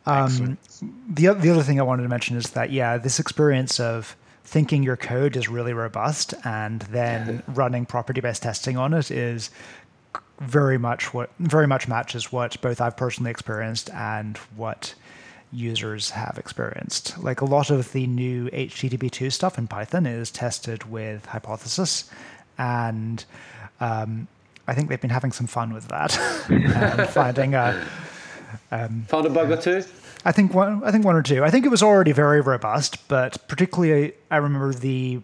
Um, 0.06 0.56
the 1.08 1.34
the 1.34 1.50
other 1.50 1.62
thing 1.62 1.80
I 1.80 1.82
wanted 1.82 2.04
to 2.04 2.08
mention 2.08 2.36
is 2.36 2.50
that 2.50 2.70
yeah, 2.70 2.98
this 2.98 3.18
experience 3.18 3.80
of 3.80 4.16
thinking 4.44 4.82
your 4.82 4.96
code 4.96 5.36
is 5.36 5.48
really 5.48 5.74
robust 5.74 6.32
and 6.44 6.80
then 6.82 7.42
running 7.48 7.84
property 7.84 8.22
based 8.22 8.42
testing 8.42 8.78
on 8.78 8.94
it 8.94 9.10
is 9.10 9.50
very 10.40 10.78
much 10.78 11.12
what 11.12 11.30
very 11.38 11.66
much 11.66 11.86
matches 11.86 12.32
what 12.32 12.58
both 12.62 12.80
I've 12.80 12.96
personally 12.96 13.30
experienced 13.30 13.90
and 13.90 14.38
what 14.56 14.94
users 15.52 16.10
have 16.10 16.36
experienced. 16.38 17.18
Like 17.22 17.40
a 17.40 17.44
lot 17.44 17.70
of 17.70 17.92
the 17.92 18.06
new 18.06 18.48
HTTP2 18.50 19.32
stuff 19.32 19.58
in 19.58 19.66
Python 19.66 20.06
is 20.06 20.30
tested 20.30 20.90
with 20.90 21.26
Hypothesis, 21.26 22.10
and 22.58 23.24
um, 23.80 24.28
I 24.66 24.74
think 24.74 24.88
they've 24.88 25.00
been 25.00 25.10
having 25.10 25.32
some 25.32 25.46
fun 25.46 25.72
with 25.72 25.88
that 25.88 26.18
and 26.48 27.08
finding 27.08 27.54
a 27.54 27.86
um, 28.70 29.04
found 29.08 29.26
a 29.26 29.30
bug 29.30 29.50
or 29.50 29.56
two. 29.56 29.84
I 30.24 30.32
think 30.32 30.52
one. 30.52 30.82
I 30.84 30.90
think 30.90 31.04
one 31.04 31.16
or 31.16 31.22
two. 31.22 31.44
I 31.44 31.50
think 31.50 31.64
it 31.64 31.70
was 31.70 31.82
already 31.82 32.12
very 32.12 32.40
robust, 32.40 33.08
but 33.08 33.48
particularly 33.48 34.12
I 34.30 34.36
remember 34.36 34.72
the 34.74 35.20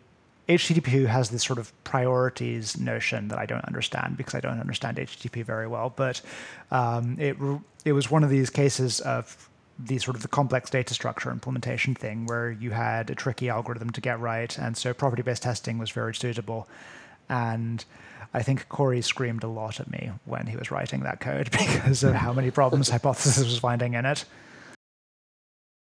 HTTP 0.48 1.06
has 1.06 1.30
this 1.30 1.42
sort 1.42 1.58
of 1.58 1.72
priorities 1.84 2.78
notion 2.78 3.28
that 3.28 3.38
I 3.38 3.46
don't 3.46 3.64
understand 3.64 4.16
because 4.16 4.34
I 4.34 4.40
don't 4.40 4.60
understand 4.60 4.98
HTTP 4.98 5.44
very 5.44 5.66
well. 5.66 5.92
But 5.94 6.20
um, 6.70 7.16
it 7.18 7.36
it 7.84 7.92
was 7.92 8.10
one 8.10 8.24
of 8.24 8.30
these 8.30 8.50
cases 8.50 9.00
of 9.00 9.48
the 9.78 9.98
sort 9.98 10.16
of 10.16 10.22
the 10.22 10.28
complex 10.28 10.70
data 10.70 10.94
structure 10.94 11.30
implementation 11.30 11.94
thing 11.94 12.26
where 12.26 12.50
you 12.50 12.70
had 12.70 13.10
a 13.10 13.14
tricky 13.14 13.48
algorithm 13.48 13.90
to 13.90 14.00
get 14.00 14.20
right, 14.20 14.56
and 14.58 14.76
so 14.76 14.94
property 14.94 15.22
based 15.22 15.42
testing 15.42 15.78
was 15.78 15.90
very 15.90 16.14
suitable. 16.14 16.68
And 17.28 17.84
I 18.32 18.42
think 18.42 18.68
Cory 18.68 19.00
screamed 19.02 19.44
a 19.44 19.48
lot 19.48 19.80
at 19.80 19.90
me 19.90 20.10
when 20.24 20.46
he 20.46 20.56
was 20.56 20.70
writing 20.70 21.00
that 21.00 21.20
code 21.20 21.50
because 21.52 22.02
of 22.02 22.14
how 22.14 22.32
many 22.32 22.50
problems 22.50 22.88
Hypothesis 22.88 23.44
was 23.44 23.58
finding 23.58 23.94
in 23.94 24.04
it. 24.04 24.24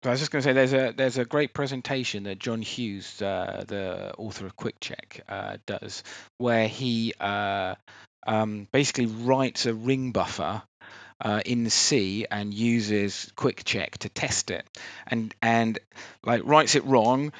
I 0.04 0.10
was 0.10 0.20
just 0.20 0.30
going 0.30 0.42
to 0.42 0.48
say 0.48 0.52
there's 0.52 0.74
a 0.74 0.92
there's 0.94 1.16
a 1.16 1.24
great 1.24 1.54
presentation 1.54 2.24
that 2.24 2.38
John 2.38 2.60
Hughes, 2.60 3.22
uh, 3.22 3.64
the 3.66 4.14
author 4.18 4.44
of 4.44 4.54
QuickCheck, 4.54 5.20
uh, 5.28 5.56
does, 5.66 6.02
where 6.36 6.68
he 6.68 7.14
uh, 7.18 7.74
um, 8.26 8.68
basically 8.70 9.06
writes 9.06 9.64
a 9.66 9.72
ring 9.74 10.12
buffer 10.12 10.62
uh, 11.20 11.40
in 11.44 11.70
C 11.70 12.26
and 12.30 12.52
uses 12.52 13.32
QuickCheck 13.36 13.98
to 13.98 14.08
test 14.08 14.50
it 14.50 14.64
and 15.06 15.34
and 15.40 15.78
like 16.24 16.42
writes 16.44 16.74
it 16.74 16.84
wrong 16.84 17.32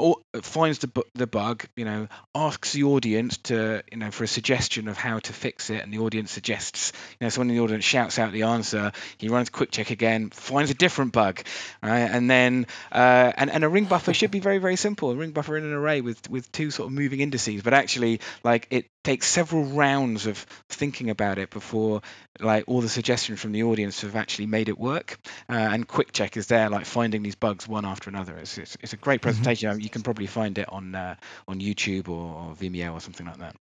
or 0.00 0.16
finds 0.40 0.78
the 0.78 1.04
the 1.14 1.26
bug, 1.26 1.66
you 1.76 1.84
know, 1.84 2.08
asks 2.34 2.72
the 2.72 2.84
audience 2.84 3.36
to, 3.36 3.82
you 3.92 3.98
know, 3.98 4.10
for 4.10 4.24
a 4.24 4.26
suggestion 4.26 4.88
of 4.88 4.96
how 4.96 5.18
to 5.18 5.32
fix 5.32 5.68
it, 5.68 5.82
and 5.82 5.92
the 5.92 5.98
audience 5.98 6.32
suggests, 6.32 6.92
you 7.20 7.26
know, 7.26 7.28
someone 7.28 7.50
in 7.50 7.56
the 7.56 7.62
audience 7.62 7.84
shouts 7.84 8.18
out 8.18 8.32
the 8.32 8.44
answer. 8.44 8.92
He 9.18 9.28
runs 9.28 9.50
QuickCheck 9.50 9.90
again, 9.90 10.30
finds 10.30 10.70
a 10.70 10.74
different 10.74 11.12
bug, 11.12 11.42
right, 11.82 11.98
and 11.98 12.30
then 12.30 12.66
uh, 12.90 13.32
and 13.36 13.50
and 13.50 13.62
a 13.62 13.68
ring 13.68 13.84
buffer 13.84 14.14
should 14.14 14.30
be 14.30 14.40
very 14.40 14.58
very 14.58 14.76
simple. 14.76 15.10
A 15.10 15.16
ring 15.16 15.32
buffer 15.32 15.56
in 15.58 15.64
an 15.64 15.72
array 15.72 16.00
with 16.00 16.30
with 16.30 16.50
two 16.50 16.70
sort 16.70 16.86
of 16.86 16.92
moving 16.94 17.20
indices, 17.20 17.62
but 17.62 17.74
actually 17.74 18.20
like 18.42 18.68
it 18.70 18.86
takes 19.02 19.26
several 19.26 19.64
rounds 19.64 20.26
of 20.26 20.38
thinking 20.68 21.10
about 21.10 21.38
it 21.38 21.50
before 21.50 22.02
like 22.38 22.64
all 22.66 22.80
the 22.80 22.88
suggestions 22.88 23.40
from 23.40 23.52
the 23.52 23.62
audience 23.62 24.02
have 24.02 24.16
actually 24.16 24.46
made 24.46 24.68
it 24.68 24.78
work. 24.78 25.18
Uh, 25.48 25.54
and 25.54 25.88
QuickCheck 25.88 26.36
is 26.36 26.48
there, 26.48 26.68
like 26.68 26.86
finding 26.86 27.22
these 27.22 27.34
bugs 27.34 27.66
one 27.66 27.84
after 27.84 28.10
another. 28.10 28.36
It's 28.36 28.58
it's, 28.58 28.76
it's 28.80 28.92
a 28.92 28.96
great 28.96 29.20
mm-hmm. 29.20 29.28
presentation. 29.28 29.70
Mm-hmm. 29.70 29.80
You 29.80 29.90
can 29.90 30.02
probably 30.02 30.26
find 30.26 30.58
it 30.58 30.68
on 30.68 30.94
uh, 30.94 31.16
on 31.48 31.60
YouTube 31.60 32.08
or, 32.08 32.48
or, 32.50 32.54
Vimeo 32.54 32.92
or 32.92 33.00
something 33.00 33.26
like 33.26 33.38
that. 33.38 33.56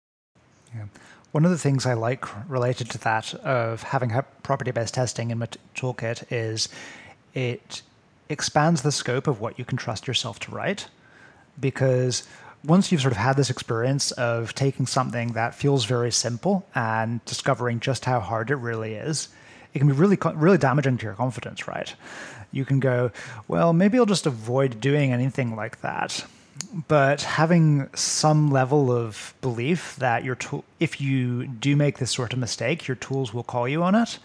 Yeah. 0.73 0.86
One 1.31 1.43
of 1.43 1.51
the 1.51 1.57
things 1.57 1.86
I 1.86 1.93
like 1.93 2.25
related 2.49 2.89
to 2.91 2.97
that 2.99 3.33
of 3.33 3.83
having 3.83 4.11
property-based 4.43 4.93
testing 4.93 5.31
in 5.31 5.39
my 5.39 5.47
t- 5.47 5.59
toolkit 5.75 6.23
is 6.31 6.69
it 7.33 7.81
expands 8.29 8.83
the 8.83 8.91
scope 8.91 9.27
of 9.27 9.41
what 9.41 9.59
you 9.59 9.65
can 9.65 9.77
trust 9.77 10.07
yourself 10.07 10.39
to 10.39 10.51
write 10.51 10.88
because 11.59 12.23
once 12.68 12.91
you've 12.91 13.01
sort 13.01 13.11
of 13.11 13.18
had 13.18 13.38
this 13.38 13.49
experience 13.49 14.11
of 14.11 14.53
taking 14.55 14.86
something 14.86 15.34
that 15.34 15.55
feels 15.55 15.86
very 15.86 16.11
simple 16.11 16.66
and 16.74 17.24
discovering 17.26 17.80
just 17.80 18.05
how 18.05 18.20
hard 18.20 18.51
it 18.51 18.55
really 18.55 18.93
is, 18.93 19.30
it 19.74 19.80
can 19.80 19.88
be 19.88 19.93
really 19.93 20.18
really 20.36 20.57
damaging 20.57 20.97
to 20.97 21.05
your 21.05 21.13
confidence, 21.13 21.68
right? 21.68 21.93
You 22.51 22.66
can 22.66 22.80
go, 22.80 23.11
well, 23.47 23.74
maybe 23.74 23.97
I'll 23.97 24.05
just 24.05 24.26
avoid 24.26 24.80
doing 24.80 25.11
anything 25.11 25.55
like 25.55 25.82
that. 25.82 26.26
But 26.88 27.22
having 27.22 27.89
some 27.93 28.49
level 28.49 28.91
of 28.91 29.34
belief 29.41 29.97
that 29.97 30.24
your 30.24 30.36
tool, 30.36 30.63
if 30.80 31.01
you 31.01 31.47
do 31.47 31.76
make 31.76 31.97
this 31.97 32.11
sort 32.11 32.32
of 32.32 32.39
mistake, 32.39 32.88
your 32.88 32.95
tools 32.95 33.34
will 33.34 33.43
call 33.43 33.68
you 33.68 33.84
on 33.84 33.93
it, 33.93 34.20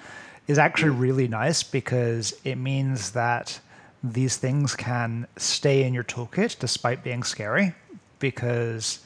is 0.47 0.59
actually 0.59 0.91
really 0.91 1.26
nice 1.26 1.62
because 1.64 2.34
it 2.45 2.57
means 2.57 3.12
that 3.12 3.59
these 4.03 4.36
things 4.36 4.74
can 4.74 5.26
stay 5.36 5.82
in 5.82 5.93
your 5.93 6.05
toolkit 6.05 6.59
despite 6.59 7.03
being 7.03 7.22
scary 7.22 7.74
because 8.20 9.00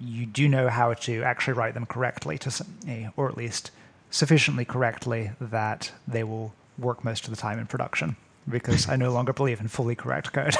you 0.00 0.26
do 0.26 0.48
know 0.48 0.68
how 0.68 0.94
to 0.94 1.22
actually 1.22 1.54
write 1.54 1.74
them 1.74 1.84
correctly, 1.84 2.38
to, 2.38 2.64
eh, 2.86 3.08
or 3.16 3.28
at 3.28 3.36
least 3.36 3.70
sufficiently 4.10 4.64
correctly 4.64 5.32
that 5.40 5.92
they 6.06 6.24
will 6.24 6.54
work 6.78 7.04
most 7.04 7.24
of 7.24 7.30
the 7.30 7.36
time 7.36 7.58
in 7.58 7.66
production. 7.66 8.16
Because 8.48 8.88
I 8.88 8.96
no 8.96 9.10
longer 9.10 9.34
believe 9.34 9.60
in 9.60 9.68
fully 9.68 9.94
correct 9.94 10.32
code. 10.32 10.54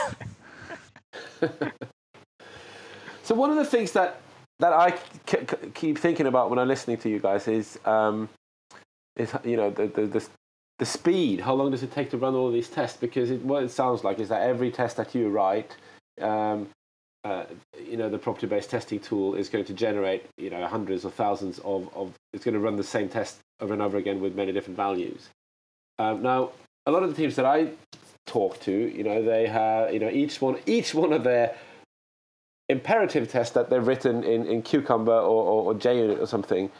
so 3.22 3.35
one 3.35 3.51
of 3.51 3.57
the 3.57 3.64
things 3.64 3.93
that 3.93 4.20
that 4.61 4.72
I 4.72 4.99
keep 5.74 5.99
thinking 5.99 6.26
about 6.26 6.51
when 6.51 6.59
I'm 6.59 6.68
listening 6.68 6.99
to 6.99 7.09
you 7.09 7.20
guys 7.20 7.49
is 7.49 7.79
um, 7.87 8.29
is 9.16 9.33
you 9.45 9.57
know 9.57 9.70
the, 9.70 9.87
the, 9.87 10.07
the 10.07 10.29
the 10.79 10.85
speed. 10.87 11.41
How 11.41 11.55
long 11.55 11.70
does 11.70 11.83
it 11.83 11.93
take 11.93 12.11
to 12.11 12.18
run 12.18 12.35
all 12.35 12.51
these 12.51 12.68
tests? 12.68 12.97
Because 12.97 13.31
it, 13.31 13.43
what 13.43 13.62
it 13.62 13.70
sounds 13.70 14.05
like 14.05 14.18
is 14.18 14.29
that 14.29 14.43
every 14.43 14.70
test 14.70 14.97
that 14.97 15.14
you 15.14 15.29
write, 15.29 15.76
um, 16.20 16.68
uh, 17.29 17.45
you 17.79 17.97
know, 17.97 18.09
the 18.09 18.18
property-based 18.18 18.70
testing 18.70 18.99
tool 18.99 19.35
is 19.35 19.49
going 19.49 19.64
to 19.64 19.74
generate, 19.74 20.24
you 20.39 20.49
know, 20.49 20.66
hundreds 20.66 21.05
or 21.05 21.11
thousands 21.11 21.59
of, 21.59 21.95
of 21.95 22.14
it's 22.33 22.45
going 22.45 22.55
to 22.55 22.61
run 22.61 22.76
the 22.76 22.83
same 22.83 23.09
test 23.09 23.39
over 23.61 23.72
and 23.72 23.83
over 23.83 23.99
again 23.99 24.20
with 24.20 24.35
many 24.35 24.51
different 24.51 24.76
values. 24.76 25.29
Um, 25.99 26.22
now, 26.22 26.53
a 26.87 26.91
lot 26.91 27.03
of 27.03 27.11
the 27.11 27.16
teams 27.16 27.37
that 27.37 27.45
I 27.45 27.68
talk 28.26 28.61
to, 28.61 28.72
you 28.72 29.05
know, 29.05 29.22
they 29.22 29.47
have, 29.47 29.93
you 29.93 29.99
know, 29.99 30.09
each 30.09 30.41
one, 30.41 30.59
each 30.64 30.95
one 30.95 31.12
of 31.12 31.22
their 31.22 31.55
imperative 32.70 33.31
tests 33.31 33.53
that 33.55 33.68
they've 33.68 33.87
written 33.87 34.24
in, 34.24 34.47
in 34.47 34.62
Cucumber 34.62 35.12
or, 35.12 35.43
or, 35.53 35.62
or 35.64 35.74
JUnit 35.74 36.20
or 36.20 36.26
something 36.26 36.70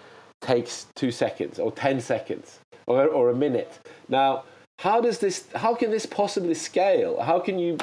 takes 0.41 0.87
two 0.95 1.11
seconds 1.11 1.59
or 1.59 1.73
10 1.73 2.01
seconds 2.01 2.61
or, 2.87 3.07
or 3.09 3.31
a 3.31 3.35
minute. 3.35 3.79
Now, 4.09 4.45
how 4.79 5.01
does 5.01 5.19
this, 5.19 5.47
how 5.55 5.75
can 5.75 5.91
this 5.91 6.07
possibly 6.07 6.55
scale? 6.55 7.21
How 7.21 7.41
can 7.41 7.59
you, 7.59 7.77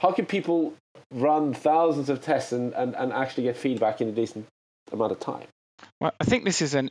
how 0.00 0.12
can 0.12 0.26
people 0.26 0.74
run 1.12 1.54
thousands 1.54 2.08
of 2.08 2.22
tests 2.22 2.52
and, 2.52 2.72
and, 2.74 2.94
and 2.94 3.12
actually 3.12 3.44
get 3.44 3.56
feedback 3.56 4.00
in 4.00 4.08
a 4.08 4.12
decent 4.12 4.46
amount 4.92 5.12
of 5.12 5.20
time. 5.20 5.46
Well, 6.00 6.12
I 6.20 6.24
think 6.24 6.44
this 6.44 6.62
is 6.62 6.74
an 6.74 6.90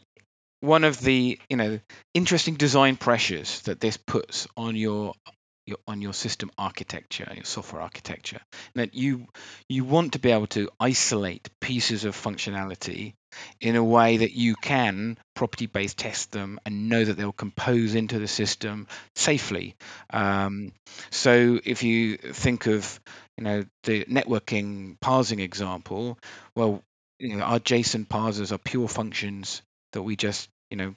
one 0.62 0.84
of 0.84 1.00
the 1.00 1.40
you 1.50 1.58
know 1.58 1.80
interesting 2.14 2.56
design 2.56 2.98
pressures 2.98 3.62
that 3.62 3.80
this 3.80 3.98
puts 3.98 4.48
on 4.58 4.76
your, 4.76 5.14
your 5.70 5.78
on 5.88 6.02
your 6.02 6.14
system 6.14 6.52
architecture, 6.58 7.32
your 7.34 7.46
software 7.46 7.82
architecture. 7.82 8.42
That 8.76 8.94
you 8.94 9.28
you 9.68 9.86
want 9.86 10.14
to 10.14 10.20
be 10.20 10.32
able 10.32 10.48
to 10.48 10.70
isolate 10.80 11.50
pieces 11.62 12.06
of 12.06 12.16
functionality 12.16 13.14
in 13.62 13.76
a 13.76 13.84
way 13.84 14.18
that 14.18 14.32
you 14.32 14.56
can 14.56 15.18
property 15.36 15.68
based 15.68 15.98
test 15.98 16.32
them 16.32 16.60
and 16.66 16.90
know 16.90 17.04
that 17.04 17.16
they'll 17.16 17.32
compose 17.32 17.96
into 17.96 18.20
the 18.20 18.28
system 18.28 18.88
safely. 19.16 19.76
Um, 20.10 20.74
so 21.12 21.60
if 21.64 21.84
you 21.84 22.18
think 22.18 22.66
of 22.66 23.00
you 23.38 23.44
know 23.44 23.66
the 23.84 24.06
networking 24.06 25.00
parsing 25.00 25.40
example, 25.40 26.18
well, 26.56 26.84
you 27.20 27.38
know, 27.38 27.44
our 27.44 27.60
JSON 27.60 28.08
parsers 28.08 28.52
are 28.52 28.58
pure 28.58 28.88
functions 28.88 29.62
that 29.94 30.02
we 30.02 30.16
just 30.16 30.50
you 30.70 30.78
know 30.78 30.96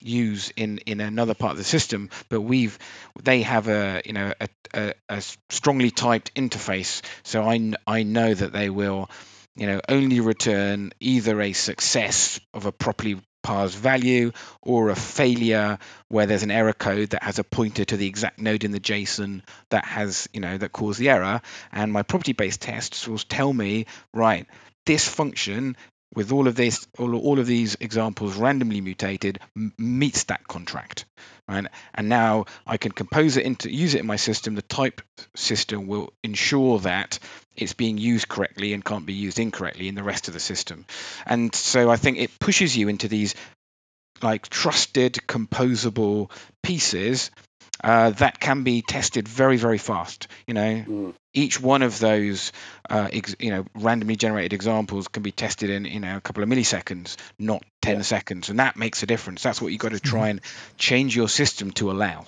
use 0.00 0.52
in 0.56 0.78
in 0.78 1.00
another 1.00 1.34
part 1.34 1.52
of 1.52 1.58
the 1.58 1.64
system 1.64 2.08
but 2.28 2.40
we've 2.40 2.78
they 3.22 3.42
have 3.42 3.68
a 3.68 4.00
you 4.04 4.12
know 4.12 4.32
a, 4.40 4.48
a, 4.74 4.94
a 5.08 5.22
strongly 5.48 5.90
typed 5.90 6.34
interface 6.34 7.02
so 7.24 7.42
I, 7.42 7.72
I 7.86 8.04
know 8.04 8.32
that 8.32 8.52
they 8.52 8.70
will 8.70 9.10
you 9.58 9.66
know, 9.66 9.80
only 9.88 10.20
return 10.20 10.92
either 11.00 11.40
a 11.40 11.52
success 11.52 12.38
of 12.54 12.64
a 12.64 12.72
properly 12.72 13.20
parsed 13.42 13.76
value 13.76 14.30
or 14.62 14.90
a 14.90 14.94
failure 14.96 15.78
where 16.08 16.26
there's 16.26 16.44
an 16.44 16.52
error 16.52 16.72
code 16.72 17.10
that 17.10 17.24
has 17.24 17.40
a 17.40 17.44
pointer 17.44 17.84
to 17.84 17.96
the 17.96 18.06
exact 18.06 18.38
node 18.38 18.62
in 18.62 18.70
the 18.70 18.78
JSON 18.78 19.42
that 19.70 19.84
has, 19.84 20.28
you 20.32 20.40
know, 20.40 20.56
that 20.56 20.72
caused 20.72 21.00
the 21.00 21.08
error. 21.08 21.40
And 21.72 21.92
my 21.92 22.04
property-based 22.04 22.60
tests 22.60 23.08
will 23.08 23.18
tell 23.18 23.52
me, 23.52 23.86
right, 24.14 24.46
this 24.86 25.08
function 25.08 25.76
with 26.14 26.32
all 26.32 26.48
of 26.48 26.54
this, 26.54 26.86
all, 26.98 27.14
all 27.14 27.38
of 27.38 27.46
these 27.46 27.76
examples 27.80 28.36
randomly 28.36 28.80
mutated, 28.80 29.38
m- 29.56 29.72
meets 29.76 30.24
that 30.24 30.46
contract, 30.46 31.04
right? 31.48 31.66
And 31.94 32.08
now 32.08 32.46
I 32.66 32.76
can 32.76 32.92
compose 32.92 33.36
it 33.36 33.44
into, 33.44 33.70
use 33.70 33.94
it 33.94 34.00
in 34.00 34.06
my 34.06 34.16
system. 34.16 34.54
The 34.54 34.62
type 34.62 35.02
system 35.36 35.86
will 35.86 36.12
ensure 36.22 36.78
that 36.80 37.18
it's 37.56 37.74
being 37.74 37.98
used 37.98 38.28
correctly 38.28 38.72
and 38.72 38.84
can't 38.84 39.06
be 39.06 39.14
used 39.14 39.38
incorrectly 39.38 39.88
in 39.88 39.94
the 39.94 40.02
rest 40.02 40.28
of 40.28 40.34
the 40.34 40.40
system. 40.40 40.86
And 41.26 41.54
so 41.54 41.90
I 41.90 41.96
think 41.96 42.18
it 42.18 42.38
pushes 42.38 42.76
you 42.76 42.88
into 42.88 43.08
these 43.08 43.34
like 44.22 44.48
trusted 44.48 45.14
composable 45.26 46.30
pieces 46.62 47.30
uh, 47.84 48.10
that 48.10 48.40
can 48.40 48.64
be 48.64 48.82
tested 48.82 49.28
very 49.28 49.56
very 49.56 49.78
fast 49.78 50.26
you 50.46 50.54
know 50.54 50.84
mm. 50.86 51.14
Each 51.38 51.60
one 51.60 51.82
of 51.82 51.98
those 51.98 52.52
uh, 52.90 53.08
ex- 53.12 53.36
you 53.38 53.50
know 53.50 53.64
randomly 53.74 54.16
generated 54.16 54.52
examples 54.52 55.08
can 55.08 55.22
be 55.22 55.32
tested 55.32 55.70
in 55.70 55.84
you 55.84 56.00
know 56.00 56.16
a 56.16 56.20
couple 56.20 56.42
of 56.42 56.48
milliseconds 56.48 57.16
not 57.38 57.62
10 57.82 57.96
yeah. 57.96 58.02
seconds 58.02 58.48
and 58.50 58.58
that 58.58 58.76
makes 58.76 59.02
a 59.02 59.06
difference 59.06 59.42
that's 59.42 59.62
what 59.62 59.70
you've 59.70 59.80
got 59.80 59.92
to 59.92 60.00
try 60.00 60.30
mm-hmm. 60.30 60.30
and 60.30 60.40
change 60.76 61.14
your 61.14 61.28
system 61.28 61.70
to 61.70 61.90
allow 61.90 62.24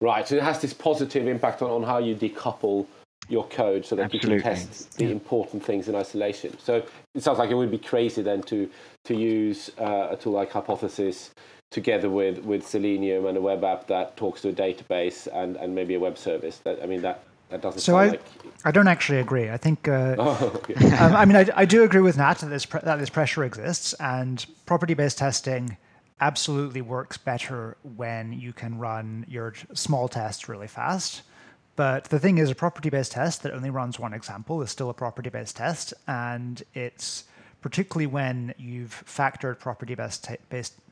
right 0.00 0.26
so 0.26 0.36
it 0.36 0.42
has 0.42 0.60
this 0.60 0.72
positive 0.72 1.26
impact 1.28 1.60
on, 1.62 1.70
on 1.70 1.82
how 1.82 1.98
you 1.98 2.14
decouple 2.14 2.86
your 3.28 3.46
code 3.48 3.86
so 3.86 3.96
that 3.96 4.04
Absolutely. 4.04 4.36
you 4.36 4.42
can 4.42 4.54
test 4.54 4.98
the 4.98 5.04
yeah. 5.04 5.10
important 5.10 5.64
things 5.64 5.88
in 5.88 5.94
isolation. 5.94 6.58
So 6.58 6.84
it 7.14 7.22
sounds 7.22 7.38
like 7.38 7.50
it 7.50 7.54
would 7.54 7.70
be 7.70 7.78
crazy 7.78 8.20
then 8.20 8.42
to 8.42 8.68
to 9.04 9.14
use 9.14 9.70
uh, 9.78 10.08
a 10.10 10.16
tool 10.16 10.32
like 10.32 10.52
Hypothesis 10.52 11.30
together 11.70 12.08
with, 12.08 12.38
with 12.38 12.66
Selenium 12.66 13.26
and 13.26 13.36
a 13.36 13.40
web 13.40 13.64
app 13.64 13.88
that 13.88 14.16
talks 14.16 14.42
to 14.42 14.48
a 14.50 14.52
database 14.52 15.26
and, 15.26 15.56
and 15.56 15.74
maybe 15.74 15.94
a 15.94 16.00
web 16.00 16.16
service. 16.16 16.58
That 16.64 16.82
I 16.82 16.86
mean 16.86 17.02
that 17.02 17.22
that 17.54 17.62
doesn't 17.62 17.80
so 17.80 17.96
I, 17.96 18.08
like... 18.08 18.22
I 18.64 18.72
don't 18.72 18.88
actually 18.88 19.20
agree. 19.20 19.48
I 19.48 19.56
think. 19.56 19.86
Uh, 19.86 20.16
oh, 20.18 20.52
okay. 20.56 20.74
um, 20.96 21.14
I 21.14 21.24
mean, 21.24 21.36
I, 21.36 21.46
I 21.54 21.64
do 21.64 21.84
agree 21.84 22.00
with 22.00 22.16
Nat 22.16 22.34
that 22.38 22.46
this 22.46 22.66
pre- 22.66 22.80
that 22.82 22.98
this 22.98 23.10
pressure 23.10 23.44
exists, 23.44 23.94
and 24.00 24.44
property-based 24.66 25.18
testing 25.18 25.76
absolutely 26.20 26.80
works 26.80 27.16
better 27.16 27.76
when 27.96 28.32
you 28.32 28.52
can 28.52 28.78
run 28.78 29.24
your 29.28 29.54
small 29.72 30.08
tests 30.08 30.48
really 30.48 30.66
fast. 30.66 31.22
But 31.76 32.04
the 32.04 32.18
thing 32.18 32.38
is, 32.38 32.50
a 32.50 32.54
property 32.54 32.90
based 32.90 33.12
test 33.12 33.42
that 33.42 33.52
only 33.52 33.70
runs 33.70 33.98
one 33.98 34.14
example 34.14 34.62
is 34.62 34.70
still 34.70 34.90
a 34.90 34.94
property 34.94 35.30
based 35.30 35.56
test. 35.56 35.94
And 36.08 36.62
it's 36.74 37.24
particularly 37.60 38.06
when 38.06 38.54
you've 38.58 39.04
factored 39.06 39.58
property 39.58 39.94
based 39.94 40.28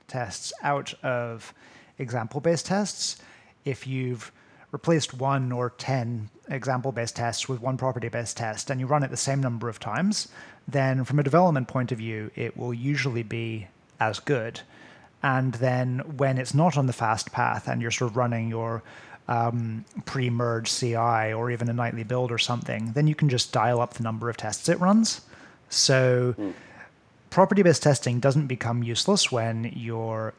tests 0.07 0.53
out 0.63 0.95
of 1.03 1.53
example 1.99 2.41
based 2.41 2.67
tests. 2.67 3.21
If 3.65 3.87
you've 3.87 4.33
replaced 4.73 5.14
one 5.14 5.53
or 5.53 5.70
10 5.70 6.31
example 6.49 6.93
based 6.93 7.16
tests 7.16 7.49
with 7.49 7.61
one 7.61 7.77
property 7.77 8.09
based 8.09 8.37
test 8.39 8.70
and 8.70 8.81
you 8.81 8.87
run 8.87 9.05
it 9.05 9.11
the 9.11 9.16
same 9.16 9.41
number 9.41 9.68
of 9.68 9.79
times, 9.79 10.29
then 10.66 11.05
from 11.05 11.18
a 11.18 11.23
development 11.23 11.68
point 11.68 11.93
of 11.93 11.99
view, 11.99 12.31
it 12.35 12.57
will 12.57 12.75
usually 12.75 13.23
be 13.23 13.68
as 14.01 14.18
good. 14.18 14.61
And 15.23 15.55
then 15.55 16.01
when 16.16 16.39
it's 16.39 16.55
not 16.55 16.77
on 16.77 16.87
the 16.87 16.93
fast 16.93 17.31
path 17.31 17.68
and 17.68 17.81
you're 17.81 17.93
sort 17.93 18.11
of 18.11 18.16
running 18.16 18.49
your 18.49 18.83
um, 19.29 19.85
pre-merge 20.05 20.73
CI 20.73 21.33
or 21.33 21.51
even 21.51 21.68
a 21.68 21.73
nightly 21.73 22.03
build 22.03 22.33
or 22.33 22.39
something, 22.39 22.93
then 22.93 23.07
you 23.07 23.14
can 23.14 23.29
just 23.29 23.53
dial 23.53 23.81
up 23.81 23.95
the 23.95 24.03
number 24.03 24.29
of 24.29 24.37
tests 24.37 24.68
it 24.68 24.81
runs. 24.81 25.20
So 25.68 26.35
mm. 26.39 26.53
property-based 27.31 27.83
testing 27.83 28.18
doesn't 28.18 28.47
become 28.47 28.83
useless 28.83 29.31
when 29.31 29.73
your 29.77 30.35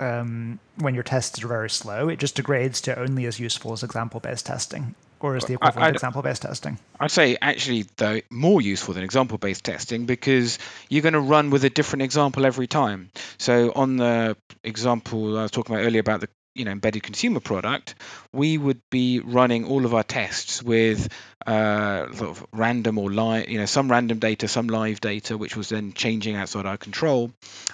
um, 0.00 0.58
when 0.76 0.94
your 0.94 1.02
tests 1.02 1.42
are 1.42 1.48
very 1.48 1.70
slow. 1.70 2.08
It 2.08 2.18
just 2.18 2.36
degrades 2.36 2.80
to 2.82 2.98
only 2.98 3.26
as 3.26 3.38
useful 3.38 3.72
as 3.72 3.82
example-based 3.82 4.46
testing 4.46 4.94
or 5.22 5.36
is 5.36 5.44
the 5.44 5.54
equivalent 5.54 5.90
of 5.90 5.94
example-based 5.94 6.42
testing? 6.42 6.78
I'd 6.98 7.10
say 7.10 7.36
actually 7.40 7.86
though 7.96 8.20
more 8.30 8.60
useful 8.60 8.94
than 8.94 9.04
example-based 9.04 9.64
testing 9.64 10.04
because 10.04 10.58
you're 10.88 11.02
going 11.02 11.14
to 11.14 11.20
run 11.20 11.50
with 11.50 11.64
a 11.64 11.70
different 11.70 12.02
example 12.02 12.44
every 12.44 12.66
time. 12.66 13.10
So 13.38 13.72
on 13.74 13.96
the 13.96 14.36
example 14.64 15.38
I 15.38 15.42
was 15.42 15.50
talking 15.50 15.74
about 15.74 15.86
earlier 15.86 16.00
about 16.00 16.20
the 16.20 16.28
you 16.54 16.64
know 16.64 16.70
embedded 16.70 17.02
consumer 17.02 17.40
product, 17.40 17.94
we 18.32 18.58
would 18.58 18.80
be 18.90 19.20
running 19.20 19.64
all 19.64 19.84
of 19.84 19.94
our 19.94 20.02
tests 20.02 20.62
with 20.62 21.08
uh, 21.46 22.12
sort 22.12 22.30
of 22.30 22.46
random 22.52 22.98
or 22.98 23.10
live, 23.10 23.48
you 23.48 23.58
know, 23.58 23.66
some 23.66 23.90
random 23.90 24.18
data, 24.18 24.48
some 24.48 24.68
live 24.68 25.00
data, 25.00 25.36
which 25.36 25.56
was 25.56 25.68
then 25.68 25.92
changing 25.92 26.36
outside 26.36 26.66
our 26.66 26.76
control, 26.76 27.32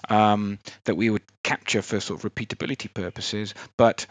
um, 0.09 0.59
that 0.85 0.97
we 0.97 1.11
would 1.11 1.22
capture 1.43 1.83
for 1.83 2.01
sort 2.01 2.22
of 2.22 2.35
repeatability 2.35 2.93
purposes. 2.93 3.55
But 3.76 4.07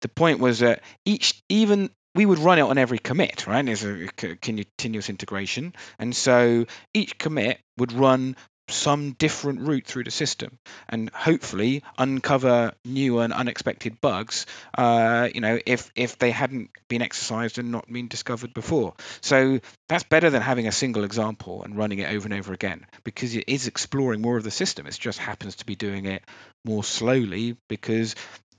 the 0.00 0.08
point 0.08 0.40
was 0.40 0.60
that 0.60 0.82
each, 1.04 1.42
even 1.48 1.90
we 2.14 2.26
would 2.26 2.38
run 2.38 2.58
it 2.58 2.62
on 2.62 2.78
every 2.78 2.98
commit, 2.98 3.46
right? 3.46 3.64
There's 3.64 3.84
a 3.84 4.08
continuous 4.16 5.08
integration, 5.08 5.74
and 5.98 6.14
so 6.14 6.66
each 6.92 7.18
commit 7.18 7.60
would 7.76 7.92
run 7.92 8.36
some 8.70 9.12
different 9.12 9.60
route 9.60 9.86
through 9.86 10.04
the 10.04 10.10
system 10.10 10.58
and 10.88 11.10
hopefully 11.10 11.82
uncover 11.98 12.72
new 12.84 13.18
and 13.20 13.32
unexpected 13.32 14.00
bugs 14.00 14.46
uh, 14.76 15.28
you 15.34 15.40
know 15.40 15.58
if 15.66 15.90
if 15.94 16.18
they 16.18 16.30
hadn't 16.30 16.70
been 16.88 17.02
exercised 17.02 17.58
and 17.58 17.70
not 17.70 17.90
been 17.90 18.08
discovered 18.08 18.52
before. 18.52 18.94
So 19.22 19.60
that's 19.88 20.04
better 20.04 20.28
than 20.28 20.42
having 20.42 20.66
a 20.66 20.72
single 20.72 21.04
example 21.04 21.62
and 21.62 21.76
running 21.76 22.00
it 22.00 22.12
over 22.12 22.26
and 22.26 22.34
over 22.34 22.52
again 22.52 22.86
because 23.04 23.34
it 23.34 23.44
is 23.46 23.66
exploring 23.66 24.20
more 24.20 24.36
of 24.36 24.44
the 24.44 24.50
system. 24.50 24.86
It 24.86 24.98
just 24.98 25.18
happens 25.18 25.56
to 25.56 25.66
be 25.66 25.76
doing 25.76 26.04
it 26.04 26.22
more 26.64 26.84
slowly 26.84 27.56
because 27.68 28.14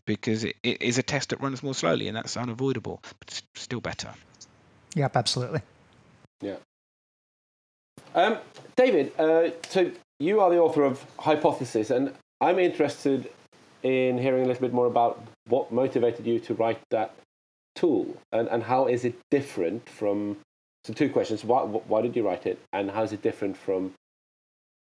because 0.06 0.44
it, 0.44 0.56
it 0.64 0.82
is 0.82 0.98
a 0.98 1.04
test 1.04 1.30
that 1.30 1.42
runs 1.42 1.62
more 1.62 1.76
slowly 1.76 2.08
and 2.08 2.18
that's 2.18 2.36
unavoidable 2.38 3.00
but 3.04 3.28
it's 3.28 3.44
still 3.56 3.82
better. 3.82 4.14
Yep 4.96 5.16
absolutely. 5.16 5.62
Yeah 6.42 6.56
um, 8.16 8.38
David, 8.76 9.12
uh, 9.20 9.50
so 9.70 9.92
you 10.20 10.40
are 10.40 10.50
the 10.50 10.60
author 10.60 10.84
of 10.84 11.06
Hypothesis, 11.20 11.90
and 11.90 12.14
I'm 12.40 12.60
interested 12.60 13.32
in 13.84 14.18
hearing 14.18 14.44
a 14.44 14.48
little 14.48 14.62
bit 14.62 14.74
more 14.74 14.88
about 14.88 15.22
what 15.48 15.72
motivated 15.72 16.26
you 16.26 16.40
to 16.40 16.54
write 16.54 16.80
that 16.92 17.14
tool 17.76 18.16
and, 18.32 18.48
and 18.50 18.64
how 18.64 18.88
is 18.88 19.06
it 19.06 19.16
different 19.30 19.88
from. 19.90 20.38
So, 20.84 20.94
two 20.94 21.10
questions. 21.10 21.44
Why, 21.44 21.62
why 21.62 22.02
did 22.02 22.16
you 22.16 22.26
write 22.26 22.48
it, 22.48 22.60
and 22.74 22.90
how 22.90 23.04
is 23.04 23.14
it 23.14 23.22
different 23.22 23.56
from 23.56 23.94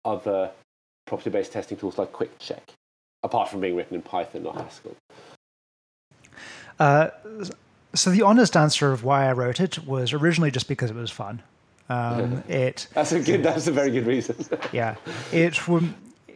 other 0.05 0.51
property 1.07 1.28
based 1.28 1.53
testing 1.53 1.76
tools 1.76 1.99
like 1.99 2.11
QuickCheck, 2.12 2.61
apart 3.22 3.51
from 3.51 3.61
being 3.61 3.76
written 3.76 3.97
in 3.97 4.03
Python 4.03 4.47
or 4.47 4.55
Haskell? 4.55 4.97
Uh, 6.78 7.11
so, 7.95 8.11
the 8.11 8.22
honest 8.22 8.57
answer 8.57 8.93
of 8.93 9.05
why 9.05 9.28
I 9.28 9.33
wrote 9.33 9.61
it 9.61 9.87
was 9.87 10.14
originally 10.14 10.51
just 10.51 10.68
because 10.68 10.91
it 10.91 10.97
was 10.97 11.11
fun. 11.11 11.43
Um, 11.91 12.45
it 12.49 12.86
that's 12.95 13.12
a 13.12 13.20
good. 13.20 13.43
That's 13.43 13.66
a 13.66 13.72
very 13.72 13.91
good 13.91 14.07
reason. 14.07 14.36
yeah, 14.72 14.95
it 15.32 15.59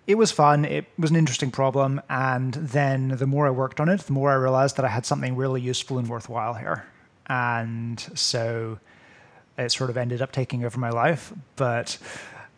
it 0.07 0.16
was 0.16 0.32
fun. 0.32 0.64
It 0.64 0.86
was 0.98 1.11
an 1.11 1.16
interesting 1.16 1.52
problem, 1.52 2.02
and 2.11 2.55
then 2.55 3.09
the 3.09 3.26
more 3.26 3.46
I 3.46 3.50
worked 3.50 3.80
on 3.80 3.88
it, 3.88 4.00
the 4.00 4.12
more 4.12 4.32
I 4.32 4.34
realized 4.34 4.76
that 4.76 4.84
I 4.84 4.88
had 4.88 5.07
something 5.07 5.36
really 5.36 5.61
useful 5.61 5.98
and 5.98 6.09
worthwhile 6.09 6.55
here, 6.55 6.84
and 7.28 8.00
so 8.14 8.80
it 9.57 9.70
sort 9.70 9.90
of 9.90 9.96
ended 9.96 10.20
up 10.20 10.32
taking 10.32 10.64
over 10.64 10.78
my 10.78 10.90
life. 10.90 11.32
But 11.55 11.98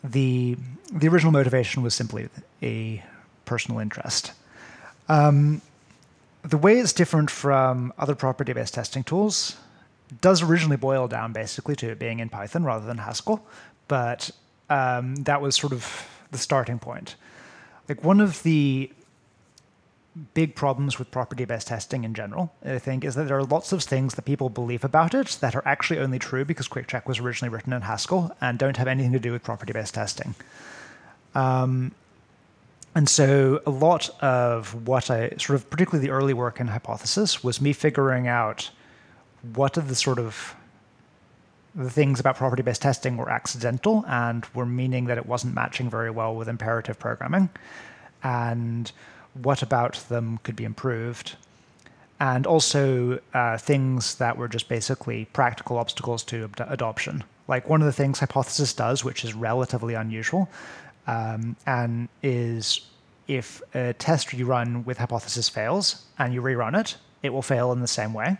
the 0.02 0.56
the 0.90 1.08
original 1.08 1.32
motivation 1.32 1.82
was 1.82 1.94
simply 1.94 2.30
a 2.62 3.04
personal 3.44 3.78
interest. 3.78 4.32
Um, 5.10 5.60
the 6.42 6.56
way 6.56 6.78
it's 6.78 6.94
different 6.94 7.30
from 7.30 7.92
other 7.98 8.14
property-based 8.14 8.72
testing 8.72 9.04
tools 9.04 9.56
does 10.20 10.42
originally 10.42 10.76
boil 10.76 11.08
down 11.08 11.32
basically 11.32 11.76
to 11.76 11.90
it 11.90 11.98
being 11.98 12.20
in 12.20 12.28
Python 12.28 12.64
rather 12.64 12.86
than 12.86 12.98
Haskell, 12.98 13.44
but 13.88 14.30
um, 14.70 15.16
that 15.16 15.40
was 15.40 15.56
sort 15.56 15.72
of 15.72 16.08
the 16.30 16.38
starting 16.38 16.78
point. 16.78 17.16
Like 17.88 18.02
one 18.02 18.20
of 18.20 18.42
the 18.42 18.90
big 20.32 20.54
problems 20.54 20.98
with 20.98 21.10
property-based 21.10 21.68
testing 21.68 22.04
in 22.04 22.14
general, 22.14 22.52
I 22.64 22.78
think, 22.78 23.04
is 23.04 23.14
that 23.16 23.28
there 23.28 23.36
are 23.36 23.44
lots 23.44 23.72
of 23.72 23.82
things 23.82 24.14
that 24.14 24.22
people 24.22 24.48
believe 24.48 24.82
about 24.82 25.14
it 25.14 25.38
that 25.40 25.54
are 25.54 25.62
actually 25.66 25.98
only 25.98 26.18
true 26.18 26.44
because 26.44 26.68
QuickCheck 26.68 27.06
was 27.06 27.18
originally 27.18 27.54
written 27.54 27.72
in 27.72 27.82
Haskell 27.82 28.34
and 28.40 28.58
don't 28.58 28.76
have 28.78 28.88
anything 28.88 29.12
to 29.12 29.18
do 29.18 29.32
with 29.32 29.42
property-based 29.42 29.94
testing. 29.94 30.34
Um, 31.34 31.92
and 32.94 33.08
so 33.10 33.60
a 33.66 33.70
lot 33.70 34.08
of 34.22 34.88
what 34.88 35.10
I 35.10 35.30
sort 35.36 35.56
of, 35.56 35.68
particularly 35.68 36.06
the 36.06 36.12
early 36.12 36.32
work 36.32 36.60
in 36.60 36.68
Hypothesis, 36.68 37.44
was 37.44 37.60
me 37.60 37.74
figuring 37.74 38.26
out 38.26 38.70
what 39.54 39.76
are 39.78 39.82
the 39.82 39.94
sort 39.94 40.18
of 40.18 40.54
the 41.74 41.90
things 41.90 42.18
about 42.18 42.36
property 42.36 42.62
based 42.62 42.82
testing 42.82 43.16
were 43.16 43.30
accidental 43.30 44.04
and 44.08 44.46
were 44.54 44.64
meaning 44.64 45.04
that 45.06 45.18
it 45.18 45.26
wasn't 45.26 45.54
matching 45.54 45.90
very 45.90 46.10
well 46.10 46.34
with 46.34 46.48
imperative 46.48 46.98
programming, 46.98 47.50
and 48.22 48.92
what 49.34 49.62
about 49.62 49.94
them 50.08 50.38
could 50.42 50.56
be 50.56 50.64
improved, 50.64 51.36
and 52.18 52.46
also 52.46 53.20
uh, 53.34 53.58
things 53.58 54.14
that 54.16 54.38
were 54.38 54.48
just 54.48 54.68
basically 54.68 55.26
practical 55.32 55.76
obstacles 55.76 56.24
to 56.24 56.44
ad- 56.44 56.66
adoption. 56.70 57.22
Like 57.46 57.68
one 57.68 57.82
of 57.82 57.86
the 57.86 57.92
things 57.92 58.18
Hypothesis 58.18 58.72
does, 58.72 59.04
which 59.04 59.24
is 59.24 59.34
relatively 59.34 59.94
unusual, 59.94 60.48
um, 61.06 61.56
and 61.66 62.08
is 62.22 62.80
if 63.28 63.60
a 63.74 63.92
test 63.92 64.32
you 64.32 64.46
run 64.46 64.84
with 64.84 64.98
Hypothesis 64.98 65.48
fails 65.48 66.04
and 66.18 66.32
you 66.32 66.40
rerun 66.40 66.78
it, 66.78 66.96
it 67.22 67.30
will 67.30 67.42
fail 67.42 67.72
in 67.72 67.80
the 67.80 67.86
same 67.86 68.14
way. 68.14 68.38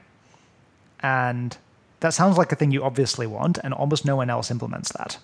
And 1.01 1.57
that 2.01 2.14
sounds 2.14 2.38
like 2.38 2.53
a 2.53 2.57
thing 2.57 2.70
you 2.70 2.84
obviously 2.84 3.26
want, 3.26 3.59
and 3.62 3.72
almost 3.72 4.05
no 4.05 4.16
one 4.16 4.30
else 4.30 4.51
implements 4.51 4.92
that. 4.92 5.18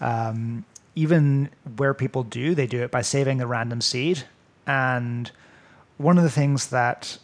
Um, 0.00 0.64
even 0.94 1.48
where 1.76 1.94
people 1.94 2.22
do, 2.22 2.54
they 2.54 2.66
do 2.66 2.82
it 2.82 2.90
by 2.90 3.02
saving 3.02 3.40
a 3.40 3.46
random 3.46 3.80
seed. 3.80 4.24
And 4.66 5.30
one 5.96 6.18
of 6.18 6.24
the 6.24 6.30
things 6.30 6.68
that 6.68 7.18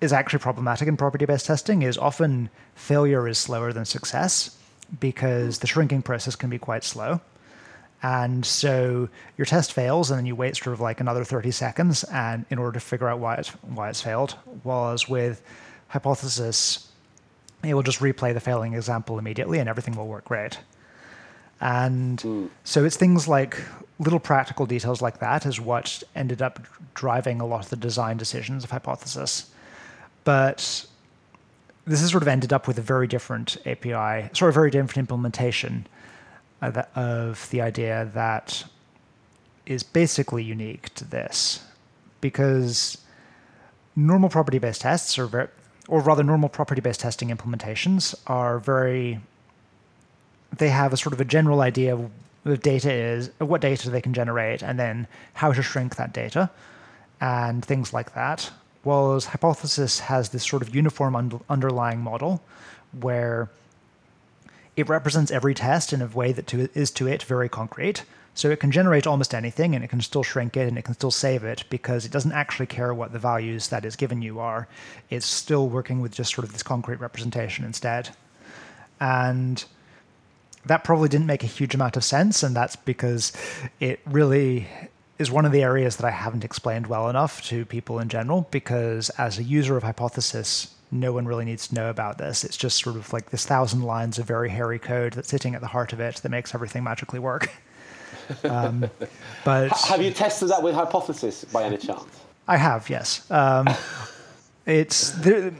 is 0.00 0.12
actually 0.12 0.40
problematic 0.40 0.88
in 0.88 0.96
property 0.96 1.24
based 1.24 1.46
testing 1.46 1.82
is 1.82 1.96
often 1.96 2.50
failure 2.74 3.28
is 3.28 3.38
slower 3.38 3.72
than 3.72 3.84
success 3.84 4.56
because 5.00 5.60
the 5.60 5.66
shrinking 5.66 6.02
process 6.02 6.36
can 6.36 6.50
be 6.50 6.58
quite 6.58 6.84
slow. 6.84 7.20
And 8.02 8.44
so 8.44 9.08
your 9.38 9.44
test 9.44 9.72
fails, 9.72 10.10
and 10.10 10.18
then 10.18 10.26
you 10.26 10.34
wait 10.34 10.56
sort 10.56 10.74
of 10.74 10.80
like 10.80 11.00
another 11.00 11.22
30 11.22 11.52
seconds 11.52 12.02
and 12.04 12.44
in 12.50 12.58
order 12.58 12.72
to 12.72 12.80
figure 12.80 13.08
out 13.08 13.20
why 13.20 13.36
it's, 13.36 13.50
why 13.50 13.88
it's 13.90 14.02
failed. 14.02 14.32
Whereas 14.64 15.08
with 15.08 15.40
hypothesis, 15.86 16.88
it 17.62 17.74
will 17.74 17.82
just 17.82 18.00
replay 18.00 18.34
the 18.34 18.40
failing 18.40 18.74
example 18.74 19.18
immediately 19.18 19.58
and 19.58 19.68
everything 19.68 19.94
will 19.94 20.08
work 20.08 20.24
great. 20.24 20.58
And 21.60 22.18
mm. 22.18 22.48
so 22.64 22.84
it's 22.84 22.96
things 22.96 23.28
like 23.28 23.60
little 24.00 24.18
practical 24.18 24.66
details 24.66 25.00
like 25.00 25.20
that 25.20 25.46
is 25.46 25.60
what 25.60 26.02
ended 26.16 26.42
up 26.42 26.60
driving 26.94 27.40
a 27.40 27.46
lot 27.46 27.64
of 27.64 27.70
the 27.70 27.76
design 27.76 28.16
decisions 28.16 28.64
of 28.64 28.70
Hypothesis. 28.70 29.50
But 30.24 30.86
this 31.84 32.00
has 32.00 32.10
sort 32.10 32.22
of 32.22 32.28
ended 32.28 32.52
up 32.52 32.66
with 32.66 32.78
a 32.78 32.82
very 32.82 33.06
different 33.06 33.56
API, 33.64 34.30
sort 34.34 34.48
of 34.48 34.54
very 34.54 34.70
different 34.70 34.98
implementation 34.98 35.86
of 36.60 37.48
the 37.50 37.60
idea 37.60 38.10
that 38.12 38.64
is 39.66 39.82
basically 39.82 40.42
unique 40.42 40.92
to 40.94 41.04
this. 41.04 41.64
Because 42.20 42.98
normal 43.96 44.28
property 44.28 44.58
based 44.58 44.80
tests 44.80 45.18
are 45.18 45.26
very, 45.26 45.48
or 45.92 46.00
rather 46.00 46.22
normal 46.22 46.48
property-based 46.48 47.00
testing 47.00 47.28
implementations 47.28 48.14
are 48.26 48.58
very 48.58 49.20
they 50.56 50.70
have 50.70 50.94
a 50.94 50.96
sort 50.96 51.12
of 51.12 51.20
a 51.20 51.24
general 51.24 51.60
idea 51.60 51.92
of 51.92 52.10
what 52.44 52.62
data 52.62 52.90
is, 52.90 53.30
what 53.38 53.60
data 53.60 53.90
they 53.90 54.00
can 54.00 54.14
generate, 54.14 54.62
and 54.62 54.78
then 54.78 55.06
how 55.34 55.52
to 55.52 55.62
shrink 55.62 55.96
that 55.96 56.14
data, 56.14 56.50
and 57.20 57.62
things 57.62 57.92
like 57.92 58.14
that. 58.14 58.50
Whereas 58.84 59.26
Hypothesis 59.26 60.00
has 60.00 60.30
this 60.30 60.46
sort 60.46 60.62
of 60.62 60.74
uniform 60.74 61.14
un- 61.14 61.40
underlying 61.50 62.00
model 62.00 62.42
where 62.98 63.50
it 64.76 64.88
represents 64.88 65.30
every 65.30 65.54
test 65.54 65.92
in 65.92 66.00
a 66.00 66.06
way 66.06 66.32
that 66.32 66.46
to, 66.48 66.70
is 66.74 66.90
to 66.92 67.06
it 67.06 67.22
very 67.22 67.50
concrete. 67.50 68.04
So 68.34 68.50
it 68.50 68.60
can 68.60 68.70
generate 68.70 69.06
almost 69.06 69.34
anything 69.34 69.74
and 69.74 69.84
it 69.84 69.88
can 69.88 70.00
still 70.00 70.22
shrink 70.22 70.56
it 70.56 70.66
and 70.66 70.78
it 70.78 70.82
can 70.82 70.94
still 70.94 71.10
save 71.10 71.44
it 71.44 71.64
because 71.68 72.06
it 72.06 72.12
doesn't 72.12 72.32
actually 72.32 72.66
care 72.66 72.94
what 72.94 73.12
the 73.12 73.18
values 73.18 73.68
that 73.68 73.84
is 73.84 73.94
given 73.94 74.22
you 74.22 74.40
are. 74.40 74.68
It's 75.10 75.26
still 75.26 75.68
working 75.68 76.00
with 76.00 76.14
just 76.14 76.34
sort 76.34 76.46
of 76.46 76.52
this 76.52 76.62
concrete 76.62 77.00
representation 77.00 77.64
instead. 77.64 78.10
And 79.00 79.62
that 80.64 80.84
probably 80.84 81.08
didn't 81.08 81.26
make 81.26 81.42
a 81.42 81.48
huge 81.48 81.74
amount 81.74 81.96
of 81.96 82.04
sense, 82.04 82.42
and 82.42 82.54
that's 82.54 82.76
because 82.76 83.32
it 83.80 84.00
really 84.06 84.68
is 85.18 85.30
one 85.30 85.44
of 85.44 85.52
the 85.52 85.62
areas 85.62 85.96
that 85.96 86.06
I 86.06 86.10
haven't 86.10 86.44
explained 86.44 86.86
well 86.86 87.08
enough 87.08 87.42
to 87.44 87.64
people 87.64 87.98
in 87.98 88.08
general 88.08 88.48
because 88.50 89.10
as 89.10 89.38
a 89.38 89.42
user 89.42 89.76
of 89.76 89.82
Hypothesis, 89.82 90.74
no 90.90 91.12
one 91.12 91.26
really 91.26 91.44
needs 91.44 91.68
to 91.68 91.74
know 91.74 91.90
about 91.90 92.18
this. 92.18 92.44
It's 92.44 92.56
just 92.56 92.82
sort 92.82 92.96
of 92.96 93.12
like 93.12 93.30
this 93.30 93.46
thousand 93.46 93.82
lines 93.82 94.18
of 94.18 94.26
very 94.26 94.50
hairy 94.50 94.78
code 94.78 95.14
that's 95.14 95.28
sitting 95.28 95.54
at 95.54 95.60
the 95.60 95.68
heart 95.68 95.92
of 95.92 96.00
it 96.00 96.16
that 96.16 96.28
makes 96.28 96.54
everything 96.54 96.84
magically 96.84 97.18
work. 97.18 97.50
Um, 98.44 98.90
but 99.44 99.70
have 99.88 100.02
you 100.02 100.10
tested 100.10 100.48
that 100.48 100.62
with 100.62 100.74
Hypothesis 100.74 101.44
by 101.44 101.64
any 101.64 101.78
chance? 101.78 102.04
I 102.48 102.56
have, 102.56 102.90
yes. 102.90 103.30
Um, 103.30 103.68
it's 104.66 105.10
the, 105.10 105.54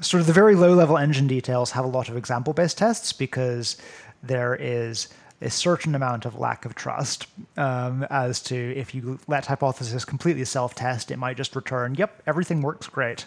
sort 0.00 0.20
of 0.20 0.26
the 0.26 0.32
very 0.32 0.54
low 0.54 0.74
level 0.74 0.98
engine 0.98 1.26
details 1.26 1.70
have 1.72 1.84
a 1.84 1.88
lot 1.88 2.08
of 2.08 2.16
example 2.16 2.52
based 2.52 2.78
tests 2.78 3.12
because 3.12 3.76
there 4.22 4.54
is 4.54 5.08
a 5.42 5.50
certain 5.50 5.94
amount 5.94 6.26
of 6.26 6.38
lack 6.38 6.64
of 6.64 6.74
trust 6.74 7.26
um, 7.56 8.06
as 8.10 8.40
to 8.42 8.76
if 8.76 8.94
you 8.94 9.18
let 9.26 9.46
hypothesis 9.46 10.04
completely 10.04 10.44
self 10.44 10.74
test, 10.74 11.10
it 11.10 11.16
might 11.16 11.36
just 11.36 11.56
return, 11.56 11.94
yep, 11.94 12.22
everything 12.26 12.60
works 12.60 12.86
great. 12.86 13.24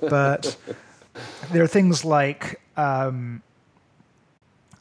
but 0.00 0.56
there 1.50 1.62
are 1.62 1.68
things 1.68 2.04
like 2.04 2.60
um, 2.76 3.42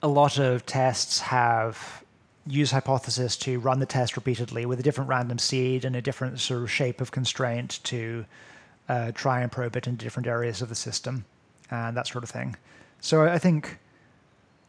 a 0.04 0.08
lot 0.08 0.38
of 0.38 0.66
tests 0.66 1.20
have 1.20 2.01
use 2.48 2.72
hypothesis 2.72 3.38
to 3.38 3.60
run 3.60 3.80
the 3.80 3.86
test 3.86 4.16
repeatedly 4.16 4.66
with 4.66 4.80
a 4.80 4.84
different 4.84 5.10
random 5.10 5.38
seed 5.38 5.86
and 5.86 5.96
a 5.96 6.02
different 6.02 6.40
sort 6.40 6.64
of 6.64 6.72
shape 6.72 7.02
of 7.02 7.12
constraint 7.12 7.80
to 7.84 8.26
uh, 8.90 9.12
try 9.14 9.42
and 9.42 9.52
probe 9.52 9.76
it 9.76 9.88
into 9.88 10.04
different 10.04 10.28
areas 10.28 10.62
of 10.62 10.70
the 10.70 10.76
system 10.76 11.26
and 11.70 11.96
that 11.96 12.08
sort 12.08 12.24
of 12.24 12.30
thing. 12.30 12.56
So 13.00 13.24
I 13.24 13.38
think 13.38 13.78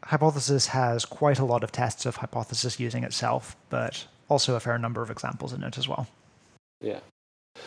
hypothesis 0.05 0.67
has 0.69 1.05
quite 1.05 1.39
a 1.39 1.45
lot 1.45 1.65
of 1.65 1.73
tests 1.73 2.07
of 2.07 2.17
hypothesis 2.17 2.79
using 2.79 3.05
itself, 3.05 3.57
but 3.71 4.07
also 4.29 4.55
a 4.55 4.61
fair 4.61 4.79
number 4.79 5.03
of 5.03 5.11
examples 5.11 5.53
in 5.53 5.63
it 5.63 5.79
as 5.79 5.89
well. 5.89 6.07
Yeah. 6.81 7.01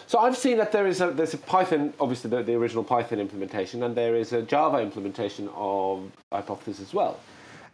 So 0.07 0.19
I've 0.19 0.37
seen 0.37 0.57
that 0.57 0.71
there 0.71 0.87
is 0.87 0.99
a 1.01 1.11
there's 1.11 1.35
a 1.35 1.37
Python, 1.37 1.93
obviously 1.99 2.29
the, 2.29 2.41
the 2.41 2.53
original 2.55 2.83
Python 2.83 3.19
implementation, 3.19 3.83
and 3.83 3.95
there 3.95 4.15
is 4.15 4.33
a 4.33 4.41
Java 4.41 4.79
implementation 4.79 5.47
of 5.55 6.11
hypothesis 6.31 6.81
as 6.81 6.93
well 6.93 7.19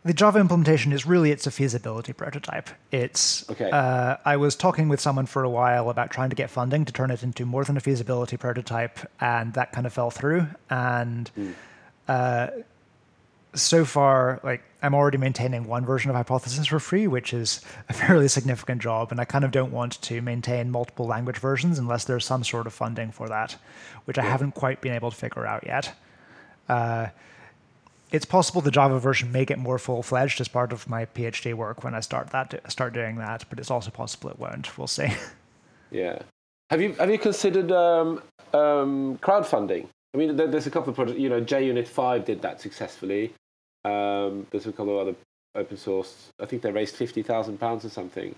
the 0.04 0.14
Java 0.14 0.40
implementation 0.40 0.92
is 0.92 1.06
really 1.06 1.32
it's 1.32 1.46
a 1.46 1.52
feasibility 1.52 2.12
prototype. 2.14 2.70
It's 2.92 3.48
okay. 3.50 3.70
Uh, 3.70 4.18
I 4.26 4.38
was 4.38 4.56
talking 4.56 4.90
with 4.90 5.00
someone 5.00 5.28
for 5.28 5.44
a 5.44 5.50
while 5.50 5.90
about 5.90 6.10
trying 6.10 6.32
to 6.32 6.36
get 6.36 6.50
funding 6.50 6.86
to 6.86 6.94
turn 6.94 7.12
it 7.12 7.22
into 7.22 7.46
more 7.46 7.64
than 7.64 7.78
a 7.78 7.80
feasibility 7.80 8.38
prototype, 8.38 9.00
and 9.20 9.54
that 9.54 9.72
kind 9.74 9.86
of 9.86 9.94
fell 9.94 10.10
through. 10.10 10.48
And 10.72 11.30
mm. 11.38 11.54
uh, 12.08 12.48
so 13.54 13.86
far, 13.86 14.40
like 14.44 14.64
I'm 14.82 14.96
already 14.96 15.20
maintaining 15.20 15.68
one 15.68 15.86
version 15.86 16.10
of 16.10 16.16
Hypothesis 16.16 16.66
for 16.66 16.80
free, 16.80 17.06
which 17.06 17.32
is 17.32 17.62
a 17.88 17.94
fairly 17.94 18.28
significant 18.28 18.82
job, 18.82 19.12
and 19.12 19.20
I 19.20 19.26
kind 19.26 19.46
of 19.46 19.52
don't 19.52 19.72
want 19.72 20.02
to 20.02 20.22
maintain 20.22 20.72
multiple 20.72 21.06
language 21.06 21.38
versions 21.38 21.78
unless 21.78 22.06
there's 22.06 22.26
some 22.26 22.44
sort 22.44 22.66
of 22.66 22.74
funding 22.74 23.12
for 23.12 23.28
that, 23.30 23.56
which 24.06 24.18
I 24.18 24.24
haven't 24.24 24.54
quite 24.54 24.82
been 24.82 24.94
able 24.94 25.12
to 25.12 25.18
figure 25.18 25.46
out 25.46 25.64
yet. 25.68 25.94
Uh, 26.68 27.08
it's 28.12 28.26
possible 28.26 28.62
the 28.62 28.72
Java 28.72 29.00
version 29.00 29.32
may 29.32 29.46
get 29.46 29.58
more 29.58 29.80
full 29.80 30.04
fledged 30.04 30.42
as 30.42 30.48
part 30.48 30.74
of 30.74 30.88
my 30.88 31.06
PhD 31.06 31.54
work 31.54 31.84
when 31.84 31.96
I 31.96 32.02
start 32.02 32.30
that 32.32 32.72
start 32.72 32.94
doing 32.94 33.16
that, 33.18 33.46
but 33.50 33.60
it's 33.60 33.72
also 33.72 33.90
possible 33.90 34.30
it 34.30 34.40
won't. 34.40 34.78
We'll 34.78 34.88
see. 34.88 35.08
Yeah. 35.92 36.22
Have 36.70 36.82
you 36.82 36.94
have 36.94 37.12
you 37.12 37.20
considered 37.20 37.70
um, 37.70 38.22
um, 38.54 39.18
crowdfunding? 39.18 39.88
I 40.14 40.18
mean, 40.18 40.38
there's 40.38 40.68
a 40.68 40.72
couple 40.72 40.90
of 40.90 40.96
projects. 40.96 41.20
You 41.20 41.28
know, 41.28 41.42
JUnit 41.42 41.86
Five 41.86 42.24
did 42.24 42.42
that 42.44 42.62
successfully. 42.62 43.34
Um, 43.84 44.48
there's 44.52 44.68
a 44.68 44.72
couple 44.72 44.98
of 44.98 45.08
other 45.08 45.18
open 45.54 45.76
source. 45.76 46.30
I 46.40 46.46
think 46.46 46.62
they 46.62 46.72
raised 46.72 46.96
fifty 46.96 47.24
thousand 47.24 47.60
pounds 47.60 47.84
or 47.84 47.90
something. 47.90 48.36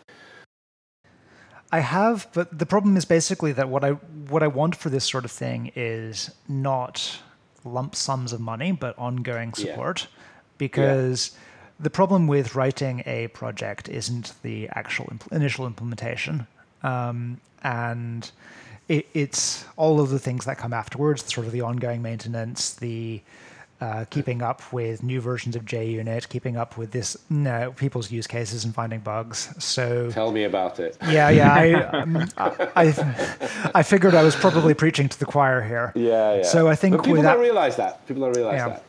I 1.72 1.80
have, 1.80 2.28
but 2.34 2.58
the 2.58 2.66
problem 2.66 2.98
is 2.98 3.06
basically 3.06 3.52
that 3.52 3.70
what 3.70 3.84
I 3.84 3.92
what 3.92 4.42
I 4.42 4.48
want 4.48 4.76
for 4.76 4.90
this 4.90 5.06
sort 5.06 5.26
of 5.26 5.32
thing 5.32 5.72
is 5.76 6.32
not 6.48 7.20
lump 7.66 7.96
sums 7.96 8.34
of 8.34 8.42
money, 8.42 8.72
but 8.72 8.98
ongoing 8.98 9.54
support. 9.54 10.02
Yeah. 10.02 10.20
Because 10.58 11.32
yeah. 11.34 11.40
the 11.80 11.90
problem 11.90 12.28
with 12.28 12.56
writing 12.56 13.04
a 13.06 13.28
project 13.30 13.90
isn't 13.90 14.34
the 14.44 14.70
actual 14.70 15.08
imp- 15.12 15.32
initial 15.32 15.66
implementation. 15.66 16.48
Um, 16.84 17.40
and 17.64 18.30
it, 18.88 19.08
it's 19.14 19.66
all 19.78 20.00
of 20.00 20.10
the 20.10 20.20
things 20.20 20.46
that 20.46 20.58
come 20.58 20.74
afterwards, 20.74 21.34
sort 21.34 21.48
of 21.48 21.54
the 21.54 21.62
ongoing 21.62 22.02
maintenance, 22.02 22.74
the 22.74 23.22
uh, 23.82 24.06
keeping 24.10 24.42
up 24.42 24.62
with 24.72 25.04
new 25.04 25.20
versions 25.20 25.56
of 25.56 25.66
JUnit, 25.66 26.30
keeping 26.30 26.58
up 26.58 26.78
with 26.78 26.92
this 26.92 27.18
no, 27.30 27.74
people's 27.76 28.12
use 28.12 28.28
cases 28.28 28.64
and 28.64 28.74
finding 28.74 29.00
bugs. 29.00 29.54
So 29.64 30.10
tell 30.12 30.32
me 30.32 30.46
about 30.46 30.80
it. 30.80 30.98
Yeah, 31.10 31.30
yeah. 31.30 31.54
I, 31.54 31.74
um, 32.02 32.30
I, 32.38 33.72
I, 33.76 33.84
figured 33.84 34.16
I 34.16 34.24
was 34.24 34.36
probably 34.36 34.74
preaching 34.74 35.10
to 35.10 35.20
the 35.20 35.26
choir 35.26 35.62
here. 35.62 35.92
Yeah, 35.96 36.38
yeah. 36.38 36.44
So 36.44 36.70
I 36.70 36.76
think 36.76 36.98
but 36.98 37.04
people 37.04 37.16
don't 37.16 37.26
that, 37.26 37.40
realize 37.40 37.76
that. 37.76 38.06
People 38.08 38.24
don't 38.24 38.36
realize 38.36 38.58
yeah, 38.58 38.70
that. 38.70 38.84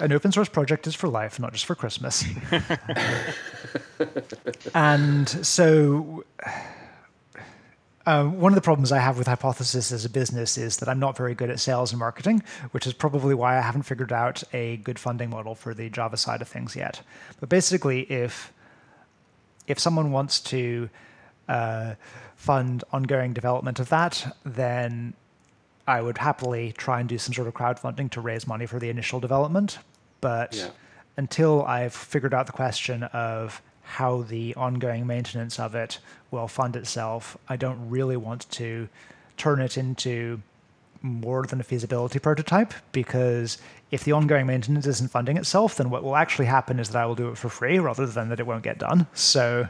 An 0.00 0.12
open 0.12 0.32
source 0.32 0.48
project 0.48 0.86
is 0.86 0.94
for 0.94 1.08
life, 1.08 1.38
not 1.38 1.52
just 1.52 1.64
for 1.64 1.74
Christmas. 1.74 2.24
and 4.74 5.28
so 5.28 6.24
um, 8.06 8.40
one 8.40 8.52
of 8.52 8.54
the 8.54 8.62
problems 8.62 8.92
I 8.92 8.98
have 8.98 9.18
with 9.18 9.26
Hypothesis 9.26 9.90
as 9.90 10.04
a 10.04 10.08
business 10.08 10.56
is 10.56 10.76
that 10.76 10.88
I'm 10.88 11.00
not 11.00 11.16
very 11.16 11.34
good 11.34 11.50
at 11.50 11.58
sales 11.58 11.90
and 11.90 11.98
marketing, 11.98 12.42
which 12.70 12.86
is 12.86 12.92
probably 12.92 13.34
why 13.34 13.58
I 13.58 13.60
haven't 13.60 13.82
figured 13.82 14.12
out 14.12 14.44
a 14.52 14.76
good 14.78 14.98
funding 14.98 15.28
model 15.30 15.56
for 15.56 15.74
the 15.74 15.90
Java 15.90 16.16
side 16.16 16.40
of 16.40 16.48
things 16.48 16.76
yet. 16.76 17.02
But 17.40 17.48
basically, 17.48 18.02
if 18.02 18.52
if 19.66 19.80
someone 19.80 20.12
wants 20.12 20.38
to 20.40 20.88
uh, 21.48 21.94
fund 22.36 22.84
ongoing 22.92 23.32
development 23.32 23.80
of 23.80 23.88
that, 23.88 24.36
then 24.44 25.14
I 25.88 26.00
would 26.00 26.18
happily 26.18 26.72
try 26.72 27.00
and 27.00 27.08
do 27.08 27.18
some 27.18 27.34
sort 27.34 27.48
of 27.48 27.54
crowdfunding 27.54 28.10
to 28.12 28.20
raise 28.20 28.46
money 28.46 28.66
for 28.66 28.78
the 28.78 28.88
initial 28.88 29.18
development. 29.18 29.78
But 30.20 30.54
yeah. 30.54 30.68
until 31.16 31.64
I've 31.64 31.94
figured 31.94 32.34
out 32.34 32.46
the 32.46 32.52
question 32.52 33.02
of 33.04 33.60
how 33.86 34.22
the 34.22 34.54
ongoing 34.56 35.06
maintenance 35.06 35.60
of 35.60 35.74
it 35.74 35.98
will 36.32 36.48
fund 36.48 36.74
itself. 36.74 37.38
I 37.48 37.56
don't 37.56 37.88
really 37.88 38.16
want 38.16 38.50
to 38.52 38.88
turn 39.36 39.60
it 39.60 39.78
into 39.78 40.42
more 41.02 41.44
than 41.44 41.60
a 41.60 41.62
feasibility 41.62 42.18
prototype 42.18 42.74
because 42.90 43.58
if 43.92 44.02
the 44.02 44.10
ongoing 44.10 44.46
maintenance 44.46 44.86
isn't 44.86 45.10
funding 45.10 45.36
itself, 45.36 45.76
then 45.76 45.88
what 45.88 46.02
will 46.02 46.16
actually 46.16 46.46
happen 46.46 46.80
is 46.80 46.90
that 46.90 47.02
I 47.02 47.06
will 47.06 47.14
do 47.14 47.28
it 47.28 47.38
for 47.38 47.48
free 47.48 47.78
rather 47.78 48.06
than 48.06 48.28
that 48.30 48.40
it 48.40 48.46
won't 48.46 48.64
get 48.64 48.78
done. 48.78 49.06
So 49.14 49.68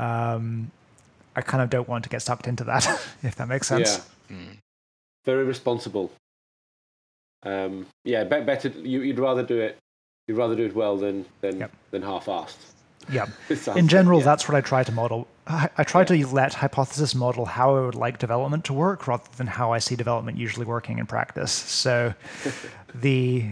um, 0.00 0.72
I 1.36 1.40
kind 1.40 1.62
of 1.62 1.70
don't 1.70 1.88
want 1.88 2.02
to 2.04 2.10
get 2.10 2.22
sucked 2.22 2.48
into 2.48 2.64
that, 2.64 2.86
if 3.22 3.36
that 3.36 3.46
makes 3.46 3.68
sense. 3.68 4.04
Yeah. 4.28 4.36
Mm. 4.36 4.58
Very 5.24 5.44
responsible. 5.44 6.10
Um, 7.44 7.86
yeah, 8.02 8.24
better. 8.24 8.68
You, 8.68 9.00
would 9.00 9.18
rather 9.20 9.44
do 9.44 9.60
it. 9.60 9.78
You'd 10.26 10.38
rather 10.38 10.56
do 10.56 10.64
it 10.64 10.74
well 10.74 10.96
than 10.96 11.26
than 11.40 11.60
yep. 11.60 11.72
than 11.90 12.02
half-assed. 12.02 12.56
Yeah. 13.10 13.26
In 13.76 13.88
general, 13.88 14.20
yeah. 14.20 14.24
that's 14.24 14.48
what 14.48 14.56
I 14.56 14.60
try 14.60 14.82
to 14.82 14.92
model. 14.92 15.26
I, 15.46 15.68
I 15.76 15.84
try 15.84 16.02
yeah. 16.02 16.24
to 16.24 16.26
let 16.28 16.54
hypothesis 16.54 17.14
model 17.14 17.44
how 17.44 17.76
I 17.76 17.80
would 17.80 17.94
like 17.94 18.18
development 18.18 18.64
to 18.66 18.72
work 18.72 19.06
rather 19.06 19.28
than 19.36 19.46
how 19.46 19.72
I 19.72 19.78
see 19.78 19.96
development 19.96 20.38
usually 20.38 20.66
working 20.66 20.98
in 20.98 21.06
practice. 21.06 21.52
So 21.52 22.14
the 22.94 23.46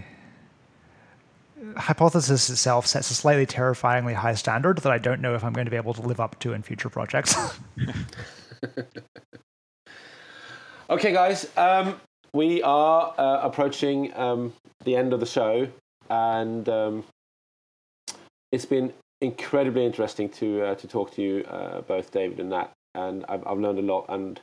hypothesis 1.77 2.51
itself 2.51 2.87
sets 2.87 3.11
a 3.11 3.15
slightly 3.15 3.47
terrifyingly 3.47 4.15
high 4.15 4.35
standard 4.35 4.79
that 4.79 4.93
I 4.93 4.99
don't 4.99 5.21
know 5.21 5.35
if 5.35 5.45
I'm 5.45 5.53
going 5.53 5.67
to 5.67 5.71
be 5.71 5.77
able 5.77 5.95
to 5.95 6.03
live 6.03 6.21
up 6.21 6.39
to 6.41 6.53
in 6.53 6.63
future 6.63 6.89
projects. 6.89 7.35
okay, 10.91 11.13
guys. 11.13 11.51
Um, 11.57 12.01
we 12.35 12.63
are 12.63 13.15
uh, 13.19 13.41
approaching 13.43 14.13
um, 14.17 14.53
the 14.85 14.97
end 14.97 15.13
of 15.13 15.21
the 15.21 15.27
show, 15.27 15.69
and 16.09 16.69
um, 16.69 17.05
it's 18.51 18.65
been 18.65 18.93
incredibly 19.23 19.87
interesting 19.87 20.29
to 20.29 20.63
uh, 20.63 20.75
to 20.75 20.89
talk 20.89 21.15
to 21.15 21.23
you 21.23 21.45
uh, 21.45 21.81
both, 21.83 22.11
David 22.11 22.41
and 22.41 22.51
Nat. 22.51 22.71
And 22.95 23.25
I've, 23.29 23.47
I've 23.47 23.59
learned 23.59 23.79
a 23.79 23.83
lot, 23.83 24.05
and 24.11 24.39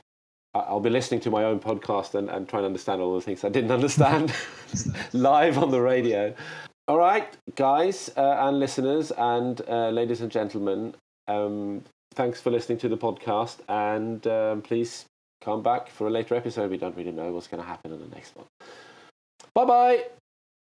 I'll 0.55 0.79
be 0.79 0.89
listening 0.89 1.19
to 1.21 1.29
my 1.29 1.43
own 1.43 1.59
podcast 1.59 2.15
and, 2.15 2.29
and 2.29 2.49
trying 2.49 2.63
to 2.63 2.67
understand 2.67 3.01
all 3.01 3.13
the 3.13 3.21
things 3.21 3.43
I 3.43 3.49
didn't 3.49 3.71
understand 3.79 4.33
live 5.13 5.57
on 5.57 5.69
the 5.69 5.81
radio. 5.81 6.33
All 6.87 6.97
right, 6.97 7.27
guys 7.55 8.09
uh, 8.17 8.37
and 8.39 8.59
listeners 8.59 9.11
and 9.11 9.61
uh, 9.67 9.89
ladies 9.89 10.21
and 10.21 10.31
gentlemen, 10.31 10.95
um, 11.27 11.83
thanks 12.15 12.41
for 12.41 12.49
listening 12.49 12.79
to 12.79 12.89
the 12.89 12.97
podcast, 12.97 13.57
and 13.69 14.25
um, 14.25 14.63
please 14.63 15.05
come 15.41 15.61
back 15.61 15.89
for 15.89 16.07
a 16.07 16.09
later 16.09 16.33
episode. 16.33 16.71
We 16.71 16.77
don't 16.77 16.97
really 16.97 17.11
know 17.11 17.31
what's 17.31 17.47
going 17.47 17.61
to 17.61 17.67
happen 17.67 17.93
in 17.93 17.99
the 17.99 18.15
next 18.15 18.35
one. 18.35 18.47
Bye 19.53 19.65
bye. 19.65 20.18